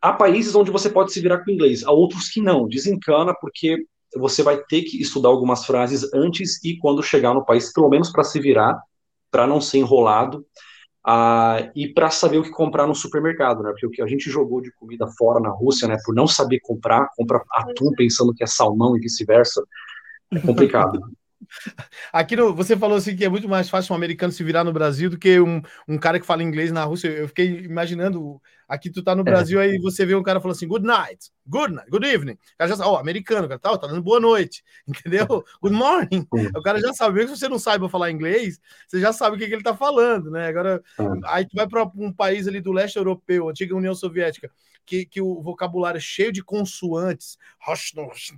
há 0.08 0.14
países 0.14 0.56
onde 0.56 0.72
você 0.72 0.90
pode 0.90 1.12
se 1.12 1.20
virar 1.20 1.44
com 1.44 1.52
inglês, 1.52 1.84
há 1.84 1.92
outros 1.92 2.30
que 2.30 2.42
não. 2.42 2.68
Desencana 2.68 3.34
porque 3.40 3.78
você 4.16 4.42
vai 4.42 4.58
ter 4.58 4.84
que 4.84 5.02
estudar 5.02 5.30
algumas 5.30 5.66
frases 5.66 6.12
antes 6.14 6.64
e 6.64 6.78
quando 6.78 7.04
chegar 7.04 7.34
no 7.34 7.46
país, 7.46 7.74
pelo 7.74 7.90
menos 7.90 8.10
para 8.10 8.24
se 8.24 8.40
virar, 8.40 8.80
para 9.30 9.46
não 9.46 9.60
ser 9.60 9.80
enrolado. 9.80 10.46
Ah, 11.06 11.72
e 11.76 11.88
para 11.88 12.10
saber 12.10 12.38
o 12.38 12.44
que 12.44 12.50
comprar 12.50 12.86
no 12.86 12.96
supermercado, 12.96 13.64
né? 13.64 13.70
Porque 13.72 13.88
o 13.88 13.90
que 13.90 14.02
a 14.02 14.08
gente 14.08 14.30
jogou 14.30 14.60
de 14.60 14.72
comida 14.74 15.08
fora 15.18 15.40
na 15.40 15.50
Rússia, 15.50 15.88
né? 15.88 15.98
Por 16.06 16.14
não 16.14 16.28
saber 16.28 16.60
comprar, 16.62 17.08
compra 17.16 17.42
atum 17.52 17.92
pensando 17.96 18.34
que 18.34 18.44
é 18.44 18.48
salmão 18.48 18.98
e 18.98 19.00
vice-versa. 19.00 19.64
É 20.34 20.40
complicado. 20.40 21.00
Aqui 22.12 22.36
no, 22.36 22.54
você 22.54 22.76
falou 22.76 22.98
assim 22.98 23.16
que 23.16 23.26
é 23.26 23.30
muito 23.30 23.48
mais 23.48 23.70
fácil 23.70 23.94
um 23.94 23.96
americano 23.96 24.32
se 24.32 24.44
virar 24.44 24.64
no 24.64 24.74
Brasil 24.74 25.10
do 25.10 25.18
que 25.18 25.40
um, 25.40 25.62
um 25.88 25.98
cara 25.98 26.20
que 26.20 26.26
fala 26.26 26.44
inglês 26.44 26.72
na 26.72 26.84
Rússia. 26.84 27.08
Eu 27.10 27.28
fiquei 27.28 27.66
imaginando, 27.66 28.42
aqui 28.68 28.90
tu 28.90 29.04
tá 29.04 29.16
no 29.16 29.22
é. 29.22 29.24
Brasil, 29.24 29.60
é. 29.60 29.66
aí 29.66 29.78
você 29.80 30.06
vê 30.06 30.16
um 30.16 30.24
cara 30.24 30.40
falando 30.40 30.56
assim, 30.56 30.68
good 30.68 30.86
night, 30.86 31.32
good 31.46 31.74
night, 31.74 31.90
good 31.90 32.06
evening. 32.06 32.34
O 32.34 32.58
cara 32.58 32.70
já 32.70 32.76
sabe, 32.76 32.90
ó, 32.90 32.94
oh, 32.94 32.98
americano, 32.98 33.48
cara, 33.48 33.60
tá, 33.60 33.78
tá 33.78 33.88
dando 33.88 34.02
boa 34.02 34.20
noite, 34.20 34.64
entendeu? 34.88 35.44
Good 35.62 35.76
morning. 35.76 36.28
O 36.56 36.62
cara 36.62 36.80
já 36.80 36.94
sabe, 36.94 37.16
mesmo 37.16 37.34
que 37.34 37.40
você 37.40 37.50
não 37.50 37.60
saiba 37.60 37.90
falar 37.90 38.12
inglês, 38.12 38.60
você 38.88 39.00
já 39.00 39.14
sabe 39.14 39.36
o 39.36 39.40
que, 39.40 39.48
que 39.48 39.54
ele 39.54 39.64
tá 39.64 39.76
falando, 39.76 40.30
né? 40.32 40.48
Agora, 40.48 40.82
aí 41.26 41.46
tu 41.46 41.56
vai 41.56 41.68
para 41.68 41.84
um 41.96 42.12
país 42.12 42.48
ali 42.48 42.62
do 42.62 42.72
leste 42.72 42.98
europeu, 42.98 43.50
antiga 43.50 43.76
União 43.76 43.96
Soviética, 43.96 44.52
que, 44.88 45.06
que 45.06 45.22
o 45.22 45.42
vocabulário 45.42 45.98
é 45.98 46.02
cheio 46.02 46.32
de 46.32 46.42
consoantes, 46.42 47.38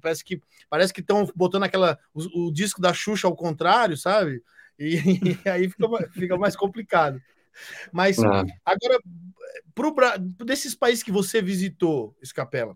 parece 0.01 0.25
que 0.25 0.41
parece 0.69 0.91
que 0.91 0.99
estão 0.99 1.31
botando 1.35 1.63
aquela 1.63 1.97
o, 2.13 2.47
o, 2.47 2.51
disco 2.51 2.81
da 2.81 2.91
Xuxa 2.91 3.27
ao 3.27 3.35
contrário, 3.35 3.95
sabe? 3.95 4.43
E, 4.77 4.95
e 4.97 5.37
aí 5.47 5.69
fica, 5.69 6.09
fica 6.11 6.37
mais 6.37 6.55
complicado. 6.55 7.21
Mas 7.91 8.17
é. 8.17 8.23
agora, 8.65 8.99
pro, 9.75 9.93
desses 10.43 10.73
países 10.73 11.03
que 11.03 11.11
você 11.11 11.41
visitou, 11.41 12.15
Escapela, 12.21 12.75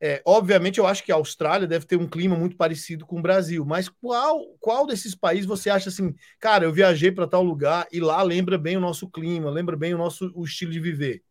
é, 0.00 0.20
obviamente 0.24 0.78
eu 0.78 0.86
acho 0.86 1.04
que 1.04 1.12
a 1.12 1.14
Austrália 1.14 1.68
deve 1.68 1.86
ter 1.86 1.96
um 1.96 2.08
clima 2.08 2.36
muito 2.36 2.56
parecido 2.56 3.06
com 3.06 3.18
o 3.18 3.22
Brasil, 3.22 3.64
mas 3.64 3.88
qual, 3.88 4.44
qual 4.58 4.86
desses 4.86 5.14
países 5.14 5.46
você 5.46 5.70
acha 5.70 5.88
assim, 5.88 6.14
cara, 6.40 6.64
eu 6.64 6.72
viajei 6.72 7.12
para 7.12 7.28
tal 7.28 7.42
lugar 7.42 7.86
e 7.92 8.00
lá 8.00 8.22
lembra 8.22 8.58
bem 8.58 8.76
o 8.76 8.80
nosso 8.80 9.08
clima, 9.08 9.50
lembra 9.50 9.76
bem 9.76 9.94
o 9.94 9.98
nosso 9.98 10.32
o 10.34 10.44
estilo 10.44 10.72
de 10.72 10.80
viver? 10.80 11.22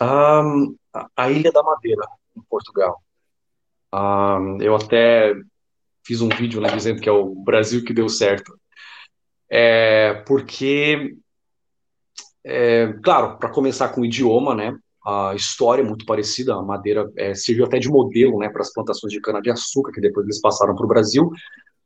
A 0.00 1.30
Ilha 1.30 1.52
da 1.52 1.62
Madeira, 1.62 2.02
em 2.36 2.42
Portugal. 2.42 3.02
Eu 4.60 4.74
até 4.74 5.34
fiz 6.06 6.20
um 6.20 6.28
vídeo 6.28 6.60
né, 6.60 6.68
dizendo 6.74 7.00
que 7.00 7.08
é 7.08 7.12
o 7.12 7.34
Brasil 7.34 7.84
que 7.84 7.92
deu 7.92 8.08
certo. 8.08 8.58
É, 9.50 10.14
porque, 10.26 11.16
é, 12.44 12.92
claro, 13.02 13.38
para 13.38 13.50
começar 13.50 13.88
com 13.88 14.00
o 14.00 14.04
idioma, 14.04 14.54
né, 14.54 14.76
a 15.04 15.34
história 15.34 15.82
é 15.82 15.84
muito 15.84 16.04
parecida, 16.04 16.54
a 16.54 16.62
madeira 16.62 17.10
é, 17.16 17.34
serviu 17.34 17.64
até 17.64 17.78
de 17.78 17.88
modelo 17.88 18.38
né, 18.38 18.48
para 18.48 18.62
as 18.62 18.72
plantações 18.72 19.12
de 19.12 19.20
cana-de-açúcar, 19.20 19.92
que 19.92 20.00
depois 20.00 20.26
eles 20.26 20.40
passaram 20.40 20.74
para 20.74 20.84
o 20.84 20.88
Brasil, 20.88 21.30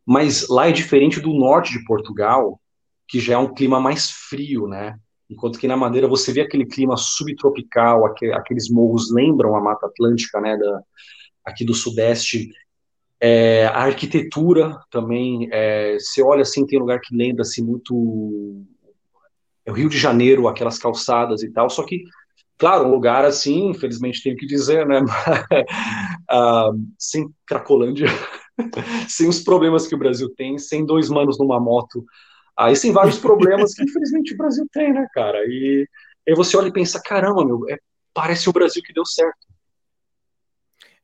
mas 0.07 0.49
lá 0.49 0.69
é 0.69 0.73
diferente 0.73 1.21
do 1.21 1.33
norte 1.33 1.73
de 1.73 1.85
Portugal, 1.85 2.61
que 3.07 3.21
já 3.21 3.35
é 3.35 3.39
um 3.39 3.53
clima 3.53 3.79
mais 3.81 4.11
frio, 4.11 4.67
né? 4.67 4.99
Enquanto 5.31 5.59
que 5.59 5.69
na 5.69 5.77
Madeira 5.77 6.09
você 6.09 6.33
vê 6.33 6.41
aquele 6.41 6.67
clima 6.67 6.97
subtropical, 6.97 8.05
aqueles 8.35 8.69
morros 8.69 9.13
lembram 9.13 9.55
a 9.55 9.61
Mata 9.61 9.87
Atlântica, 9.87 10.41
né, 10.41 10.57
da, 10.57 10.83
aqui 11.45 11.65
do 11.65 11.73
Sudeste. 11.73 12.51
É, 13.21 13.67
a 13.67 13.85
arquitetura 13.85 14.77
também, 14.91 15.49
é, 15.53 15.95
você 15.99 16.23
olha 16.23 16.43
assim, 16.43 16.67
tem 16.67 16.79
lugar 16.79 17.01
que 17.01 17.15
lembra 17.15 17.43
assim, 17.43 17.63
muito 17.63 18.65
é 19.65 19.71
o 19.71 19.75
Rio 19.75 19.89
de 19.89 19.99
Janeiro, 19.99 20.49
aquelas 20.49 20.79
calçadas 20.79 21.43
e 21.43 21.51
tal, 21.53 21.69
só 21.71 21.85
que, 21.85 22.03
claro, 22.59 22.87
um 22.87 22.91
lugar 22.91 23.25
assim, 23.25 23.69
infelizmente 23.69 24.23
tenho 24.23 24.37
que 24.37 24.47
dizer, 24.47 24.87
né, 24.87 25.01
uh, 26.33 26.73
sem 26.99 27.29
Cracolândia, 27.47 28.09
sem 29.07 29.29
os 29.29 29.41
problemas 29.41 29.87
que 29.87 29.95
o 29.95 29.99
Brasil 29.99 30.29
tem, 30.35 30.59
sem 30.59 30.85
dois 30.85 31.09
manos 31.09 31.39
numa 31.39 31.61
moto 31.61 32.05
Aí 32.61 32.79
tem 32.79 32.93
vários 32.93 33.19
problemas 33.19 33.75
que 33.75 33.83
infelizmente 33.83 34.35
o 34.35 34.37
Brasil 34.37 34.67
tem, 34.71 34.93
né, 34.93 35.07
cara? 35.15 35.39
E 35.47 35.89
aí 36.29 36.35
você 36.35 36.59
olha 36.59 36.69
e 36.69 36.73
pensa, 36.73 37.01
caramba, 37.03 37.43
meu, 37.43 37.67
é, 37.71 37.79
parece 38.13 38.51
o 38.51 38.53
Brasil 38.53 38.83
que 38.85 38.93
deu 38.93 39.07
certo. 39.07 39.47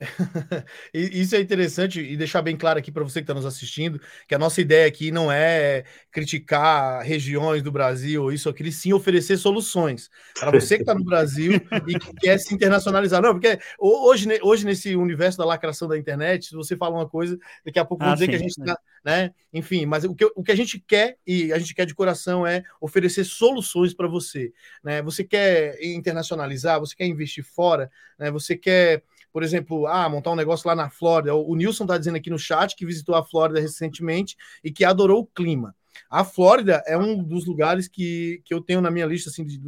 Isso 0.92 1.34
é 1.34 1.40
interessante 1.40 2.00
e 2.00 2.16
deixar 2.16 2.42
bem 2.42 2.56
claro 2.56 2.78
aqui 2.78 2.92
para 2.92 3.02
você 3.02 3.20
que 3.20 3.24
está 3.24 3.32
nos 3.32 3.46
assistindo 3.46 3.98
que 4.28 4.34
a 4.34 4.38
nossa 4.38 4.60
ideia 4.60 4.86
aqui 4.86 5.10
não 5.10 5.32
é 5.32 5.84
criticar 6.12 7.02
regiões 7.02 7.62
do 7.62 7.72
Brasil 7.72 8.24
ou 8.24 8.32
isso 8.32 8.48
aqui, 8.48 8.70
sim 8.70 8.92
oferecer 8.92 9.38
soluções 9.38 10.10
para 10.38 10.50
você 10.50 10.76
que 10.76 10.82
está 10.82 10.94
no 10.94 11.04
Brasil 11.04 11.54
e 11.86 11.98
que 11.98 12.12
quer 12.14 12.38
se 12.38 12.54
internacionalizar. 12.54 13.22
Não, 13.22 13.32
porque 13.32 13.58
hoje, 13.78 14.28
hoje 14.42 14.66
nesse 14.66 14.94
universo 14.94 15.38
da 15.38 15.46
lacração 15.46 15.88
da 15.88 15.96
internet, 15.96 16.46
se 16.46 16.54
você 16.54 16.76
fala 16.76 16.96
uma 16.96 17.08
coisa, 17.08 17.38
daqui 17.64 17.78
a 17.78 17.84
pouco 17.84 18.02
ah, 18.04 18.08
vão 18.08 18.14
dizer 18.14 18.26
sim, 18.26 18.30
que 18.30 18.36
a 18.36 18.40
gente 18.40 18.58
está, 18.58 18.78
né? 19.02 19.32
Enfim, 19.52 19.86
mas 19.86 20.04
o 20.04 20.14
que, 20.14 20.24
o 20.34 20.42
que 20.42 20.52
a 20.52 20.56
gente 20.56 20.78
quer 20.78 21.16
e 21.26 21.52
a 21.52 21.58
gente 21.58 21.74
quer 21.74 21.86
de 21.86 21.94
coração 21.94 22.46
é 22.46 22.62
oferecer 22.80 23.24
soluções 23.24 23.94
para 23.94 24.06
você, 24.06 24.52
né? 24.84 25.00
Você 25.00 25.24
quer 25.24 25.82
internacionalizar, 25.82 26.78
você 26.78 26.94
quer 26.94 27.06
investir 27.06 27.44
fora, 27.44 27.90
né? 28.18 28.30
Você 28.30 28.56
quer 28.56 29.02
por 29.36 29.42
exemplo, 29.42 29.86
ah, 29.86 30.08
montar 30.08 30.30
um 30.30 30.34
negócio 30.34 30.66
lá 30.66 30.74
na 30.74 30.88
Flórida. 30.88 31.34
O, 31.34 31.54
Nilson 31.54 31.84
está 31.84 31.98
dizendo 31.98 32.16
aqui 32.16 32.30
no 32.30 32.38
chat 32.38 32.74
que 32.74 32.86
visitou 32.86 33.14
a 33.14 33.22
Flórida 33.22 33.60
recentemente 33.60 34.34
e 34.64 34.72
que 34.72 34.82
adorou 34.82 35.20
o 35.20 35.26
clima. 35.26 35.76
A 36.08 36.24
Flórida 36.24 36.82
é 36.86 36.96
um 36.96 37.22
dos 37.22 37.44
lugares 37.44 37.86
que, 37.86 38.40
que 38.46 38.54
eu 38.54 38.62
tenho 38.62 38.80
na 38.80 38.90
minha 38.90 39.04
lista, 39.04 39.28
assim, 39.28 39.44
de, 39.44 39.60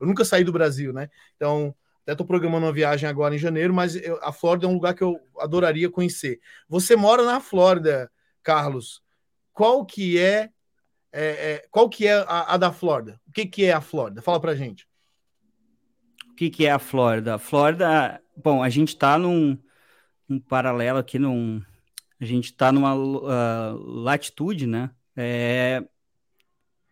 eu 0.00 0.04
nunca 0.08 0.24
saí 0.24 0.42
do 0.42 0.50
Brasil, 0.50 0.92
né? 0.92 1.08
Então, 1.36 1.72
até 2.02 2.10
estou 2.10 2.26
programando 2.26 2.66
uma 2.66 2.72
viagem 2.72 3.08
agora 3.08 3.36
em 3.36 3.38
janeiro, 3.38 3.72
mas 3.72 3.94
eu, 3.94 4.18
a 4.20 4.32
Flórida 4.32 4.66
é 4.66 4.68
um 4.68 4.74
lugar 4.74 4.94
que 4.94 5.04
eu 5.04 5.20
adoraria 5.38 5.88
conhecer. 5.88 6.40
Você 6.68 6.96
mora 6.96 7.22
na 7.22 7.38
Flórida, 7.38 8.10
Carlos. 8.42 9.00
Qual 9.52 9.86
que 9.86 10.18
é, 10.18 10.50
é, 11.12 11.52
é 11.52 11.64
qual 11.70 11.88
que 11.88 12.08
é 12.08 12.14
a, 12.14 12.54
a, 12.54 12.56
da 12.56 12.72
Flórida? 12.72 13.20
O 13.28 13.30
que, 13.30 13.46
que 13.46 13.64
é 13.64 13.72
a 13.72 13.80
Flórida? 13.80 14.20
Fala 14.20 14.40
pra 14.40 14.56
gente. 14.56 14.88
O 16.34 16.36
que, 16.36 16.50
que 16.50 16.66
é 16.66 16.72
a 16.72 16.80
Flórida? 16.80 17.36
A 17.36 17.38
Flórida 17.38 18.20
Bom, 18.36 18.60
a 18.60 18.68
gente 18.68 18.88
está 18.88 19.16
num, 19.16 19.56
um 20.28 20.40
paralelo 20.40 20.98
aqui, 20.98 21.16
num, 21.16 21.62
a 22.20 22.24
gente 22.24 22.46
está 22.46 22.72
numa 22.72 22.92
uh, 22.96 23.76
latitude, 23.78 24.66
né? 24.66 24.90
É, 25.16 25.84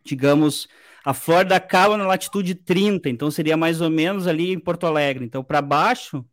digamos, 0.04 0.68
a 1.04 1.12
Flórida 1.12 1.56
acaba 1.56 1.96
na 1.96 2.06
latitude 2.06 2.54
30, 2.54 3.10
então 3.10 3.30
seria 3.32 3.56
mais 3.56 3.80
ou 3.80 3.90
menos 3.90 4.28
ali 4.28 4.52
em 4.52 4.60
Porto 4.60 4.86
Alegre. 4.86 5.24
Então, 5.24 5.42
para 5.42 5.60
baixo, 5.60 6.24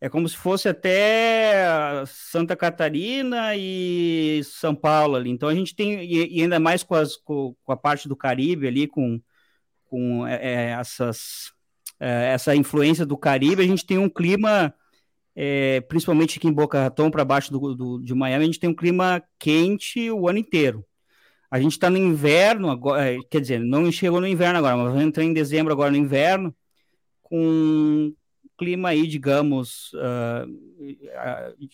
é 0.00 0.08
como 0.08 0.26
se 0.26 0.36
fosse 0.36 0.66
até 0.66 2.04
Santa 2.06 2.56
Catarina 2.56 3.54
e 3.56 4.40
São 4.44 4.74
Paulo 4.74 5.16
ali. 5.16 5.28
Então, 5.30 5.48
a 5.50 5.54
gente 5.54 5.74
tem, 5.74 6.02
e, 6.02 6.40
ainda 6.42 6.58
mais 6.58 6.82
com, 6.82 6.94
as, 6.94 7.16
com, 7.16 7.54
a 7.68 7.76
parte 7.76 8.08
do 8.08 8.16
Caribe 8.16 8.66
ali, 8.66 8.88
com, 8.88 9.20
com 9.84 10.26
é, 10.26 10.36
é 10.36 10.70
essas 10.70 11.52
essa 12.00 12.54
influência 12.54 13.04
do 13.04 13.16
Caribe, 13.16 13.62
a 13.62 13.66
gente 13.66 13.84
tem 13.84 13.98
um 13.98 14.08
clima, 14.08 14.72
é, 15.34 15.80
principalmente 15.82 16.38
aqui 16.38 16.48
em 16.48 16.52
Boca 16.52 16.80
Raton, 16.80 17.10
para 17.10 17.24
baixo 17.24 17.52
do, 17.52 17.74
do, 17.74 17.98
de 18.00 18.14
Miami, 18.14 18.44
a 18.44 18.46
gente 18.46 18.60
tem 18.60 18.70
um 18.70 18.74
clima 18.74 19.22
quente 19.38 20.10
o 20.10 20.28
ano 20.28 20.38
inteiro. 20.38 20.84
A 21.50 21.60
gente 21.60 21.72
está 21.72 21.88
no 21.88 21.96
inverno, 21.96 22.70
agora, 22.70 23.10
é, 23.10 23.18
quer 23.30 23.40
dizer, 23.40 23.58
não 23.60 23.90
chegou 23.90 24.20
no 24.20 24.26
inverno 24.26 24.58
agora, 24.58 24.76
mas 24.76 25.02
entrar 25.02 25.24
em 25.24 25.32
dezembro 25.32 25.72
agora 25.72 25.90
no 25.90 25.96
inverno, 25.96 26.54
com 27.22 28.12
clima 28.58 28.88
aí, 28.88 29.06
digamos, 29.06 29.92
uh, 29.94 31.08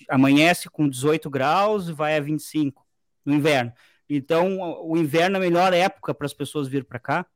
amanhece 0.08 0.68
com 0.68 0.88
18 0.88 1.30
graus 1.30 1.88
e 1.88 1.92
vai 1.92 2.16
a 2.16 2.20
25 2.20 2.86
no 3.24 3.34
inverno. 3.34 3.72
Então, 4.08 4.58
o 4.82 4.96
inverno 4.96 5.36
é 5.36 5.38
a 5.38 5.42
melhor 5.42 5.72
época 5.72 6.14
para 6.14 6.26
as 6.26 6.34
pessoas 6.34 6.68
vir 6.68 6.84
para 6.84 6.98
cá. 6.98 7.26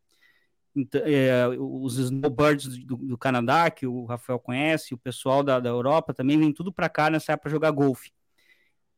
Então, 0.74 1.00
é, 1.04 1.48
os 1.58 1.98
snowbirds 1.98 2.78
do, 2.84 2.96
do, 2.96 3.18
Canadá, 3.18 3.70
que 3.70 3.86
o 3.86 4.04
Rafael 4.04 4.38
conhece, 4.38 4.94
o 4.94 4.98
pessoal 4.98 5.42
da, 5.42 5.58
da 5.58 5.68
Europa 5.68 6.14
também 6.14 6.38
vem 6.38 6.52
tudo 6.52 6.72
para 6.72 6.88
cá 6.88 7.10
nessa 7.10 7.32
época 7.32 7.50
jogar 7.50 7.70
golfe. 7.70 8.12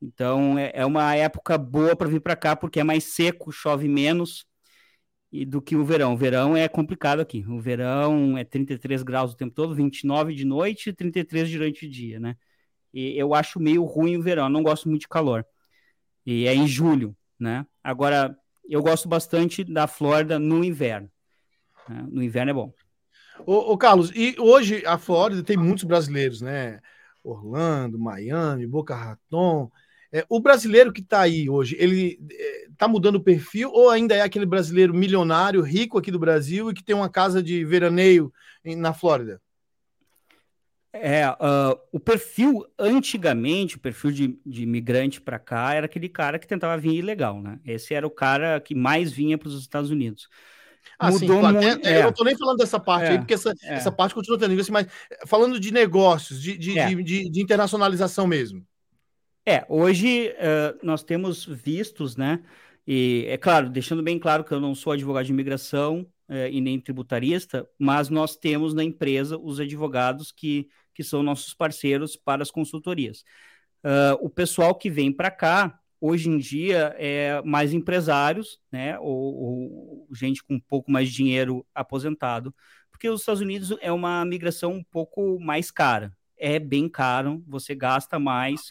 Então 0.00 0.58
é, 0.58 0.72
é 0.74 0.86
uma 0.86 1.14
época 1.14 1.58
boa 1.58 1.94
para 1.94 2.08
vir 2.08 2.20
para 2.20 2.36
cá 2.36 2.56
porque 2.56 2.80
é 2.80 2.84
mais 2.84 3.04
seco, 3.04 3.52
chove 3.52 3.86
menos 3.88 4.46
e 5.32 5.44
do 5.44 5.60
que 5.62 5.76
o 5.76 5.84
verão. 5.84 6.14
O 6.14 6.16
verão 6.16 6.56
é 6.56 6.68
complicado 6.68 7.20
aqui. 7.20 7.44
O 7.46 7.60
verão 7.60 8.36
é 8.36 8.44
33 8.44 9.02
graus 9.02 9.32
o 9.32 9.36
tempo 9.36 9.54
todo, 9.54 9.74
29 9.74 10.34
de 10.34 10.44
noite 10.44 10.90
e 10.90 10.92
33 10.92 11.50
durante 11.50 11.86
o 11.86 11.90
dia, 11.90 12.18
né? 12.18 12.36
E 12.92 13.16
eu 13.18 13.34
acho 13.34 13.60
meio 13.60 13.84
ruim 13.84 14.16
o 14.16 14.22
verão, 14.22 14.48
não 14.48 14.62
gosto 14.62 14.88
muito 14.88 15.02
de 15.02 15.08
calor. 15.08 15.46
E 16.26 16.46
é 16.46 16.54
em 16.54 16.66
julho, 16.66 17.16
né? 17.38 17.66
Agora, 17.82 18.36
eu 18.68 18.82
gosto 18.82 19.08
bastante 19.08 19.64
da 19.64 19.86
Flórida 19.86 20.38
no 20.38 20.64
inverno. 20.64 21.10
Né? 21.90 22.06
No 22.08 22.22
inverno 22.22 22.50
é 22.50 22.54
bom. 22.54 22.72
Ô, 23.44 23.72
ô, 23.72 23.78
Carlos, 23.78 24.12
e 24.14 24.36
hoje 24.38 24.84
a 24.86 24.96
Flórida 24.96 25.42
tem 25.42 25.56
muitos 25.56 25.84
brasileiros, 25.84 26.40
né? 26.40 26.80
Orlando, 27.22 27.98
Miami, 27.98 28.66
Boca 28.66 28.94
Raton. 28.94 29.70
É, 30.12 30.24
o 30.28 30.40
brasileiro 30.40 30.92
que 30.92 31.00
está 31.00 31.20
aí 31.20 31.48
hoje, 31.48 31.76
ele 31.78 32.18
está 32.70 32.86
é, 32.86 32.88
mudando 32.88 33.16
o 33.16 33.22
perfil 33.22 33.70
ou 33.70 33.90
ainda 33.90 34.14
é 34.14 34.22
aquele 34.22 34.46
brasileiro 34.46 34.94
milionário, 34.94 35.62
rico 35.62 35.98
aqui 35.98 36.10
do 36.10 36.18
Brasil 36.18 36.70
e 36.70 36.74
que 36.74 36.82
tem 36.82 36.94
uma 36.94 37.08
casa 37.08 37.42
de 37.42 37.64
veraneio 37.64 38.32
em, 38.64 38.76
na 38.76 38.92
Flórida? 38.92 39.40
É, 40.92 41.28
uh, 41.28 41.78
o 41.92 42.00
perfil, 42.00 42.66
antigamente, 42.76 43.76
o 43.76 43.80
perfil 43.80 44.10
de, 44.10 44.40
de 44.44 44.64
imigrante 44.64 45.20
para 45.20 45.38
cá 45.38 45.72
era 45.72 45.86
aquele 45.86 46.08
cara 46.08 46.36
que 46.36 46.48
tentava 46.48 46.76
vir 46.76 46.94
ilegal, 46.94 47.40
né? 47.40 47.60
Esse 47.64 47.94
era 47.94 48.04
o 48.04 48.10
cara 48.10 48.60
que 48.60 48.74
mais 48.74 49.12
vinha 49.12 49.38
para 49.38 49.48
os 49.48 49.60
Estados 49.60 49.90
Unidos. 49.90 50.28
Ah, 50.98 51.10
mudou 51.10 51.36
sim, 51.36 51.40
claro. 51.40 51.62
muito. 51.62 51.86
É, 51.86 51.92
é, 51.92 51.98
eu 51.98 52.02
não 52.04 52.12
tô 52.12 52.24
nem 52.24 52.36
falando 52.36 52.58
dessa 52.58 52.78
parte 52.78 53.06
é, 53.06 53.10
aí, 53.12 53.18
porque 53.18 53.34
essa, 53.34 53.54
é. 53.62 53.74
essa 53.74 53.90
parte 53.90 54.14
continua 54.14 54.38
tendo 54.38 54.58
assim, 54.60 54.72
mas 54.72 54.86
falando 55.26 55.58
de 55.58 55.72
negócios, 55.72 56.42
de, 56.42 56.58
de, 56.58 56.78
é. 56.78 56.94
de, 56.94 57.30
de, 57.30 57.42
internacionalização 57.42 58.26
mesmo. 58.26 58.64
É, 59.46 59.64
hoje 59.68 60.28
uh, 60.28 60.78
nós 60.82 61.02
temos 61.02 61.46
vistos, 61.46 62.16
né? 62.16 62.40
E 62.86 63.24
é 63.28 63.36
claro, 63.38 63.70
deixando 63.70 64.02
bem 64.02 64.18
claro 64.18 64.44
que 64.44 64.52
eu 64.52 64.60
não 64.60 64.74
sou 64.74 64.92
advogado 64.92 65.24
de 65.24 65.32
imigração 65.32 66.06
uh, 66.28 66.48
e 66.50 66.60
nem 66.60 66.78
tributarista, 66.78 67.66
mas 67.78 68.10
nós 68.10 68.36
temos 68.36 68.74
na 68.74 68.84
empresa 68.84 69.38
os 69.38 69.58
advogados 69.58 70.30
que, 70.30 70.68
que 70.94 71.02
são 71.02 71.22
nossos 71.22 71.54
parceiros 71.54 72.14
para 72.14 72.42
as 72.42 72.50
consultorias. 72.50 73.24
Uh, 73.82 74.20
o 74.20 74.28
pessoal 74.28 74.74
que 74.74 74.90
vem 74.90 75.10
para 75.10 75.30
cá, 75.30 75.79
hoje 76.00 76.28
em 76.28 76.38
dia, 76.38 76.94
é 76.98 77.42
mais 77.42 77.72
empresários, 77.72 78.58
né? 78.72 78.98
Ou, 78.98 79.34
ou 79.34 80.08
gente 80.12 80.42
com 80.42 80.54
um 80.54 80.60
pouco 80.60 80.90
mais 80.90 81.08
de 81.08 81.14
dinheiro 81.16 81.66
aposentado, 81.74 82.54
porque 82.90 83.08
os 83.08 83.20
Estados 83.20 83.40
Unidos 83.40 83.76
é 83.80 83.92
uma 83.92 84.24
migração 84.24 84.72
um 84.72 84.84
pouco 84.84 85.38
mais 85.40 85.70
cara. 85.70 86.12
É 86.36 86.58
bem 86.58 86.88
caro, 86.88 87.42
você 87.46 87.74
gasta 87.74 88.18
mais 88.18 88.70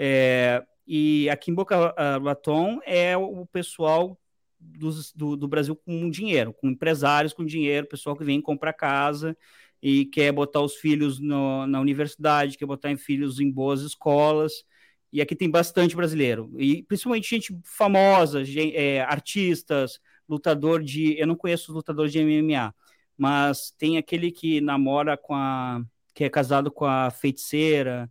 é, 0.00 0.64
e 0.86 1.28
aqui 1.28 1.50
em 1.50 1.54
Boca 1.54 1.92
Raton 2.24 2.78
é 2.86 3.16
o 3.16 3.44
pessoal 3.46 4.16
do, 4.60 5.36
do, 5.36 5.48
Brasil 5.48 5.74
com 5.74 6.08
dinheiro, 6.08 6.52
com 6.52 6.68
empresários 6.68 7.32
com 7.32 7.44
dinheiro, 7.44 7.88
pessoal 7.88 8.16
que 8.16 8.22
vem 8.22 8.40
comprar 8.40 8.72
casa 8.72 9.36
e 9.82 10.04
quer 10.04 10.30
botar 10.30 10.60
os 10.60 10.76
filhos 10.76 11.18
no, 11.18 11.66
na 11.66 11.80
universidade, 11.80 12.56
quer 12.56 12.64
botar 12.64 12.92
em 12.92 12.96
filhos 12.96 13.40
em 13.40 13.50
boas 13.50 13.82
escolas. 13.82 14.64
E 15.12 15.22
aqui 15.22 15.34
tem 15.34 15.50
bastante 15.50 15.96
brasileiro, 15.96 16.50
e 16.58 16.82
principalmente 16.82 17.30
gente 17.30 17.58
famosa, 17.64 18.44
gente, 18.44 18.76
é, 18.76 19.00
artistas, 19.00 19.98
lutador 20.28 20.82
de. 20.82 21.18
Eu 21.18 21.26
não 21.26 21.34
conheço 21.34 21.72
lutador 21.72 22.08
de 22.08 22.18
MMA, 22.18 22.74
mas 23.16 23.72
tem 23.78 23.96
aquele 23.96 24.30
que 24.30 24.60
namora 24.60 25.16
com 25.16 25.34
a. 25.34 25.82
que 26.14 26.24
é 26.24 26.28
casado 26.28 26.70
com 26.70 26.84
a 26.84 27.10
feiticeira. 27.10 28.10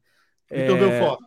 Vitor 0.49 0.77
é, 0.77 0.79
Belfort. 0.79 1.19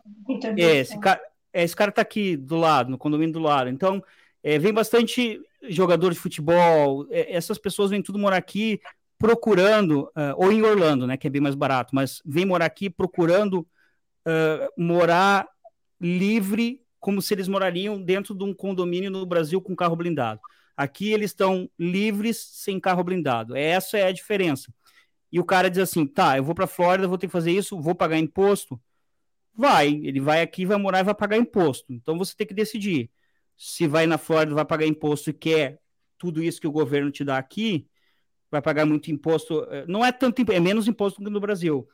É, 0.57 0.77
esse 0.77 0.99
cara, 0.99 1.21
é, 1.53 1.63
esse 1.63 1.75
cara 1.75 1.91
tá 1.91 2.01
aqui 2.01 2.35
do 2.35 2.57
lado, 2.57 2.91
no 2.91 2.97
condomínio 2.97 3.33
do 3.33 3.39
lado. 3.39 3.69
Então, 3.69 4.03
é, 4.43 4.59
vem 4.59 4.73
bastante 4.73 5.39
jogador 5.69 6.11
de 6.11 6.19
futebol, 6.19 7.07
é, 7.09 7.33
essas 7.33 7.57
pessoas 7.57 7.91
vêm 7.91 8.01
tudo 8.01 8.19
morar 8.19 8.37
aqui 8.37 8.81
procurando, 9.21 10.11
uh, 10.15 10.33
ou 10.35 10.51
em 10.51 10.63
Orlando, 10.63 11.05
né, 11.05 11.15
que 11.15 11.27
é 11.27 11.29
bem 11.29 11.39
mais 11.39 11.53
barato, 11.53 11.93
mas 11.93 12.23
vem 12.25 12.43
morar 12.43 12.65
aqui 12.65 12.89
procurando 12.89 13.59
uh, 14.27 14.67
morar 14.75 15.47
livre, 16.01 16.81
como 16.99 17.21
se 17.21 17.33
eles 17.33 17.47
morariam 17.47 18.01
dentro 18.01 18.33
de 18.35 18.43
um 18.43 18.53
condomínio 18.53 19.11
no 19.11 19.25
Brasil 19.25 19.61
com 19.61 19.75
carro 19.75 19.95
blindado. 19.95 20.41
Aqui 20.75 21.11
eles 21.11 21.31
estão 21.31 21.69
livres 21.77 22.37
sem 22.37 22.79
carro 22.79 23.03
blindado. 23.03 23.55
Essa 23.55 23.97
é 23.97 24.07
a 24.07 24.11
diferença. 24.11 24.73
E 25.31 25.39
o 25.39 25.45
cara 25.45 25.69
diz 25.69 25.79
assim: 25.79 26.05
tá, 26.05 26.37
eu 26.37 26.43
vou 26.43 26.55
para 26.55 26.67
Flórida, 26.67 27.07
vou 27.07 27.17
ter 27.17 27.27
que 27.27 27.31
fazer 27.31 27.51
isso, 27.51 27.79
vou 27.79 27.95
pagar 27.95 28.17
imposto. 28.17 28.81
Vai, 29.53 29.89
ele 30.03 30.19
vai 30.19 30.41
aqui, 30.41 30.65
vai 30.65 30.77
morar 30.77 31.01
e 31.01 31.03
vai 31.03 31.13
pagar 31.15 31.37
imposto. 31.37 31.93
Então 31.93 32.17
você 32.17 32.35
tem 32.35 32.47
que 32.47 32.53
decidir 32.53 33.11
se 33.57 33.87
vai 33.87 34.07
na 34.07 34.17
Flórida, 34.17 34.55
vai 34.55 34.65
pagar 34.65 34.87
imposto 34.87 35.29
e 35.29 35.33
quer 35.33 35.79
tudo 36.17 36.41
isso 36.41 36.59
que 36.59 36.67
o 36.67 36.71
governo 36.71 37.11
te 37.11 37.23
dá 37.23 37.37
aqui, 37.37 37.87
vai 38.49 38.61
pagar 38.61 38.85
muito 38.85 39.11
imposto. 39.11 39.63
Eh, 39.69 39.85
não 39.87 40.03
é 40.03 40.11
tanto, 40.11 40.41
é 40.51 40.59
menos 40.59 40.87
imposto 40.87 41.21
do 41.21 41.25
que 41.25 41.31
no 41.31 41.39
Brasil. 41.39 41.87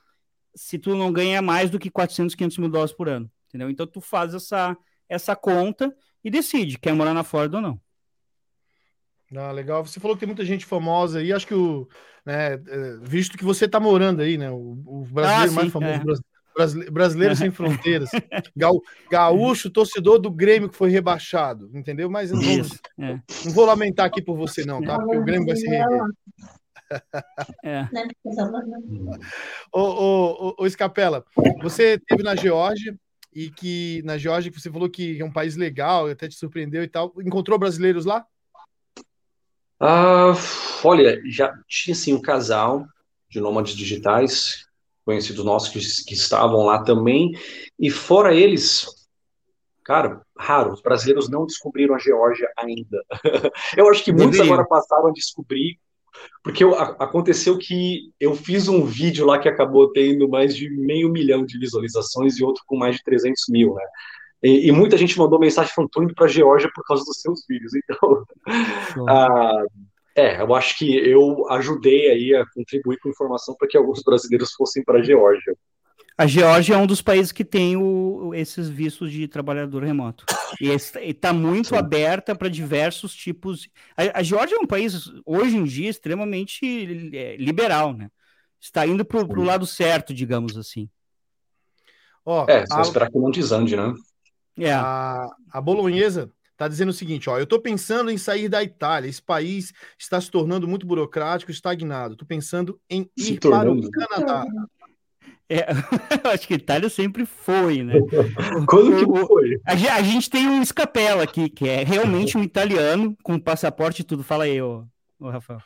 Se 0.56 0.80
tu 0.80 0.96
não 0.96 1.12
ganha 1.12 1.42
mais 1.42 1.70
do 1.70 1.78
que 1.78 1.90
400, 1.90 2.36
500 2.36 2.58
mil 2.60 2.70
dólares 2.70 2.94
por 2.96 3.10
ano, 3.10 3.30
entendeu? 3.48 3.70
Então 3.70 3.88
tu 3.88 4.02
faz 4.02 4.34
essa, 4.34 4.78
essa 5.10 5.36
conta 5.36 5.96
e 6.24 6.30
decide, 6.30 6.78
quer 6.78 6.94
morar 6.94 7.14
na 7.14 7.24
Flórida 7.24 7.58
ou 7.58 7.64
não. 7.64 7.82
Ah, 9.36 9.52
legal. 9.52 9.86
Você 9.86 10.00
falou 10.00 10.16
que 10.16 10.22
tem 10.22 10.28
muita 10.28 10.46
gente 10.46 10.66
famosa 10.66 11.20
aí, 11.20 11.34
acho 11.34 11.48
que 11.48 11.54
o, 11.54 11.88
né, 12.26 12.54
eh, 12.54 12.98
visto 13.02 13.38
que 13.38 13.44
você 13.44 13.66
está 13.66 13.80
morando 13.80 14.22
aí, 14.22 14.38
né, 14.38 14.50
o, 14.50 14.78
o 14.86 15.06
brasileiro 15.12 15.52
ah, 15.52 15.56
mais 15.56 15.72
famoso 15.72 16.22
é. 16.22 16.92
Brasileiro 16.92 17.36
sem 17.36 17.52
fronteiras. 17.52 18.10
Gaúcho, 19.12 19.70
torcedor 19.70 20.18
do 20.18 20.32
Grêmio 20.32 20.70
que 20.70 20.76
foi 20.76 20.90
rebaixado, 20.90 21.70
entendeu? 21.74 22.10
Mas 22.10 22.32
não, 22.32 22.42
Isso, 22.42 22.80
é. 23.00 23.20
não 23.46 23.52
vou 23.54 23.66
lamentar 23.66 24.08
aqui 24.08 24.22
por 24.22 24.36
você, 24.36 24.66
não, 24.66 24.82
tá? 24.82 24.98
Porque 24.98 25.18
o 25.18 25.24
Grêmio 25.24 25.46
vai 25.46 25.56
se 25.56 25.68
reerguer. 25.68 26.02
É. 27.64 27.88
Ô, 29.72 29.82
ô, 29.82 30.48
ô, 30.48 30.56
ô, 30.60 30.66
Escapela, 30.66 31.24
você 31.62 32.00
teve 32.00 32.24
na 32.24 32.36
Geórgia 32.36 32.98
e 33.38 33.52
que 33.52 34.02
na 34.04 34.18
Geórgia 34.18 34.52
que 34.52 34.60
você 34.60 34.72
falou 34.72 34.90
que 34.90 35.22
é 35.22 35.24
um 35.24 35.32
país 35.32 35.56
legal, 35.56 36.08
até 36.08 36.28
te 36.28 36.34
surpreendeu 36.34 36.82
e 36.82 36.88
tal. 36.88 37.14
Encontrou 37.24 37.60
brasileiros 37.60 38.04
lá? 38.04 38.26
Ah, 39.80 40.34
olha, 40.84 41.22
já 41.30 41.54
tinha 41.68 41.94
assim 41.94 42.16
um 42.16 42.22
casal 42.22 42.88
de 43.30 43.40
nômades 43.40 43.76
digitais 43.76 44.66
conhecidos 45.06 45.46
nossos 45.46 45.70
que, 45.70 45.80
que 46.08 46.16
estavam 46.16 46.66
lá 46.66 46.84
também. 46.84 47.32
E 47.80 47.92
fora 47.92 48.34
eles, 48.34 48.88
cara, 49.86 50.20
raro, 50.36 50.74
os 50.74 50.82
brasileiros 50.82 51.30
não 51.30 51.46
descobriram 51.46 51.94
a 51.94 52.00
Geórgia 52.00 52.52
ainda. 52.58 53.04
eu 53.78 53.88
acho 53.88 54.04
que 54.04 54.12
muitos 54.12 54.40
agora 54.40 54.66
passaram 54.66 55.10
a 55.10 55.14
descobrir, 55.14 55.80
porque 56.44 56.64
eu, 56.64 56.76
a, 56.76 56.96
aconteceu 57.00 57.58
que 57.58 58.12
eu 58.20 58.36
fiz 58.36 58.68
um 58.68 58.86
vídeo 58.86 59.26
lá 59.26 59.38
que 59.40 59.50
acabou 59.50 59.92
tendo 59.92 60.30
mais 60.30 60.56
de 60.56 60.70
meio 60.70 61.12
milhão 61.12 61.46
de 61.46 61.60
visualizações 61.60 62.38
e 62.38 62.44
outro 62.44 62.64
com 62.66 62.78
mais 62.78 62.96
de 62.96 63.04
300 63.04 63.44
mil, 63.50 63.74
né? 63.74 63.84
E, 64.44 64.68
e 64.68 64.72
muita 64.72 64.98
gente 64.98 65.18
mandou 65.18 65.40
mensagem 65.40 65.74
falando, 65.74 65.90
tô 65.92 66.04
indo 66.04 66.14
pra 66.14 66.28
Geórgia 66.28 66.70
por 66.74 66.84
causa 66.84 67.04
dos 67.04 67.22
seus 67.22 67.44
vídeos. 67.48 67.72
Então, 67.90 69.08
ah, 69.10 69.64
é, 70.16 70.42
eu 70.42 70.56
acho 70.56 70.78
que 70.78 70.96
eu 70.96 71.48
ajudei 71.50 72.10
aí 72.10 72.36
a 72.36 72.46
contribuir 72.54 72.98
com 73.00 73.10
informação 73.10 73.56
para 73.56 73.68
que 73.68 73.78
alguns 73.78 74.02
brasileiros 74.02 74.52
fossem 74.54 74.84
para 74.84 75.00
a 75.00 75.04
Geórgia. 75.04 75.56
A 76.18 76.26
Geórgia 76.26 76.74
é 76.74 76.78
um 76.78 76.88
dos 76.88 77.02
países 77.02 77.32
que 77.32 77.46
tem 77.46 77.78
o, 77.78 78.34
esses 78.34 78.68
vistos 78.68 79.12
de 79.12 79.28
trabalhador 79.28 79.84
remoto. 79.84 80.26
E 80.60 80.70
está 80.70 81.32
muito 81.32 81.70
Sim. 81.70 81.76
aberta 81.76 82.36
para 82.36 82.50
diversos 82.50 83.14
tipos. 83.14 83.70
A, 83.96 84.20
a, 84.20 84.24
Geórgia 84.24 84.56
é 84.56 84.60
um 84.60 84.66
país, 84.66 85.12
hoje 85.24 85.56
em 85.56 85.64
dia, 85.64 85.90
extremamente 85.90 87.12
é, 87.16 87.38
liberal, 87.38 87.94
né? 87.94 88.10
Está 88.60 88.88
indo 88.88 89.06
para 89.06 89.22
o 89.22 89.44
lado 89.44 89.68
certo, 89.68 90.12
digamos 90.12 90.58
assim. 90.58 90.90
Ó, 92.26 92.46
é, 92.50 92.66
só 92.66 92.80
a... 92.80 92.82
esperar 92.82 93.12
que 93.12 93.20
não 93.20 93.30
desande, 93.30 93.76
né? 93.76 93.94
É. 94.58 94.72
A, 94.74 95.30
a 95.52 95.62
bolonhesa 95.62 96.32
Está 96.58 96.68
dizendo 96.68 96.90
o 96.90 96.94
seguinte: 96.94 97.30
ó, 97.30 97.38
eu 97.38 97.44
estou 97.44 97.62
pensando 97.62 98.10
em 98.10 98.18
sair 98.18 98.50
da 98.50 98.64
Itália. 98.64 99.08
Esse 99.08 99.22
país 99.22 99.72
está 99.96 100.20
se 100.20 100.32
tornando 100.32 100.68
muito 100.68 100.88
burocrático, 100.88 101.52
estagnado. 101.52 102.14
Estou 102.14 102.28
pensando 102.28 102.82
em 102.90 103.08
se 103.16 103.34
ir 103.34 103.38
tornando. 103.38 103.88
para 103.92 104.06
o 104.06 104.08
Canadá. 104.08 104.46
É, 105.50 105.66
eu 106.24 106.32
acho 106.32 106.48
que 106.48 106.54
a 106.54 106.58
Itália 106.58 106.90
sempre 106.90 107.26
foi, 107.26 107.84
né? 107.84 107.96
Quando 108.68 108.98
que 108.98 109.28
foi? 109.28 109.62
A, 109.66 109.74
a, 109.96 110.02
gente 110.04 110.30
tem 110.30 110.48
um 110.48 110.62
escapela 110.62 111.24
aqui, 111.24 111.50
que 111.50 111.68
é 111.68 111.84
realmente 111.84 112.38
um 112.38 112.44
italiano, 112.44 113.16
com 113.24 113.40
passaporte 113.40 114.02
e 114.02 114.06
tudo. 114.06 114.24
Fala 114.24 114.44
aí, 114.44 114.62
ô, 114.62 114.86
ô 115.20 115.30
Rafael. 115.30 115.62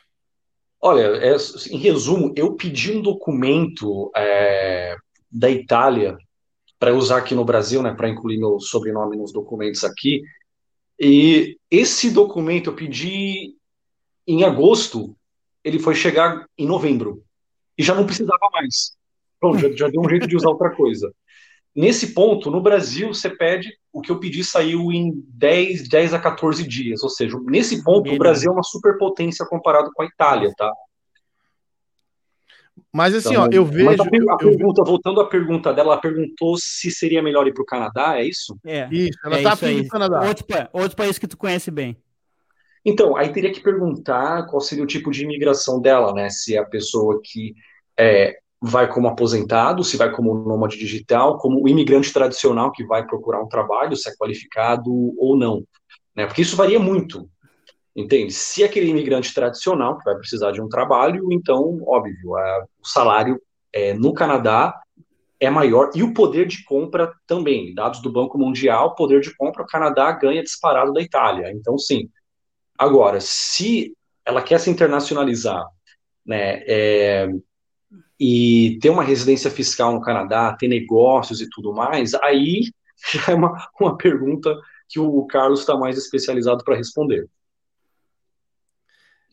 Olha, 0.80 1.02
é, 1.02 1.36
em 1.70 1.78
resumo, 1.78 2.32
eu 2.36 2.54
pedi 2.54 2.92
um 2.92 3.02
documento 3.02 4.10
é, 4.16 4.96
da 5.30 5.48
Itália 5.50 6.16
para 6.78 6.94
usar 6.94 7.18
aqui 7.18 7.34
no 7.34 7.44
Brasil, 7.44 7.80
né, 7.80 7.94
para 7.94 8.08
incluir 8.08 8.38
meu 8.38 8.58
sobrenome 8.58 9.16
nos 9.16 9.32
documentos 9.32 9.84
aqui, 9.84 10.22
e 10.98 11.56
esse 11.70 12.10
documento 12.10 12.70
eu 12.70 12.74
pedi 12.74 13.56
em 14.26 14.44
agosto, 14.44 15.16
ele 15.64 15.78
foi 15.78 15.94
chegar 15.94 16.46
em 16.58 16.66
novembro. 16.66 17.24
E 17.78 17.82
já 17.82 17.94
não 17.94 18.04
precisava 18.04 18.48
mais. 18.52 18.96
Pronto, 19.42 19.58
já, 19.58 19.68
já 19.72 19.88
deu 19.88 20.00
um 20.00 20.08
jeito 20.08 20.28
de 20.28 20.36
usar 20.36 20.50
outra 20.50 20.70
coisa. 20.70 21.12
Nesse 21.74 22.14
ponto, 22.14 22.48
no 22.48 22.62
Brasil, 22.62 23.08
você 23.08 23.28
pede, 23.28 23.76
o 23.92 24.00
que 24.00 24.12
eu 24.12 24.20
pedi 24.20 24.44
saiu 24.44 24.92
em 24.92 25.12
10, 25.30 25.88
10 25.88 26.14
a 26.14 26.20
14 26.20 26.64
dias. 26.64 27.02
Ou 27.02 27.08
seja, 27.08 27.36
nesse 27.46 27.82
ponto, 27.82 28.12
o 28.12 28.18
Brasil 28.18 28.50
é 28.50 28.54
uma 28.54 28.62
superpotência 28.62 29.44
comparado 29.44 29.90
com 29.92 30.02
a 30.02 30.06
Itália, 30.06 30.52
tá? 30.56 30.72
Mas 32.92 33.14
assim, 33.14 33.30
então, 33.30 33.44
ó, 33.44 33.48
eu 33.50 33.64
vejo. 33.64 33.88
A, 33.88 34.34
a 34.34 34.36
pergunta, 34.36 34.84
voltando 34.84 35.20
à 35.20 35.26
pergunta 35.26 35.72
dela, 35.74 35.94
ela 35.94 36.00
perguntou 36.00 36.56
se 36.56 36.90
seria 36.90 37.22
melhor 37.22 37.48
ir 37.48 37.52
para 37.52 37.62
o 37.62 37.66
Canadá, 37.66 38.18
é 38.18 38.24
isso? 38.24 38.56
É. 38.64 38.86
Isso, 38.92 39.18
ela 39.24 39.38
está 39.40 39.66
é 39.66 39.72
no 39.72 39.88
Canadá. 39.88 40.28
Outro, 40.28 40.46
outro 40.72 40.96
país 40.96 41.18
que 41.18 41.26
tu 41.26 41.36
conhece 41.36 41.70
bem. 41.70 41.96
Então, 42.84 43.16
aí 43.16 43.32
teria 43.32 43.52
que 43.52 43.60
perguntar 43.60 44.46
qual 44.46 44.60
seria 44.60 44.84
o 44.84 44.86
tipo 44.86 45.10
de 45.10 45.24
imigração 45.24 45.80
dela, 45.80 46.12
né? 46.12 46.28
Se 46.30 46.54
é 46.54 46.58
a 46.58 46.66
pessoa 46.66 47.20
que 47.24 47.54
é, 47.98 48.41
vai 48.62 48.88
como 48.88 49.08
aposentado, 49.08 49.82
se 49.82 49.96
vai 49.96 50.12
como 50.12 50.34
nômade 50.34 50.78
digital, 50.78 51.36
como 51.38 51.68
imigrante 51.68 52.12
tradicional 52.12 52.70
que 52.70 52.84
vai 52.84 53.04
procurar 53.04 53.42
um 53.42 53.48
trabalho, 53.48 53.96
se 53.96 54.08
é 54.08 54.14
qualificado 54.14 54.90
ou 55.18 55.36
não. 55.36 55.64
Né? 56.14 56.26
Porque 56.26 56.42
isso 56.42 56.56
varia 56.56 56.78
muito. 56.78 57.28
Entende? 57.94 58.32
Se 58.32 58.62
aquele 58.62 58.88
imigrante 58.88 59.34
tradicional, 59.34 59.98
que 59.98 60.04
vai 60.04 60.14
precisar 60.14 60.52
de 60.52 60.62
um 60.62 60.68
trabalho, 60.68 61.26
então, 61.32 61.82
óbvio, 61.86 62.36
a, 62.36 62.64
o 62.80 62.86
salário 62.86 63.40
é, 63.72 63.92
no 63.94 64.14
Canadá 64.14 64.80
é 65.40 65.50
maior 65.50 65.90
e 65.94 66.02
o 66.02 66.14
poder 66.14 66.46
de 66.46 66.64
compra 66.64 67.12
também. 67.26 67.74
Dados 67.74 68.00
do 68.00 68.12
Banco 68.12 68.38
Mundial, 68.38 68.94
poder 68.94 69.20
de 69.20 69.36
compra, 69.36 69.64
o 69.64 69.66
Canadá 69.66 70.12
ganha 70.12 70.42
disparado 70.42 70.92
da 70.92 71.02
Itália. 71.02 71.50
Então, 71.50 71.76
sim. 71.76 72.08
Agora, 72.78 73.20
se 73.20 73.94
ela 74.24 74.40
quer 74.40 74.60
se 74.60 74.70
internacionalizar, 74.70 75.66
né, 76.24 76.62
é, 76.66 77.28
e 78.24 78.78
ter 78.78 78.88
uma 78.88 79.02
residência 79.02 79.50
fiscal 79.50 79.92
no 79.92 80.00
Canadá, 80.00 80.56
ter 80.56 80.68
negócios 80.68 81.40
e 81.40 81.50
tudo 81.50 81.74
mais, 81.74 82.14
aí 82.14 82.70
já 83.12 83.32
é 83.32 83.34
uma, 83.34 83.68
uma 83.80 83.96
pergunta 83.96 84.56
que 84.88 85.00
o 85.00 85.26
Carlos 85.26 85.58
está 85.60 85.76
mais 85.76 85.98
especializado 85.98 86.62
para 86.62 86.76
responder. 86.76 87.28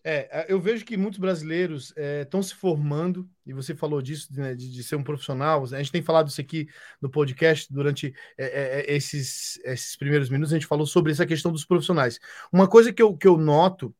É, 0.03 0.47
eu 0.49 0.59
vejo 0.59 0.85
que 0.85 0.97
muitos 0.97 1.19
brasileiros 1.19 1.93
estão 2.23 2.39
é, 2.39 2.43
se 2.43 2.55
formando, 2.55 3.29
e 3.45 3.53
você 3.53 3.75
falou 3.75 4.01
disso, 4.01 4.27
né, 4.31 4.55
de, 4.55 4.71
de, 4.71 4.83
ser 4.83 4.95
um 4.95 5.03
profissional. 5.03 5.63
A 5.65 5.77
gente 5.77 5.91
tem 5.91 6.01
falado 6.01 6.29
isso 6.29 6.41
aqui 6.41 6.67
no 6.99 7.11
podcast 7.11 7.71
durante 7.71 8.11
é, 8.39 8.45
é, 8.45 8.79
é, 8.79 8.95
esses, 8.95 9.59
esses 9.65 9.95
primeiros 9.95 10.31
minutos, 10.31 10.51
a 10.51 10.55
gente 10.55 10.65
falou 10.65 10.87
sobre 10.87 11.11
essa 11.11 11.27
questão 11.27 11.51
dos 11.51 11.63
profissionais. 11.63 12.19
Uma 12.51 12.67
coisa 12.67 12.91
que 12.91 13.03
eu, 13.03 13.15
que 13.15 13.27
eu 13.27 13.37
noto, 13.37 13.93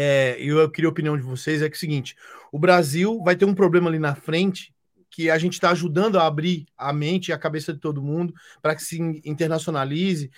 é, 0.00 0.36
eu 0.38 0.70
queria 0.70 0.88
a 0.88 0.92
opinião 0.92 1.16
de 1.16 1.24
vocês, 1.24 1.60
é 1.60 1.68
que 1.68 1.74
é 1.74 1.76
o 1.76 1.80
seguinte: 1.80 2.14
o 2.52 2.58
Brasil 2.58 3.20
vai 3.24 3.34
ter 3.34 3.44
um 3.44 3.54
problema 3.54 3.90
ali 3.90 3.98
na 3.98 4.14
frente 4.14 4.72
que 5.10 5.28
a 5.28 5.36
gente 5.36 5.54
está 5.54 5.70
ajudando 5.70 6.20
a 6.20 6.24
abrir 6.24 6.66
a 6.76 6.92
mente 6.92 7.28
e 7.28 7.32
a 7.32 7.38
cabeça 7.38 7.72
de 7.72 7.80
todo 7.80 8.00
mundo 8.00 8.32
para 8.62 8.76
que 8.76 8.82
se 8.84 9.00
internacionalize 9.24 10.30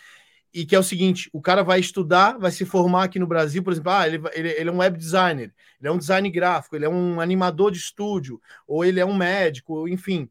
e 0.51 0.65
que 0.65 0.75
é 0.75 0.79
o 0.79 0.83
seguinte: 0.83 1.29
o 1.31 1.43
cara 1.43 1.63
vai 1.63 1.79
estudar, 1.79 2.39
vai 2.39 2.51
se 2.51 2.65
formar 2.65 3.05
aqui 3.05 3.19
no 3.19 3.27
Brasil, 3.27 3.63
por 3.63 3.75
exemplo, 3.75 3.93
ah, 3.93 4.09
ele, 4.09 4.23
ele, 4.33 4.49
ele, 4.49 4.71
é 4.71 4.73
um 4.73 4.79
web 4.79 4.97
designer, 4.97 5.53
ele 5.79 5.89
é 5.89 5.93
um 5.93 5.99
design 5.99 6.31
gráfico, 6.31 6.75
ele 6.75 6.87
é 6.87 6.89
um 6.89 7.21
animador 7.21 7.71
de 7.71 7.77
estúdio, 7.77 8.41
ou 8.67 8.83
ele 8.83 8.99
é 8.99 9.05
um 9.05 9.15
médico, 9.15 9.87
enfim. 9.87 10.27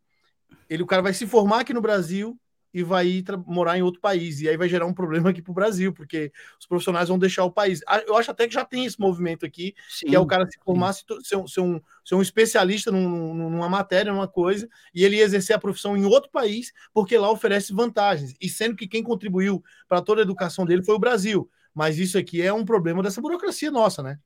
Ele, 0.68 0.82
o 0.82 0.88
cara 0.88 1.04
vai 1.04 1.14
se 1.14 1.28
formar 1.28 1.60
aqui 1.60 1.74
no 1.74 1.82
Brasil, 1.82 2.36
e 2.74 2.84
vai 2.84 3.24
morar 3.46 3.78
em 3.78 3.82
outro 3.82 4.00
país. 4.00 4.42
E 4.42 4.50
aí 4.50 4.56
vai 4.56 4.70
gerar 4.70 4.86
um 4.86 4.94
problema 4.94 5.30
aqui 5.30 5.42
para 5.42 5.52
o 5.52 5.56
Brasil, 5.56 5.94
porque 5.94 6.32
os 6.60 6.66
profissionais 6.66 7.10
vão 7.10 7.18
deixar 7.18 7.44
o 7.44 7.52
país. 7.52 7.82
Ah, 7.88 8.04
eu 8.06 8.16
acho 8.16 8.32
até 8.32 8.48
que 8.48 8.54
já 8.54 8.64
tem 8.64 8.86
esse 8.86 9.00
movimento 9.00 9.46
aqui, 9.46 9.74
sim, 9.90 10.08
que 10.08 10.16
é 10.16 10.20
o 10.20 10.26
cara 10.26 10.46
se 10.46 10.60
formar, 10.64 10.94
se, 10.94 11.04
ser, 11.24 11.36
um, 11.36 11.48
ser, 11.48 11.62
um, 11.62 11.82
ser 12.06 12.16
um 12.16 12.22
especialista 12.22 12.92
num, 12.92 13.34
numa 13.34 13.70
matéria, 13.70 14.12
numa 14.12 14.28
coisa, 14.28 14.68
e 14.94 15.04
ele 15.04 15.20
exercer 15.20 15.56
a 15.56 15.60
profissão 15.60 15.98
em 15.98 16.06
outro 16.06 16.30
país, 16.30 16.72
porque 16.94 17.18
lá 17.18 17.30
oferece 17.32 17.74
vantagens. 17.74 18.36
E 18.40 18.48
sendo 18.48 18.76
que 18.76 18.88
quem 18.88 19.04
contribuiu 19.04 19.64
para 19.88 20.02
toda 20.02 20.22
a 20.22 20.24
educação 20.24 20.66
dele 20.66 20.84
foi 20.84 20.96
o 20.96 21.00
Brasil. 21.00 21.50
Mas 21.74 21.98
isso 21.98 22.18
aqui 22.18 22.42
é 22.42 22.52
um 22.52 22.66
problema 22.66 23.02
dessa 23.02 23.22
burocracia 23.22 23.72
nossa, 23.72 24.04
né? 24.04 24.20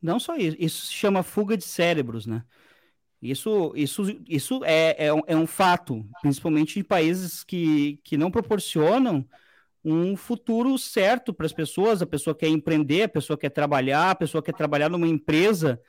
Não 0.00 0.20
só 0.20 0.36
isso, 0.36 0.56
isso 0.60 0.86
se 0.86 0.92
chama 0.92 1.22
fuga 1.22 1.56
de 1.56 1.64
cérebros, 1.64 2.26
né? 2.26 2.44
Isso, 3.24 3.72
isso, 3.74 4.02
isso 4.28 4.60
é, 4.66 5.06
é, 5.06 5.14
um, 5.14 5.22
é 5.26 5.34
um 5.34 5.46
fato, 5.46 6.06
principalmente 6.20 6.78
em 6.78 6.84
países 6.84 7.42
que, 7.42 7.98
que 8.04 8.18
não 8.18 8.30
proporcionam 8.30 9.26
um 9.82 10.14
futuro 10.14 10.76
certo 10.76 11.32
para 11.32 11.46
as 11.46 11.52
pessoas. 11.52 12.02
A 12.02 12.06
pessoa 12.06 12.36
quer 12.36 12.48
empreender, 12.48 13.04
a 13.04 13.08
pessoa 13.08 13.38
quer 13.38 13.48
trabalhar, 13.48 14.10
a 14.10 14.14
pessoa 14.14 14.42
quer 14.42 14.52
trabalhar 14.52 14.90
numa 14.90 15.08
empresa 15.08 15.80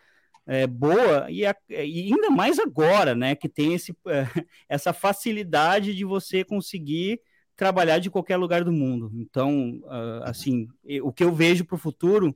é, 0.47 0.65
boa, 0.65 1.29
e, 1.29 1.45
a, 1.45 1.53
e, 1.69 2.13
ainda 2.13 2.29
mais 2.29 2.57
agora, 2.57 3.13
né, 3.13 3.35
que 3.35 3.49
tem 3.49 3.73
esse, 3.73 3.93
é, 4.07 4.25
essa 4.69 4.93
facilidade 4.93 5.93
de 5.93 6.05
você 6.05 6.41
conseguir 6.41 7.19
trabalhar 7.53 7.99
de 7.99 8.09
qualquer 8.09 8.37
lugar 8.37 8.63
do 8.63 8.71
mundo. 8.71 9.11
Então, 9.13 9.81
uh, 9.83 10.23
assim, 10.23 10.69
o 11.01 11.11
que 11.11 11.23
eu 11.23 11.33
vejo 11.33 11.65
para 11.65 11.75
o 11.75 11.79
futuro 11.79 12.33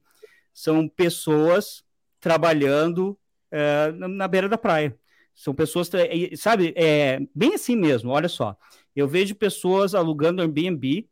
são 0.54 0.90
pessoas 0.90 1.86
trabalhando 2.20 3.18
é, 3.52 3.92
na 3.92 4.28
beira 4.28 4.48
da 4.48 4.58
praia. 4.58 4.98
São 5.34 5.54
pessoas, 5.54 5.90
sabe, 6.38 6.74
é 6.76 7.20
bem 7.34 7.56
assim 7.56 7.76
mesmo. 7.76 8.12
Olha 8.12 8.28
só, 8.28 8.58
eu 8.96 9.08
vejo 9.08 9.36
pessoas 9.36 9.96
alugando 9.96 10.42
Airbnb, 10.42 11.08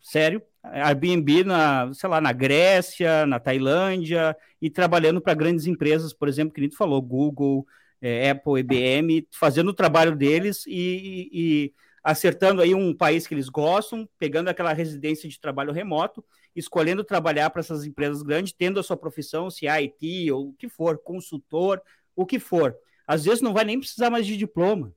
sério, 0.00 0.42
Airbnb 0.62 1.44
na, 1.44 1.92
sei 1.94 2.08
lá, 2.08 2.20
na 2.20 2.32
Grécia, 2.32 3.24
na 3.26 3.38
Tailândia 3.38 4.36
e 4.60 4.68
trabalhando 4.68 5.20
para 5.20 5.34
grandes 5.34 5.66
empresas, 5.66 6.12
por 6.12 6.28
exemplo, 6.28 6.52
que 6.52 6.60
a 6.60 6.64
gente 6.64 6.76
falou, 6.76 7.00
Google, 7.00 7.66
é, 8.00 8.30
Apple, 8.30 8.60
IBM, 8.60 9.26
fazendo 9.30 9.68
o 9.68 9.74
trabalho 9.74 10.16
deles 10.16 10.66
e, 10.66 10.72
e, 10.72 11.30
e 11.32 11.74
acertando 12.02 12.62
aí 12.62 12.74
um 12.74 12.94
país 12.94 13.26
que 13.26 13.34
eles 13.34 13.48
gostam, 13.48 14.08
pegando 14.18 14.48
aquela 14.48 14.72
residência 14.72 15.28
de 15.28 15.40
trabalho 15.40 15.72
remoto, 15.72 16.24
escolhendo 16.54 17.04
trabalhar 17.04 17.50
para 17.50 17.60
essas 17.60 17.84
empresas 17.84 18.22
grandes, 18.22 18.52
tendo 18.52 18.80
a 18.80 18.82
sua 18.82 18.96
profissão, 18.96 19.50
se 19.50 19.66
é 19.66 19.70
IT 19.70 20.30
ou 20.32 20.48
o 20.48 20.52
que 20.54 20.68
for, 20.68 20.98
consultor, 20.98 21.80
o 22.14 22.26
que 22.26 22.38
for. 22.38 22.76
Às 23.06 23.24
vezes 23.24 23.40
não 23.40 23.52
vai 23.52 23.64
nem 23.64 23.78
precisar 23.78 24.10
mais 24.10 24.26
de 24.26 24.36
diploma. 24.36 24.94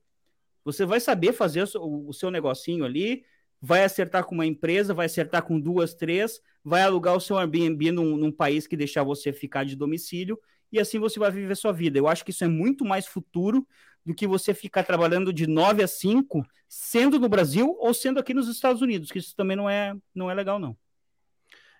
Você 0.64 0.86
vai 0.86 1.00
saber 1.00 1.32
fazer 1.32 1.68
o, 1.76 2.12
seu 2.12 2.30
negocinho 2.30 2.84
ali, 2.84 3.24
vai 3.60 3.84
acertar 3.84 4.24
com 4.24 4.34
uma 4.34 4.46
empresa, 4.46 4.94
vai 4.94 5.06
acertar 5.06 5.42
com 5.42 5.60
duas, 5.60 5.94
três, 5.94 6.40
vai 6.64 6.82
alugar 6.82 7.14
o 7.14 7.20
seu 7.20 7.36
Airbnb 7.38 7.92
num, 7.92 8.16
num 8.16 8.32
país 8.32 8.66
que 8.66 8.76
deixar 8.76 9.02
você 9.02 9.32
ficar 9.32 9.64
de 9.64 9.76
domicílio 9.76 10.38
e 10.72 10.80
assim 10.80 10.98
você 10.98 11.18
vai 11.18 11.30
viver 11.30 11.56
sua 11.56 11.72
vida. 11.72 11.98
Eu 11.98 12.08
acho 12.08 12.24
que 12.24 12.30
isso 12.30 12.44
é 12.44 12.48
muito 12.48 12.84
mais 12.84 13.06
futuro 13.06 13.66
do 14.04 14.14
que 14.14 14.26
você 14.26 14.52
ficar 14.52 14.82
trabalhando 14.82 15.32
de 15.32 15.46
9 15.46 15.82
a 15.82 15.86
5, 15.86 16.44
sendo 16.68 17.18
no 17.18 17.28
Brasil 17.28 17.76
ou 17.78 17.94
sendo 17.94 18.18
aqui 18.18 18.34
nos 18.34 18.48
Estados 18.48 18.82
Unidos, 18.82 19.10
que 19.10 19.18
isso 19.18 19.34
também 19.36 19.56
não 19.56 19.68
é, 19.68 19.94
não 20.14 20.30
é 20.30 20.34
legal, 20.34 20.58
não. 20.58 20.76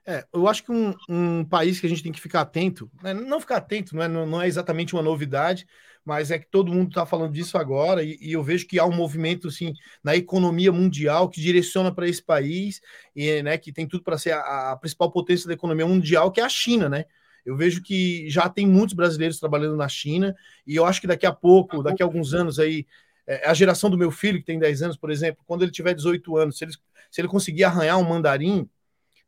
É, 0.07 0.25
eu 0.35 0.47
acho 0.47 0.63
que 0.65 0.71
um, 0.71 0.95
um 1.09 1.45
país 1.45 1.81
que 1.81 1.87
a 1.87 1.89
gente 1.89 2.03
tem 2.03 2.13
que 2.13 2.21
ficar 2.21 2.43
atento, 2.43 2.91
né? 3.03 3.15
não 3.15 3.41
ficar 3.41 3.57
atento, 3.57 3.97
não 3.97 4.03
é, 4.03 4.09
não 4.09 4.43
é 4.43 4.47
exatamente 4.47 4.93
uma 4.93 5.03
novidade, 5.03 5.67
mas 6.05 6.31
é 6.31 6.39
que 6.39 6.47
todo 6.47 6.73
mundo 6.73 6.89
está 6.89 7.07
falando 7.07 7.33
disso 7.33 7.57
agora, 7.57 8.03
e, 8.03 8.19
e, 8.21 8.33
eu 8.33 8.43
vejo 8.43 8.67
que 8.67 8.79
há 8.79 8.85
um 8.85 8.95
movimento 8.95 9.49
assim, 9.49 9.73
na 10.03 10.15
economia 10.15 10.71
mundial 10.71 11.31
que 11.31 11.41
direciona 11.41 11.91
para 11.91 12.07
esse 12.07 12.23
país, 12.23 12.83
e 13.17 13.43
né, 13.43 13.57
que 13.57 13.73
tem 13.73 13.89
tudo 13.89 14.05
para 14.05 14.19
ser 14.19 14.33
a, 14.33 14.73
a, 14.73 14.77
principal 14.77 15.11
potência 15.11 15.49
da 15.49 15.55
economia 15.55 15.87
mundial, 15.87 16.31
que 16.31 16.41
é 16.41 16.45
a 16.45 16.49
China, 16.49 16.89
né? 16.89 17.07
Eu 17.45 17.57
vejo 17.57 17.83
que 17.83 18.29
já 18.29 18.49
tem 18.49 18.67
muitos 18.67 18.95
brasileiros 18.95 19.39
trabalhando 19.39 19.77
na 19.77 19.89
China, 19.89 20.35
e 20.67 20.77
eu 20.77 20.85
acho 20.85 21.01
que 21.01 21.07
daqui 21.07 21.27
a 21.27 21.33
pouco, 21.33 21.83
daqui 21.83 22.03
a 22.03 22.07
alguns 22.07 22.35
anos 22.35 22.59
aí, 22.59 22.87
é, 23.27 23.49
a 23.49 23.55
geração 23.55 23.89
do 23.89 23.99
meu 23.99 24.11
filho, 24.11 24.39
que 24.39 24.45
tem 24.45 24.59
10 24.59 24.83
anos, 24.83 24.97
por 24.97 25.11
exemplo, 25.11 25.43
quando 25.47 25.63
ele 25.63 25.73
tiver 25.73 25.95
18 25.95 26.37
anos, 26.37 26.59
se 26.59 26.65
ele, 26.65 26.73
se 27.11 27.21
ele 27.21 27.29
conseguir 27.29 27.65
arranhar 27.65 27.99
um 27.99 28.09
mandarim, 28.09 28.69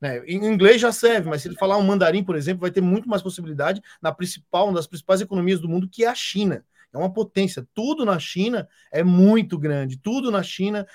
né, 0.01 0.23
em 0.27 0.45
inglês 0.45 0.81
já 0.81 0.93
serve, 0.93 1.29
mas 1.29 1.43
se 1.43 1.49
ele 1.49 1.57
falar 1.57 1.77
um 1.79 1.83
mandarim, 1.83 2.23
por 2.23 2.37
exemplo, 2.37 2.61
vai 2.61 2.71
ter 2.71 2.81
muito 2.81 3.09
mais 3.09 3.23
possibilidade 3.23 3.81
na 4.01 4.13
principal, 4.13 4.67
uma 4.67 4.75
das 4.75 4.87
principais 4.87 5.21
economias 5.21 5.61
do 5.61 5.69
mundo, 5.69 5.89
que 5.89 6.05
é 6.05 6.09
a 6.09 6.15
China. 6.15 6.65
É 6.93 6.99
uma 6.99 7.13
potência. 7.13 7.67
Tudo 7.75 8.05
na 8.05 8.19
China 8.19 8.69
é 8.91 9.03
muito 9.03 9.59
grande. 9.59 9.99
Tudo 9.99 10.31
na 10.31 10.43
China 10.43 10.87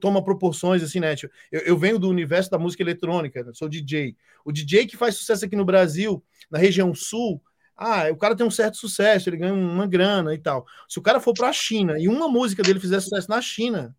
toma 0.00 0.22
proporções 0.22 0.82
assim, 0.82 1.00
né? 1.00 1.14
Tipo, 1.14 1.32
eu, 1.50 1.60
eu, 1.60 1.78
venho 1.78 1.98
do 1.98 2.08
universo 2.08 2.50
da 2.50 2.58
música 2.58 2.82
eletrônica, 2.82 3.42
né? 3.42 3.52
sou 3.54 3.68
DJ. 3.68 4.16
O 4.44 4.52
DJ 4.52 4.86
que 4.86 4.96
faz 4.96 5.14
sucesso 5.14 5.44
aqui 5.44 5.54
no 5.54 5.64
Brasil, 5.64 6.22
na 6.50 6.58
região 6.58 6.94
sul, 6.94 7.40
ah, 7.76 8.10
o 8.10 8.16
cara 8.16 8.34
tem 8.34 8.46
um 8.46 8.50
certo 8.50 8.76
sucesso, 8.78 9.28
ele 9.28 9.36
ganha 9.36 9.52
uma 9.52 9.86
grana 9.86 10.34
e 10.34 10.38
tal. 10.38 10.66
Se 10.88 10.98
o 10.98 11.02
cara 11.02 11.20
for 11.20 11.34
para 11.34 11.48
a 11.48 11.52
China 11.52 11.98
e 11.98 12.08
uma 12.08 12.26
música 12.26 12.62
dele 12.62 12.80
fizer 12.80 13.00
sucesso 13.00 13.28
na 13.28 13.40
China, 13.40 13.94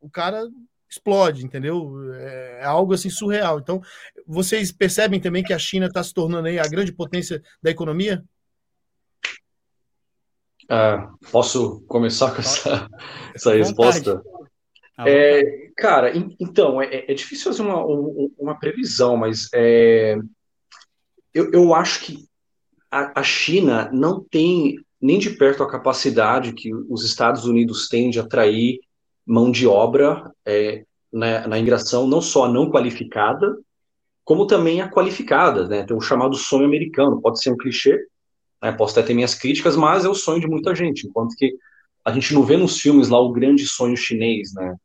o 0.00 0.08
cara 0.08 0.48
explode, 0.88 1.44
entendeu? 1.44 2.12
É, 2.14 2.60
é 2.62 2.64
algo 2.64 2.94
assim 2.94 3.10
surreal. 3.10 3.58
Então, 3.58 3.80
vocês 4.26 4.72
percebem 4.72 5.20
também 5.20 5.42
que 5.42 5.52
a 5.52 5.58
China 5.58 5.86
está 5.86 6.02
se 6.02 6.14
tornando 6.14 6.48
aí 6.48 6.58
a 6.58 6.68
grande 6.68 6.92
potência 6.92 7.42
da 7.62 7.70
economia? 7.70 8.24
Ah, 10.68 11.12
posso 11.30 11.80
começar 11.82 12.32
com 12.32 12.40
essa, 12.40 12.88
essa 13.34 13.54
resposta? 13.54 14.22
É, 14.98 15.70
cara, 15.76 16.12
então, 16.40 16.80
é, 16.80 17.04
é, 17.10 17.14
difícil 17.14 17.52
fazer 17.52 17.62
uma, 17.62 17.84
uma 18.38 18.58
previsão, 18.58 19.16
mas 19.16 19.48
é, 19.54 20.16
eu, 21.34 21.52
eu 21.52 21.74
acho 21.74 22.00
que 22.00 22.26
a, 22.90 23.20
a 23.20 23.22
China 23.22 23.90
não 23.92 24.24
tem 24.24 24.78
nem 25.00 25.18
de 25.18 25.30
perto 25.30 25.62
a 25.62 25.70
capacidade 25.70 26.54
que 26.54 26.74
os 26.74 27.04
Estados 27.04 27.44
Unidos 27.44 27.88
têm 27.88 28.08
de 28.08 28.18
atrair 28.18 28.80
mão 29.26 29.50
de 29.50 29.66
obra 29.66 30.30
é, 30.44 30.84
na, 31.12 31.48
na 31.48 31.58
imigração, 31.58 32.06
não 32.06 32.20
só 32.20 32.44
a 32.44 32.48
não 32.48 32.70
qualificada, 32.70 33.56
como 34.24 34.46
também 34.46 34.80
a 34.80 34.90
qualificada, 34.90 35.68
né? 35.68 35.84
Tem 35.84 35.96
o 35.96 36.00
chamado 36.00 36.36
sonho 36.36 36.64
americano, 36.64 37.20
pode 37.20 37.40
ser 37.40 37.50
um 37.50 37.56
clichê, 37.56 37.98
né? 38.62 38.72
posso 38.72 38.98
até 38.98 39.08
ter 39.08 39.14
minhas 39.14 39.34
críticas, 39.34 39.76
mas 39.76 40.04
é 40.04 40.08
o 40.08 40.14
sonho 40.14 40.40
de 40.40 40.48
muita 40.48 40.74
gente, 40.74 41.06
enquanto 41.06 41.34
que 41.36 41.56
a 42.04 42.12
gente 42.12 42.34
não 42.34 42.42
vê 42.42 42.56
nos 42.56 42.80
filmes 42.80 43.08
lá 43.08 43.20
o 43.20 43.32
grande 43.32 43.66
sonho 43.66 43.96
chinês, 43.96 44.52
né? 44.54 44.76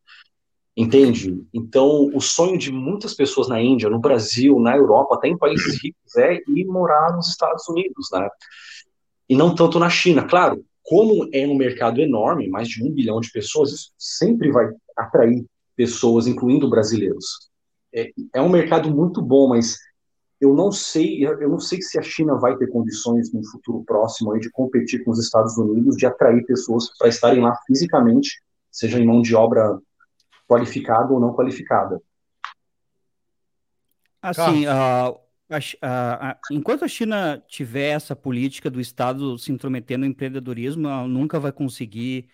Entende? 0.76 1.44
Então, 1.54 2.10
o 2.14 2.22
sonho 2.22 2.58
de 2.58 2.72
muitas 2.72 3.14
pessoas 3.14 3.48
na 3.48 3.62
Índia, 3.62 3.90
no 3.90 4.00
Brasil, 4.00 4.60
na 4.60 4.76
Europa, 4.76 5.16
até 5.16 5.28
em 5.28 5.38
países 5.38 5.82
ricos, 5.84 6.16
é 6.18 6.40
ir 6.48 6.66
morar 6.66 7.16
nos 7.16 7.28
Estados 7.28 7.68
Unidos, 7.68 8.10
né? 8.12 8.28
E 9.28 9.36
não 9.36 9.54
tanto 9.54 9.78
na 9.78 9.90
China. 9.90 10.24
Claro, 10.24 10.64
como 10.84 11.30
é 11.34 11.48
um 11.48 11.56
mercado 11.56 12.02
enorme, 12.02 12.50
mais 12.50 12.68
de 12.68 12.84
um 12.84 12.92
bilhão 12.92 13.20
de 13.20 13.32
pessoas, 13.32 13.72
isso 13.72 13.92
sempre 13.98 14.52
vai 14.52 14.70
atrair 14.98 15.46
pessoas, 15.76 16.28
incluindo 16.28 16.70
brasileiros. 16.70 17.50
É, 17.94 18.12
é 18.34 18.42
um 18.42 18.50
mercado 18.50 18.94
muito 18.94 19.22
bom, 19.22 19.50
mas 19.50 19.78
eu 20.40 20.56
não 20.56 20.72
sei, 20.72 21.24
eu 21.24 21.50
não 21.50 21.60
sei 21.60 21.82
se 21.82 22.00
a 22.00 22.02
China 22.02 22.36
vai 22.36 22.58
ter 22.58 22.68
condições 22.68 23.32
no 23.32 23.46
futuro 23.46 23.84
próximo 23.84 24.32
aí 24.32 24.40
de 24.40 24.50
competir 24.50 25.04
com 25.04 25.12
os 25.12 25.20
Estados 25.20 25.58
Unidos, 25.58 25.96
de 25.96 26.06
atrair 26.06 26.44
pessoas 26.46 26.90
para 26.98 27.08
estarem 27.08 27.42
lá 27.42 27.56
fisicamente, 27.68 28.42
seja 28.72 29.00
em 29.00 29.06
mão 29.06 29.22
de 29.22 29.36
obra 29.36 29.78
qualificada 30.48 31.14
ou 31.14 31.20
não 31.20 31.34
qualificada. 31.34 32.02
Assim, 34.22 34.66
uh, 34.66 35.18
a, 35.82 36.32
a, 36.32 36.38
enquanto 36.52 36.86
a 36.86 36.88
China 36.88 37.44
tiver 37.48 37.90
essa 37.90 38.16
política 38.16 38.70
do 38.70 38.80
Estado 38.80 39.38
se 39.38 39.52
intrometendo 39.52 40.06
no 40.06 40.12
empreendedorismo, 40.12 40.88
ela 40.88 41.08
nunca 41.08 41.40
vai 41.40 41.52
conseguir 41.52 42.30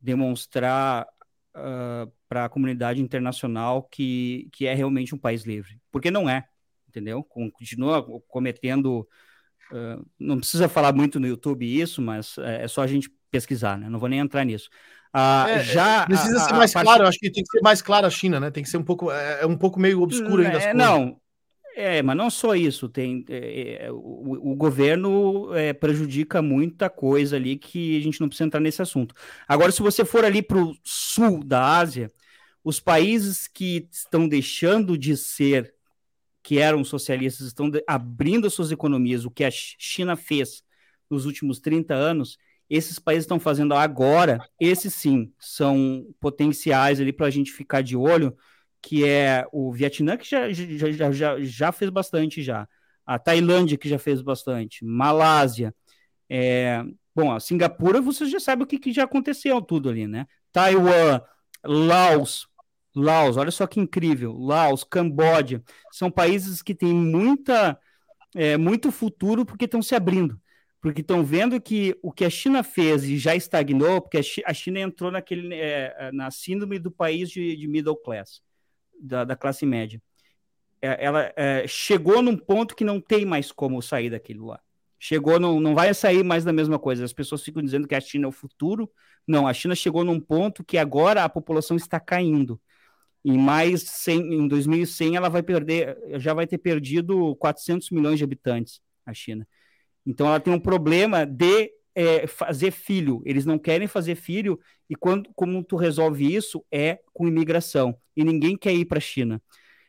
demonstrar 0.00 1.06
uh, 1.56 2.10
para 2.28 2.44
a 2.44 2.48
comunidade 2.48 3.00
internacional 3.00 3.82
que, 3.82 4.48
que 4.52 4.66
é 4.66 4.74
realmente 4.74 5.14
um 5.14 5.18
país 5.18 5.44
livre. 5.44 5.80
Porque 5.90 6.10
não 6.10 6.28
é, 6.28 6.44
entendeu? 6.88 7.22
Continua 7.22 8.02
cometendo. 8.28 9.08
Uh, 9.72 10.04
não 10.18 10.38
precisa 10.38 10.68
falar 10.68 10.92
muito 10.92 11.18
no 11.18 11.26
YouTube 11.26 11.64
isso, 11.64 12.02
mas 12.02 12.36
é, 12.38 12.64
é 12.64 12.68
só 12.68 12.82
a 12.82 12.86
gente 12.86 13.10
pesquisar, 13.30 13.78
né? 13.78 13.88
Não 13.88 13.98
vou 13.98 14.08
nem 14.08 14.20
entrar 14.20 14.44
nisso. 14.44 14.68
Ah, 15.12 15.46
é, 15.48 15.62
já 15.62 16.06
precisa 16.06 16.38
a, 16.38 16.40
ser 16.40 16.52
mais 16.54 16.76
a, 16.76 16.82
claro, 16.82 17.06
acho 17.06 17.18
que 17.18 17.30
tem 17.30 17.44
que 17.44 17.50
ser 17.50 17.62
mais 17.62 17.80
claro 17.80 18.06
a 18.06 18.10
China, 18.10 18.40
né? 18.40 18.50
Tem 18.50 18.62
que 18.62 18.68
ser 18.68 18.78
um 18.78 18.82
pouco, 18.82 19.10
é, 19.10 19.42
é 19.42 19.46
um 19.46 19.56
pouco 19.56 19.78
meio 19.78 20.02
obscuro 20.02 20.42
ainda. 20.42 20.58
É, 20.58 20.74
não, 20.74 21.20
é, 21.76 22.02
mas 22.02 22.16
não 22.16 22.30
só 22.30 22.54
isso, 22.54 22.88
tem 22.88 23.24
é, 23.28 23.86
é, 23.86 23.92
o, 23.92 24.52
o, 24.52 24.54
governo 24.54 25.52
é, 25.54 25.72
prejudica 25.72 26.40
muita 26.40 26.88
coisa 26.88 27.36
ali 27.36 27.56
que 27.56 27.98
a 27.98 28.00
gente 28.00 28.20
não 28.20 28.28
precisa 28.28 28.46
entrar 28.46 28.60
nesse 28.60 28.80
assunto. 28.80 29.14
Agora, 29.48 29.72
se 29.72 29.82
você 29.82 30.04
for 30.04 30.24
ali 30.24 30.40
para 30.40 30.58
o 30.58 30.76
sul 30.84 31.42
da 31.42 31.76
Ásia, 31.78 32.12
os 32.62 32.78
países 32.78 33.48
que 33.48 33.88
estão 33.90 34.28
deixando 34.28 34.96
de 34.96 35.16
ser, 35.16 35.74
que 36.42 36.58
eram 36.58 36.84
socialistas, 36.84 37.48
estão 37.48 37.70
abrindo 37.86 38.46
as 38.46 38.54
suas 38.54 38.70
economias, 38.70 39.24
o 39.24 39.30
que 39.30 39.44
a 39.44 39.50
China 39.50 40.16
fez 40.16 40.62
nos 41.10 41.26
últimos 41.26 41.58
30 41.58 41.92
anos, 41.92 42.38
esses 42.70 42.98
países 42.98 43.24
estão 43.24 43.40
fazendo 43.40 43.74
agora, 43.74 44.38
esses 44.60 44.94
sim, 44.94 45.32
são 45.38 46.06
potenciais 46.20 47.00
ali 47.00 47.12
para 47.12 47.26
a 47.26 47.30
gente 47.30 47.52
ficar 47.52 47.82
de 47.82 47.96
olho 47.96 48.36
que 48.84 49.04
é 49.04 49.46
o 49.50 49.72
Vietnã, 49.72 50.16
que 50.16 50.28
já, 50.28 50.52
já, 50.52 51.10
já, 51.10 51.40
já 51.40 51.72
fez 51.72 51.90
bastante 51.90 52.42
já. 52.42 52.68
A 53.06 53.18
Tailândia, 53.18 53.78
que 53.78 53.88
já 53.88 53.98
fez 53.98 54.20
bastante. 54.20 54.84
Malásia. 54.84 55.74
É... 56.28 56.84
Bom, 57.14 57.32
a 57.32 57.40
Singapura, 57.40 58.00
você 58.00 58.26
já 58.26 58.38
sabe 58.38 58.62
o 58.62 58.66
que, 58.66 58.78
que 58.78 58.92
já 58.92 59.04
aconteceu 59.04 59.62
tudo 59.62 59.88
ali, 59.88 60.06
né? 60.06 60.26
Taiwan, 60.52 61.22
Laos, 61.64 62.48
Laos, 62.94 63.36
olha 63.36 63.50
só 63.50 63.66
que 63.66 63.80
incrível. 63.80 64.36
Laos, 64.36 64.84
Camboja, 64.84 65.62
são 65.90 66.10
países 66.10 66.60
que 66.60 66.74
têm 66.74 66.92
muita, 66.92 67.78
é, 68.34 68.56
muito 68.58 68.92
futuro 68.92 69.46
porque 69.46 69.64
estão 69.64 69.80
se 69.80 69.94
abrindo. 69.94 70.38
Porque 70.80 71.00
estão 71.00 71.24
vendo 71.24 71.58
que 71.60 71.96
o 72.02 72.12
que 72.12 72.24
a 72.24 72.30
China 72.30 72.62
fez 72.62 73.04
e 73.04 73.16
já 73.16 73.34
estagnou, 73.34 74.02
porque 74.02 74.20
a 74.44 74.52
China 74.52 74.80
entrou 74.80 75.10
naquele, 75.10 75.54
é, 75.54 76.10
na 76.12 76.30
síndrome 76.30 76.78
do 76.78 76.90
país 76.90 77.30
de, 77.30 77.56
de 77.56 77.66
middle 77.66 77.96
class 77.96 78.43
da, 79.00 79.24
da 79.24 79.36
classe 79.36 79.64
média. 79.66 80.02
É, 80.80 81.04
ela 81.04 81.32
é, 81.36 81.66
chegou 81.66 82.20
num 82.22 82.36
ponto 82.36 82.76
que 82.76 82.84
não 82.84 83.00
tem 83.00 83.24
mais 83.24 83.50
como 83.50 83.80
sair 83.80 84.10
daquilo 84.10 84.46
lá. 84.46 84.60
Chegou, 84.98 85.38
não, 85.38 85.60
não 85.60 85.74
vai 85.74 85.92
sair 85.92 86.22
mais 86.22 86.44
da 86.44 86.52
mesma 86.52 86.78
coisa. 86.78 87.04
As 87.04 87.12
pessoas 87.12 87.42
ficam 87.42 87.62
dizendo 87.62 87.86
que 87.86 87.94
a 87.94 88.00
China 88.00 88.26
é 88.26 88.28
o 88.28 88.32
futuro. 88.32 88.90
Não, 89.26 89.46
a 89.46 89.52
China 89.52 89.74
chegou 89.74 90.04
num 90.04 90.20
ponto 90.20 90.64
que 90.64 90.78
agora 90.78 91.24
a 91.24 91.28
população 91.28 91.76
está 91.76 92.00
caindo. 92.00 92.60
Em 93.24 93.38
mais 93.38 93.82
100, 93.82 94.34
em 94.34 94.48
2100 94.48 95.16
ela 95.16 95.28
vai 95.28 95.42
perder, 95.42 95.96
já 96.18 96.34
vai 96.34 96.46
ter 96.46 96.58
perdido 96.58 97.34
400 97.36 97.90
milhões 97.90 98.18
de 98.18 98.24
habitantes 98.24 98.80
a 99.06 99.14
China. 99.14 99.46
Então 100.06 100.26
ela 100.26 100.40
tem 100.40 100.52
um 100.52 100.60
problema 100.60 101.24
de 101.24 101.70
é, 101.94 102.26
fazer 102.26 102.70
filho. 102.70 103.22
Eles 103.24 103.46
não 103.46 103.58
querem 103.58 103.86
fazer 103.86 104.14
filho 104.14 104.58
e 104.88 104.94
quando, 104.94 105.30
como 105.34 105.62
tu 105.62 105.76
resolve 105.76 106.34
isso 106.34 106.64
é 106.70 106.98
com 107.12 107.26
imigração. 107.26 107.96
E 108.16 108.24
ninguém 108.24 108.56
quer 108.56 108.72
ir 108.72 108.84
para 108.84 108.98
a 108.98 109.00
China. 109.00 109.40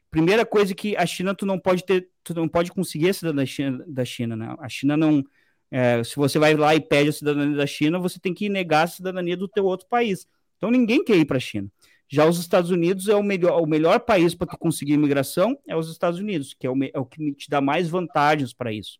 Primeira 0.09 0.45
coisa 0.45 0.73
que 0.73 0.95
a 0.95 1.05
China 1.05 1.35
tu 1.35 1.45
não 1.45 1.59
pode 1.59 1.83
ter, 1.83 2.09
tu 2.23 2.33
não 2.33 2.47
pode 2.47 2.71
conseguir 2.71 3.09
a 3.09 3.13
cidadania 3.13 3.83
da 3.87 4.05
China, 4.05 4.35
né? 4.35 4.55
A 4.59 4.69
China 4.69 4.95
não, 4.95 5.23
é, 5.69 6.03
se 6.03 6.15
você 6.15 6.39
vai 6.39 6.55
lá 6.55 6.73
e 6.75 6.79
pede 6.79 7.09
a 7.09 7.13
cidadania 7.13 7.57
da 7.57 7.67
China, 7.67 7.99
você 7.99 8.19
tem 8.19 8.33
que 8.33 8.47
negar 8.47 8.83
a 8.83 8.87
cidadania 8.87 9.35
do 9.35 9.47
teu 9.47 9.65
outro 9.65 9.87
país. 9.87 10.27
Então 10.57 10.71
ninguém 10.71 11.03
quer 11.03 11.17
ir 11.17 11.25
para 11.25 11.37
a 11.37 11.39
China. 11.39 11.69
Já 12.07 12.25
os 12.25 12.39
Estados 12.39 12.69
Unidos 12.69 13.07
é 13.07 13.15
o 13.15 13.23
melhor, 13.23 13.61
o 13.61 13.65
melhor 13.65 13.99
país 13.99 14.35
para 14.35 14.47
tu 14.47 14.57
conseguir 14.57 14.93
imigração 14.93 15.57
é 15.67 15.75
os 15.75 15.89
Estados 15.91 16.19
Unidos, 16.19 16.53
que 16.53 16.67
é 16.67 16.69
o, 16.69 16.75
é 16.83 16.99
o 16.99 17.05
que 17.05 17.33
te 17.33 17.49
dá 17.49 17.59
mais 17.59 17.89
vantagens 17.89 18.53
para 18.53 18.71
isso. 18.71 18.99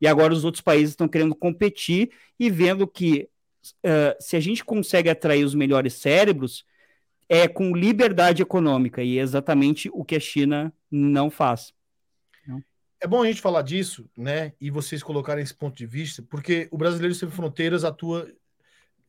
E 0.00 0.06
agora 0.06 0.32
os 0.32 0.44
outros 0.44 0.62
países 0.62 0.90
estão 0.90 1.08
querendo 1.08 1.34
competir 1.34 2.10
e 2.38 2.50
vendo 2.50 2.86
que 2.86 3.28
uh, 3.84 4.16
se 4.20 4.36
a 4.36 4.40
gente 4.40 4.64
consegue 4.64 5.08
atrair 5.08 5.44
os 5.44 5.54
melhores 5.54 5.94
cérebros, 5.94 6.64
é 7.28 7.48
com 7.48 7.74
liberdade 7.74 8.42
econômica, 8.42 9.02
e 9.02 9.18
é 9.18 9.22
exatamente 9.22 9.90
o 9.92 10.04
que 10.04 10.16
a 10.16 10.20
China 10.20 10.72
não 10.90 11.30
faz. 11.30 11.74
É 13.00 13.06
bom 13.06 13.22
a 13.22 13.26
gente 13.26 13.42
falar 13.42 13.62
disso, 13.62 14.08
né? 14.16 14.52
E 14.60 14.70
vocês 14.70 15.02
colocarem 15.02 15.42
esse 15.42 15.54
ponto 15.54 15.76
de 15.76 15.86
vista, 15.86 16.22
porque 16.22 16.66
o 16.70 16.78
Brasileiro 16.78 17.14
Sem 17.14 17.30
Fronteiras 17.30 17.84
atua 17.84 18.32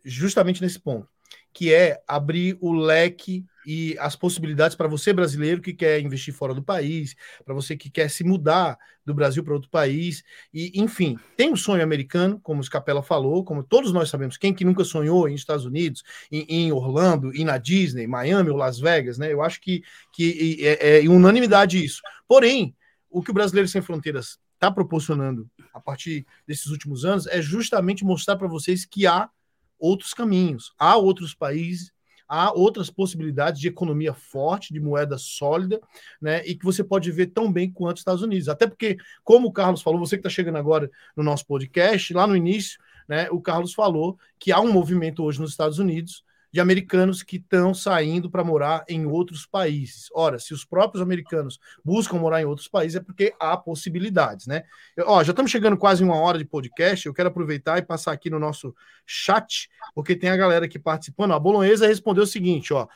justamente 0.04 0.62
nesse 0.62 0.80
ponto, 0.80 1.08
que 1.54 1.74
é 1.74 2.02
abrir 2.08 2.58
o 2.60 2.74
leque 2.74 3.46
e 3.68 3.98
as 4.00 4.16
possibilidades 4.16 4.78
para 4.78 4.88
você 4.88 5.12
brasileiro 5.12 5.62
que 5.62 5.74
quer 5.74 6.00
investir 6.00 6.34
fora 6.34 6.54
do 6.54 6.64
país, 6.64 7.18
para 7.44 7.54
você 7.54 7.76
que 7.76 7.90
quer 7.90 8.10
se 8.10 8.24
mudar 8.24 8.80
do 9.06 9.14
Brasil 9.14 9.44
para 9.44 9.54
outro 9.54 9.70
país, 9.70 10.24
e 10.54 10.72
enfim, 10.82 11.20
tem 11.36 11.52
um 11.52 11.56
sonho 11.58 11.84
americano, 11.84 12.40
como 12.40 12.62
o 12.62 12.64
Scapella 12.64 13.04
falou, 13.04 13.44
como 13.44 13.62
todos 13.62 13.92
nós 13.92 14.10
sabemos, 14.10 14.38
quem 14.38 14.54
que 14.54 14.64
nunca 14.64 14.86
sonhou 14.86 15.28
em 15.28 15.36
Estados 15.36 15.66
Unidos, 15.66 16.02
em, 16.32 16.46
em 16.48 16.72
Orlando, 16.72 17.36
e 17.36 17.44
na 17.44 17.58
Disney, 17.58 18.08
Miami 18.08 18.50
ou 18.50 18.56
Las 18.56 18.80
Vegas, 18.80 19.18
né? 19.18 19.34
Eu 19.34 19.42
acho 19.42 19.60
que, 19.60 19.84
que 20.14 20.66
é, 20.66 21.04
é 21.04 21.10
unanimidade 21.10 21.84
isso. 21.84 22.02
Porém, 22.26 22.74
o 23.10 23.22
que 23.22 23.32
o 23.32 23.34
Brasileiro 23.34 23.68
Sem 23.68 23.82
Fronteiras 23.82 24.40
está 24.54 24.72
proporcionando 24.72 25.50
a 25.74 25.80
partir 25.82 26.26
desses 26.48 26.68
últimos 26.68 27.04
anos 27.04 27.28
é 27.28 27.42
justamente 27.42 28.06
mostrar 28.06 28.38
para 28.38 28.48
vocês 28.48 28.86
que 28.86 29.06
há 29.06 29.30
outros 29.78 30.14
caminhos, 30.14 30.74
há 30.80 30.96
outros 30.96 31.34
países 31.34 31.92
há 32.28 32.52
outras 32.52 32.90
possibilidades 32.90 33.60
de 33.60 33.68
economia 33.68 34.14
forte, 34.14 34.74
de 34.74 34.80
moeda 34.80 35.18
sólida, 35.18 35.80
né? 36.22 36.46
E 36.46 36.56
que 36.56 36.66
você 36.66 36.84
pode 36.84 37.12
ver 37.12 37.28
tão 37.28 37.52
bem 37.52 37.72
quanto 37.72 37.98
os 37.98 38.02
Estados 38.02 38.22
Unidos. 38.22 38.50
Até 38.50 38.68
porque, 38.68 38.98
como 39.24 39.48
o 39.48 39.52
Carlos 39.52 39.82
falou, 39.82 40.00
você 40.00 40.18
que 40.18 40.22
está 40.22 40.30
chegando 40.30 40.58
agora 40.58 40.90
no 41.16 41.24
nosso 41.24 41.46
podcast, 41.46 42.14
lá 42.14 42.28
no 42.28 42.36
início, 42.36 42.80
né? 43.08 43.30
O 43.32 43.42
Carlos 43.42 43.74
falou 43.74 44.18
que 44.40 44.52
há 44.52 44.60
um 44.60 44.72
movimento 44.72 45.24
hoje 45.24 45.40
nos 45.40 45.52
Estados 45.52 45.80
Unidos 45.80 46.24
de 46.58 46.62
americanos 46.62 47.22
que 47.22 47.36
estão 47.36 47.72
saindo 47.72 48.32
para 48.32 48.44
morar 48.44 48.84
em 48.90 49.06
outros 49.06 49.46
países. 49.46 50.10
Ora, 50.12 50.40
se 50.40 50.56
os 50.56 50.66
próprios 50.66 51.04
americanos 51.04 51.60
buscam 51.86 52.18
morar 52.18 52.42
em 52.42 52.46
outros 52.46 52.68
países, 52.68 52.96
é 52.96 53.00
porque 53.00 53.32
há 53.40 53.56
possibilidades, 53.56 54.48
né? 54.48 54.64
Ó, 55.02 55.24
já 55.24 55.34
estamos 55.34 55.52
chegando 55.52 55.78
quase 55.78 56.04
uma 56.04 56.16
hora 56.16 56.40
de 56.40 56.46
podcast. 56.46 57.06
Eu 57.06 57.14
quero 57.14 57.30
aproveitar 57.30 57.78
e 57.78 57.84
passar 57.84 58.12
aqui 58.12 58.28
no 58.32 58.40
nosso 58.40 58.74
chat, 59.06 59.70
porque 59.94 60.16
tem 60.16 60.32
a 60.32 60.36
galera 60.36 60.66
aqui 60.66 60.80
participando. 60.80 61.34
A 61.34 61.40
Bolonhesa 61.40 61.86
respondeu 61.86 62.24
o 62.24 62.28
seguinte: 62.28 62.74
ó. 62.74 62.88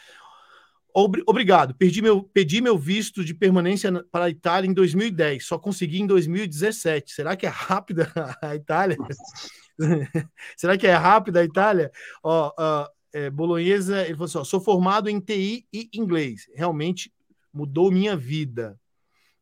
Obrigado. 0.91 1.75
Perdi 1.75 2.01
meu, 2.01 2.23
pedi 2.23 2.61
meu 2.61 2.79
visto 2.79 3.23
de 3.23 3.35
permanência 3.35 3.91
para 4.11 4.25
a 4.25 4.29
Itália 4.29 4.67
em 4.67 4.73
2010. 4.73 5.45
Só 5.45 5.59
consegui 5.59 6.01
em 6.01 6.07
2017. 6.07 7.13
Será 7.13 7.35
que 7.35 7.45
é 7.45 7.49
rápida 7.49 8.11
a 8.41 8.55
Itália? 8.55 8.97
Será 10.57 10.75
que 10.79 10.87
é 10.87 10.95
rápida 10.95 11.41
a 11.41 11.43
Itália? 11.43 11.91
Ó, 12.23 12.51
ó 12.57 12.89
é, 13.13 13.29
Bolonhesa, 13.29 14.01
ele 14.03 14.13
falou 14.13 14.25
assim: 14.25 14.37
ó, 14.37 14.43
sou 14.43 14.59
formado 14.59 15.09
em 15.09 15.19
TI 15.19 15.65
e 15.71 15.89
inglês. 15.93 16.47
Realmente 16.53 17.11
mudou 17.53 17.91
minha 17.91 18.15
vida. 18.15 18.79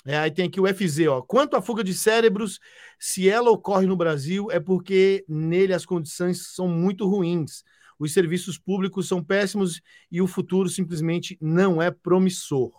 É, 0.06 0.18
aí 0.18 0.32
tem 0.32 0.46
aqui 0.46 0.60
o 0.60 0.68
FZ, 0.68 1.08
ó. 1.08 1.22
Quanto 1.22 1.56
à 1.56 1.62
fuga 1.62 1.84
de 1.84 1.94
cérebros, 1.94 2.60
se 3.00 3.30
ela 3.30 3.52
ocorre 3.52 3.86
no 3.86 3.98
Brasil, 3.98 4.48
é 4.50 4.60
porque 4.60 5.26
nele 5.28 5.74
as 5.74 5.86
condições 5.86 6.54
são 6.54 6.68
muito 6.68 7.08
ruins. 7.08 7.64
Os 8.00 8.14
serviços 8.14 8.58
públicos 8.58 9.08
são 9.08 9.24
péssimos 9.24 9.82
e 10.10 10.22
o 10.22 10.28
futuro 10.28 10.70
simplesmente 10.70 11.38
não 11.42 11.82
é 11.82 11.92
promissor. 11.92 12.72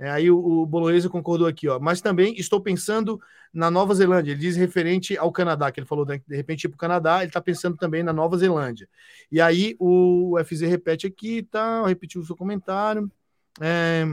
É, 0.00 0.10
aí 0.10 0.30
o, 0.30 0.38
o 0.38 1.10
concordou 1.10 1.46
aqui, 1.46 1.68
ó. 1.68 1.78
Mas 1.78 2.00
também 2.00 2.34
estou 2.38 2.58
pensando 2.58 3.20
na 3.52 3.70
Nova 3.70 3.94
Zelândia. 3.94 4.32
Ele 4.32 4.40
diz 4.40 4.56
referente 4.56 5.14
ao 5.18 5.30
Canadá, 5.30 5.70
que 5.70 5.78
ele 5.78 5.86
falou 5.86 6.06
de, 6.06 6.22
de 6.26 6.34
repente 6.34 6.66
para 6.66 6.74
o 6.74 6.78
Canadá, 6.78 7.18
ele 7.18 7.26
está 7.26 7.40
pensando 7.40 7.76
também 7.76 8.02
na 8.02 8.10
Nova 8.10 8.38
Zelândia. 8.38 8.88
E 9.30 9.42
aí 9.42 9.76
o 9.78 10.38
FZ 10.42 10.62
repete 10.62 11.06
aqui, 11.06 11.42
tá? 11.42 11.86
Repetiu 11.86 12.22
o 12.22 12.24
seu 12.24 12.34
comentário. 12.34 13.12
É, 13.60 14.06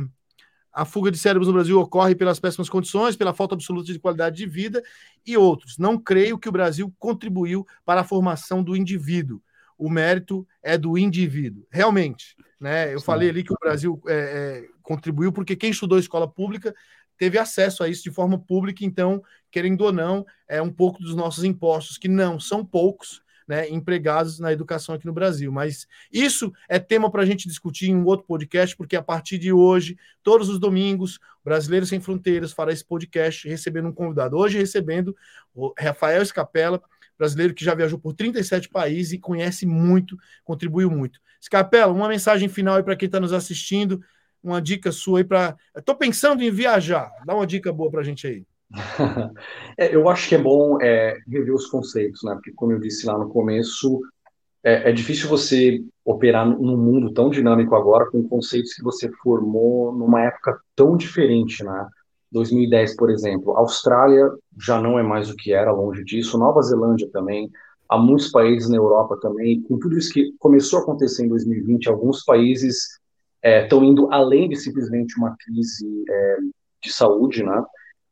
a 0.74 0.84
fuga 0.84 1.10
de 1.10 1.18
cérebros 1.18 1.48
no 1.48 1.54
Brasil 1.54 1.80
ocorre 1.80 2.16
pelas 2.16 2.38
péssimas 2.38 2.68
condições, 2.68 3.16
pela 3.16 3.34
falta 3.34 3.56
absoluta 3.56 3.94
de 3.94 3.98
qualidade 3.98 4.36
de 4.36 4.46
vida 4.46 4.84
e 5.26 5.38
outros. 5.38 5.78
Não 5.78 5.98
creio 5.98 6.38
que 6.38 6.50
o 6.50 6.52
Brasil 6.52 6.94
contribuiu 7.00 7.66
para 7.86 8.02
a 8.02 8.04
formação 8.04 8.62
do 8.62 8.76
indivíduo. 8.76 9.42
O 9.78 9.90
mérito 9.90 10.48
é 10.64 10.78
do 10.78 10.98
indivíduo. 10.98 11.66
Realmente, 11.72 12.36
né? 12.60 12.94
Eu 12.94 13.00
Sim. 13.00 13.06
falei 13.06 13.30
ali 13.30 13.44
que 13.44 13.54
o 13.54 13.58
Brasil 13.60 14.02
é, 14.08 14.14
é, 14.14 14.68
contribuiu 14.82 15.32
porque 15.32 15.56
quem 15.56 15.70
estudou 15.70 16.00
escola 16.00 16.28
pública 16.28 16.74
teve 17.18 17.38
acesso 17.38 17.84
a 17.84 17.90
isso 17.90 18.04
de 18.04 18.12
forma 18.12 18.40
pública, 18.40 18.86
então, 18.86 19.24
querendo 19.52 19.82
ou 19.82 19.92
não, 19.92 20.26
é 20.48 20.62
um 20.62 20.72
pouco 20.72 21.02
dos 21.02 21.16
nossos 21.16 21.44
impostos, 21.44 21.98
que 21.98 22.08
não 22.08 22.40
são 22.40 22.64
poucos, 22.64 23.22
né, 23.48 23.70
empregados 23.70 24.40
na 24.40 24.52
educação 24.52 24.94
aqui 24.94 25.06
no 25.06 25.14
Brasil. 25.14 25.52
Mas 25.52 25.88
isso 26.12 26.52
é 26.68 26.78
tema 26.78 27.10
para 27.10 27.24
a 27.24 27.26
gente 27.26 27.48
discutir 27.48 27.90
em 27.90 27.96
um 27.96 28.06
outro 28.06 28.26
podcast, 28.26 28.76
porque 28.76 28.96
a 28.96 29.02
partir 29.02 29.38
de 29.38 29.54
hoje, 29.54 29.98
todos 30.22 30.50
os 30.50 30.60
domingos, 30.60 31.18
Brasileiros 31.44 31.90
Sem 31.90 32.02
Fronteiras 32.02 32.52
fará 32.52 32.74
esse 32.74 32.84
podcast 32.84 33.48
recebendo 33.48 33.88
um 33.88 33.94
convidado. 33.94 34.38
Hoje, 34.38 34.58
recebendo 34.58 35.16
o 35.56 35.74
Rafael 35.80 36.22
Escapela, 36.22 36.82
brasileiro 37.18 37.54
que 37.54 37.66
já 37.66 37.74
viajou 37.74 38.00
por 38.00 38.14
37 38.14 38.70
países 38.70 39.14
e 39.14 39.20
conhece 39.20 39.66
muito, 39.66 40.18
contribuiu 40.44 40.90
muito. 40.90 41.20
Scarpella, 41.44 41.94
uma 41.94 42.08
mensagem 42.08 42.48
final 42.50 42.76
aí 42.76 42.84
para 42.84 42.96
quem 42.96 43.08
está 43.08 43.20
nos 43.20 43.34
assistindo, 43.34 44.02
uma 44.44 44.62
dica 44.62 44.92
sua 44.92 45.20
aí 45.20 45.24
para. 45.24 45.56
Estou 45.76 45.96
pensando 45.96 46.44
em 46.44 46.52
viajar, 46.52 47.12
dá 47.26 47.36
uma 47.36 47.48
dica 47.48 47.72
boa 47.72 47.90
para 47.90 48.02
a 48.02 48.04
gente 48.04 48.28
aí. 48.28 48.46
é, 49.78 49.96
eu 49.96 50.10
acho 50.10 50.28
que 50.28 50.36
é 50.36 50.38
bom 50.38 50.78
é, 50.82 51.18
rever 51.28 51.54
os 51.54 51.68
conceitos, 51.68 52.22
né? 52.24 52.34
Porque, 52.34 52.52
como 52.54 52.72
eu 52.72 52.80
disse 52.80 53.06
lá 53.06 53.18
no 53.18 53.30
começo, 53.30 54.02
é, 54.64 54.90
é, 54.90 54.92
difícil 54.92 55.30
você 55.30 55.82
operar 56.04 56.46
num 56.46 56.78
mundo 56.78 57.14
tão 57.14 57.30
dinâmico 57.30 57.76
agora 57.76 58.10
com 58.10 58.28
conceitos 58.28 58.74
que 58.74 58.84
você 58.84 59.10
formou 59.24 59.94
numa 59.94 60.24
época 60.24 60.60
tão 60.76 60.98
diferente, 60.98 61.64
né? 61.64 61.88
2010, 62.32 62.96
por 62.96 63.10
exemplo, 63.10 63.58
Austrália 63.58 64.30
já 64.60 64.82
não 64.82 65.00
é 65.00 65.04
mais 65.04 65.30
o 65.30 65.36
que 65.36 65.54
era, 65.54 65.72
longe 65.72 66.04
disso, 66.04 66.38
Nova 66.38 66.62
Zelândia 66.62 67.10
também, 67.12 67.50
há 67.90 67.98
muitos 67.98 68.30
países 68.30 68.70
na 68.70 68.78
Europa 68.78 69.18
também, 69.22 69.62
com 69.62 69.80
tudo 69.80 69.98
isso 69.98 70.12
que 70.12 70.34
começou 70.40 70.80
a 70.80 70.82
acontecer 70.82 71.26
em 71.26 71.30
2020, 71.30 71.90
alguns 71.90 72.24
países 72.24 73.00
estão 73.44 73.84
é, 73.84 73.86
indo 73.86 74.12
além 74.12 74.50
de 74.50 74.56
simplesmente 74.56 75.18
uma 75.18 75.36
crise 75.38 76.04
é, 76.10 76.38
de 76.84 76.92
saúde, 76.92 77.44
né? 77.44 77.64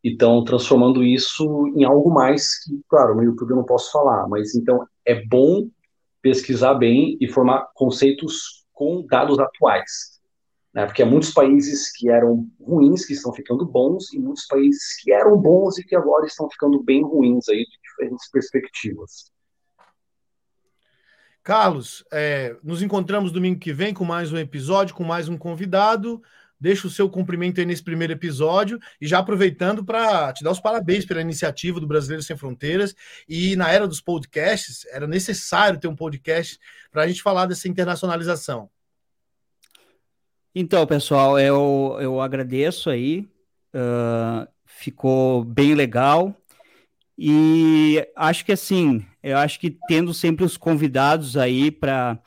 E 0.03 0.11
estão 0.11 0.43
transformando 0.43 1.03
isso 1.03 1.67
em 1.75 1.83
algo 1.83 2.11
mais 2.11 2.63
que, 2.63 2.79
claro, 2.87 3.15
no 3.15 3.23
YouTube 3.23 3.51
eu 3.51 3.55
não 3.57 3.65
posso 3.65 3.91
falar, 3.91 4.27
mas 4.27 4.53
então 4.55 4.85
é 5.03 5.25
bom 5.25 5.67
pesquisar 6.21 6.75
bem 6.75 7.17
e 7.19 7.27
formar 7.27 7.67
conceitos 7.73 8.65
com 8.71 9.05
dados 9.05 9.39
atuais. 9.39 10.14
Né? 10.75 10.85
Porque 10.85 11.01
há 11.01 11.05
muitos 11.05 11.31
países 11.31 11.89
que 11.93 12.09
eram 12.09 12.45
ruins 12.59 13.05
que 13.05 13.13
estão 13.13 13.31
ficando 13.31 13.65
bons 13.65 14.11
e 14.11 14.19
muitos 14.19 14.45
países 14.45 15.01
que 15.01 15.09
eram 15.13 15.37
bons 15.37 15.77
e 15.77 15.85
que 15.85 15.95
agora 15.95 16.27
estão 16.27 16.49
ficando 16.49 16.83
bem 16.83 17.01
ruins 17.01 17.47
aí 17.47 17.65
de 17.65 17.79
diferentes 17.81 18.29
perspectivas. 18.29 19.31
Carlos, 21.41 22.03
é, 22.11 22.57
nos 22.61 22.81
encontramos 22.81 23.31
domingo 23.31 23.59
que 23.59 23.71
vem 23.71 23.93
com 23.93 24.03
mais 24.03 24.33
um 24.33 24.37
episódio, 24.37 24.95
com 24.95 25.03
mais 25.03 25.29
um 25.29 25.37
convidado. 25.37 26.21
Deixa 26.59 26.87
o 26.87 26.89
seu 26.89 27.09
cumprimento 27.09 27.59
aí 27.59 27.65
nesse 27.65 27.83
primeiro 27.83 28.11
episódio 28.11 28.79
e 28.99 29.07
já 29.07 29.19
aproveitando 29.19 29.85
para 29.85 30.33
te 30.33 30.43
dar 30.43 30.51
os 30.51 30.59
parabéns 30.59 31.05
pela 31.05 31.21
iniciativa 31.21 31.79
do 31.79 31.87
Brasileiro 31.87 32.23
Sem 32.23 32.35
Fronteiras. 32.35 32.95
E 33.29 33.55
na 33.55 33.71
era 33.71 33.87
dos 33.87 34.01
podcasts, 34.01 34.85
era 34.91 35.07
necessário 35.07 35.79
ter 35.79 35.87
um 35.87 35.95
podcast 35.95 36.59
para 36.91 37.03
a 37.03 37.07
gente 37.07 37.21
falar 37.21 37.45
dessa 37.45 37.69
internacionalização. 37.69 38.69
Então, 40.57 40.87
pessoal, 40.87 41.37
eu, 41.37 41.97
eu 41.99 42.21
agradeço 42.21 42.89
aí. 42.89 43.27
Uh, 43.73 44.47
ficou 44.65 45.43
bem 45.43 45.75
legal. 45.75 46.33
E 47.17 48.07
acho 48.15 48.45
que 48.45 48.53
assim, 48.53 49.05
eu 49.23 49.37
acho 49.37 49.59
que 49.59 49.77
tendo 49.87 50.13
sempre 50.13 50.45
os 50.45 50.57
convidados 50.57 51.37
aí 51.37 51.71
para 51.71 52.19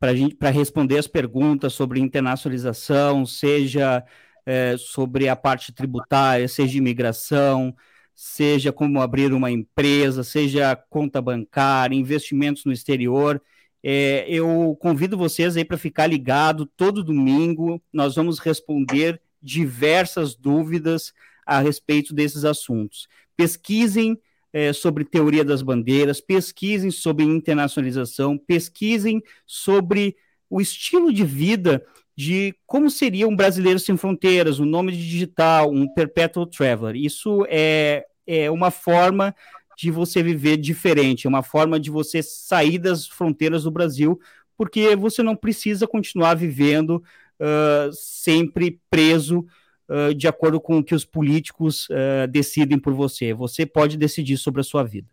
para 0.00 0.50
responder 0.50 0.98
as 0.98 1.08
perguntas 1.08 1.74
sobre 1.74 2.00
internacionalização, 2.00 3.26
seja 3.26 4.04
é, 4.46 4.76
sobre 4.78 5.28
a 5.28 5.36
parte 5.36 5.72
tributária, 5.72 6.48
seja 6.48 6.78
imigração, 6.78 7.74
seja 8.14 8.72
como 8.72 9.00
abrir 9.02 9.32
uma 9.32 9.50
empresa, 9.50 10.24
seja 10.24 10.76
conta 10.90 11.20
bancária, 11.22 11.96
investimentos 11.96 12.64
no 12.64 12.72
exterior. 12.72 13.42
É, 13.82 14.26
eu 14.28 14.76
convido 14.80 15.16
vocês 15.16 15.56
aí 15.56 15.64
para 15.64 15.78
ficar 15.78 16.06
ligado 16.06 16.66
todo 16.66 17.04
domingo. 17.04 17.80
Nós 17.92 18.14
vamos 18.14 18.38
responder 18.38 19.20
diversas 19.40 20.34
dúvidas 20.34 21.12
a 21.46 21.60
respeito 21.60 22.14
desses 22.14 22.44
assuntos. 22.44 23.08
Pesquisem 23.36 24.18
é, 24.52 24.72
sobre 24.72 25.04
teoria 25.04 25.44
das 25.44 25.62
bandeiras, 25.62 26.20
pesquisem 26.20 26.90
sobre 26.90 27.24
internacionalização, 27.24 28.36
pesquisem 28.36 29.22
sobre 29.46 30.16
o 30.50 30.60
estilo 30.60 31.12
de 31.12 31.24
vida 31.24 31.84
de 32.16 32.54
como 32.66 32.90
seria 32.90 33.28
um 33.28 33.36
brasileiro 33.36 33.78
sem 33.78 33.96
fronteiras, 33.96 34.58
um 34.58 34.64
nome 34.64 34.90
digital, 34.90 35.70
um 35.70 35.86
perpetual 35.86 36.46
traveler. 36.46 36.96
Isso 36.96 37.46
é, 37.48 38.04
é 38.26 38.50
uma 38.50 38.72
forma 38.72 39.34
de 39.78 39.92
você 39.92 40.24
viver 40.24 40.56
diferente, 40.56 41.24
é 41.24 41.30
uma 41.30 41.42
forma 41.42 41.78
de 41.78 41.88
você 41.88 42.20
sair 42.20 42.78
das 42.78 43.06
fronteiras 43.06 43.62
do 43.62 43.70
Brasil, 43.70 44.20
porque 44.56 44.96
você 44.96 45.22
não 45.22 45.36
precisa 45.36 45.86
continuar 45.86 46.34
vivendo 46.34 47.00
uh, 47.38 47.92
sempre 47.92 48.80
preso 48.90 49.46
uh, 49.88 50.12
de 50.12 50.26
acordo 50.26 50.60
com 50.60 50.78
o 50.78 50.84
que 50.84 50.96
os 50.96 51.04
políticos 51.04 51.88
uh, 51.90 52.26
decidem 52.28 52.76
por 52.76 52.92
você. 52.92 53.32
Você 53.32 53.64
pode 53.64 53.96
decidir 53.96 54.36
sobre 54.36 54.62
a 54.62 54.64
sua 54.64 54.82
vida. 54.82 55.08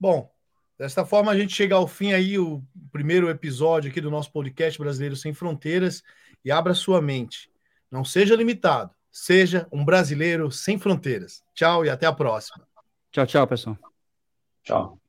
Bom, 0.00 0.28
desta 0.76 1.06
forma 1.06 1.30
a 1.30 1.38
gente 1.38 1.54
chega 1.54 1.76
ao 1.76 1.86
fim 1.86 2.12
aí 2.12 2.40
o 2.40 2.60
primeiro 2.90 3.30
episódio 3.30 3.88
aqui 3.88 4.00
do 4.00 4.10
nosso 4.10 4.32
podcast 4.32 4.76
Brasileiro 4.80 5.14
Sem 5.14 5.32
Fronteiras 5.32 6.02
e 6.44 6.50
abra 6.50 6.74
sua 6.74 7.00
mente. 7.00 7.48
Não 7.88 8.04
seja 8.04 8.34
limitado, 8.34 8.90
seja 9.12 9.68
um 9.70 9.84
brasileiro 9.84 10.50
sem 10.50 10.76
fronteiras. 10.76 11.44
Tchau 11.54 11.84
e 11.84 11.88
até 11.88 12.04
a 12.04 12.12
próxima. 12.12 12.66
Tchau, 13.12 13.26
tchau, 13.26 13.46
pessoal. 13.46 13.76
Tchau. 14.64 15.00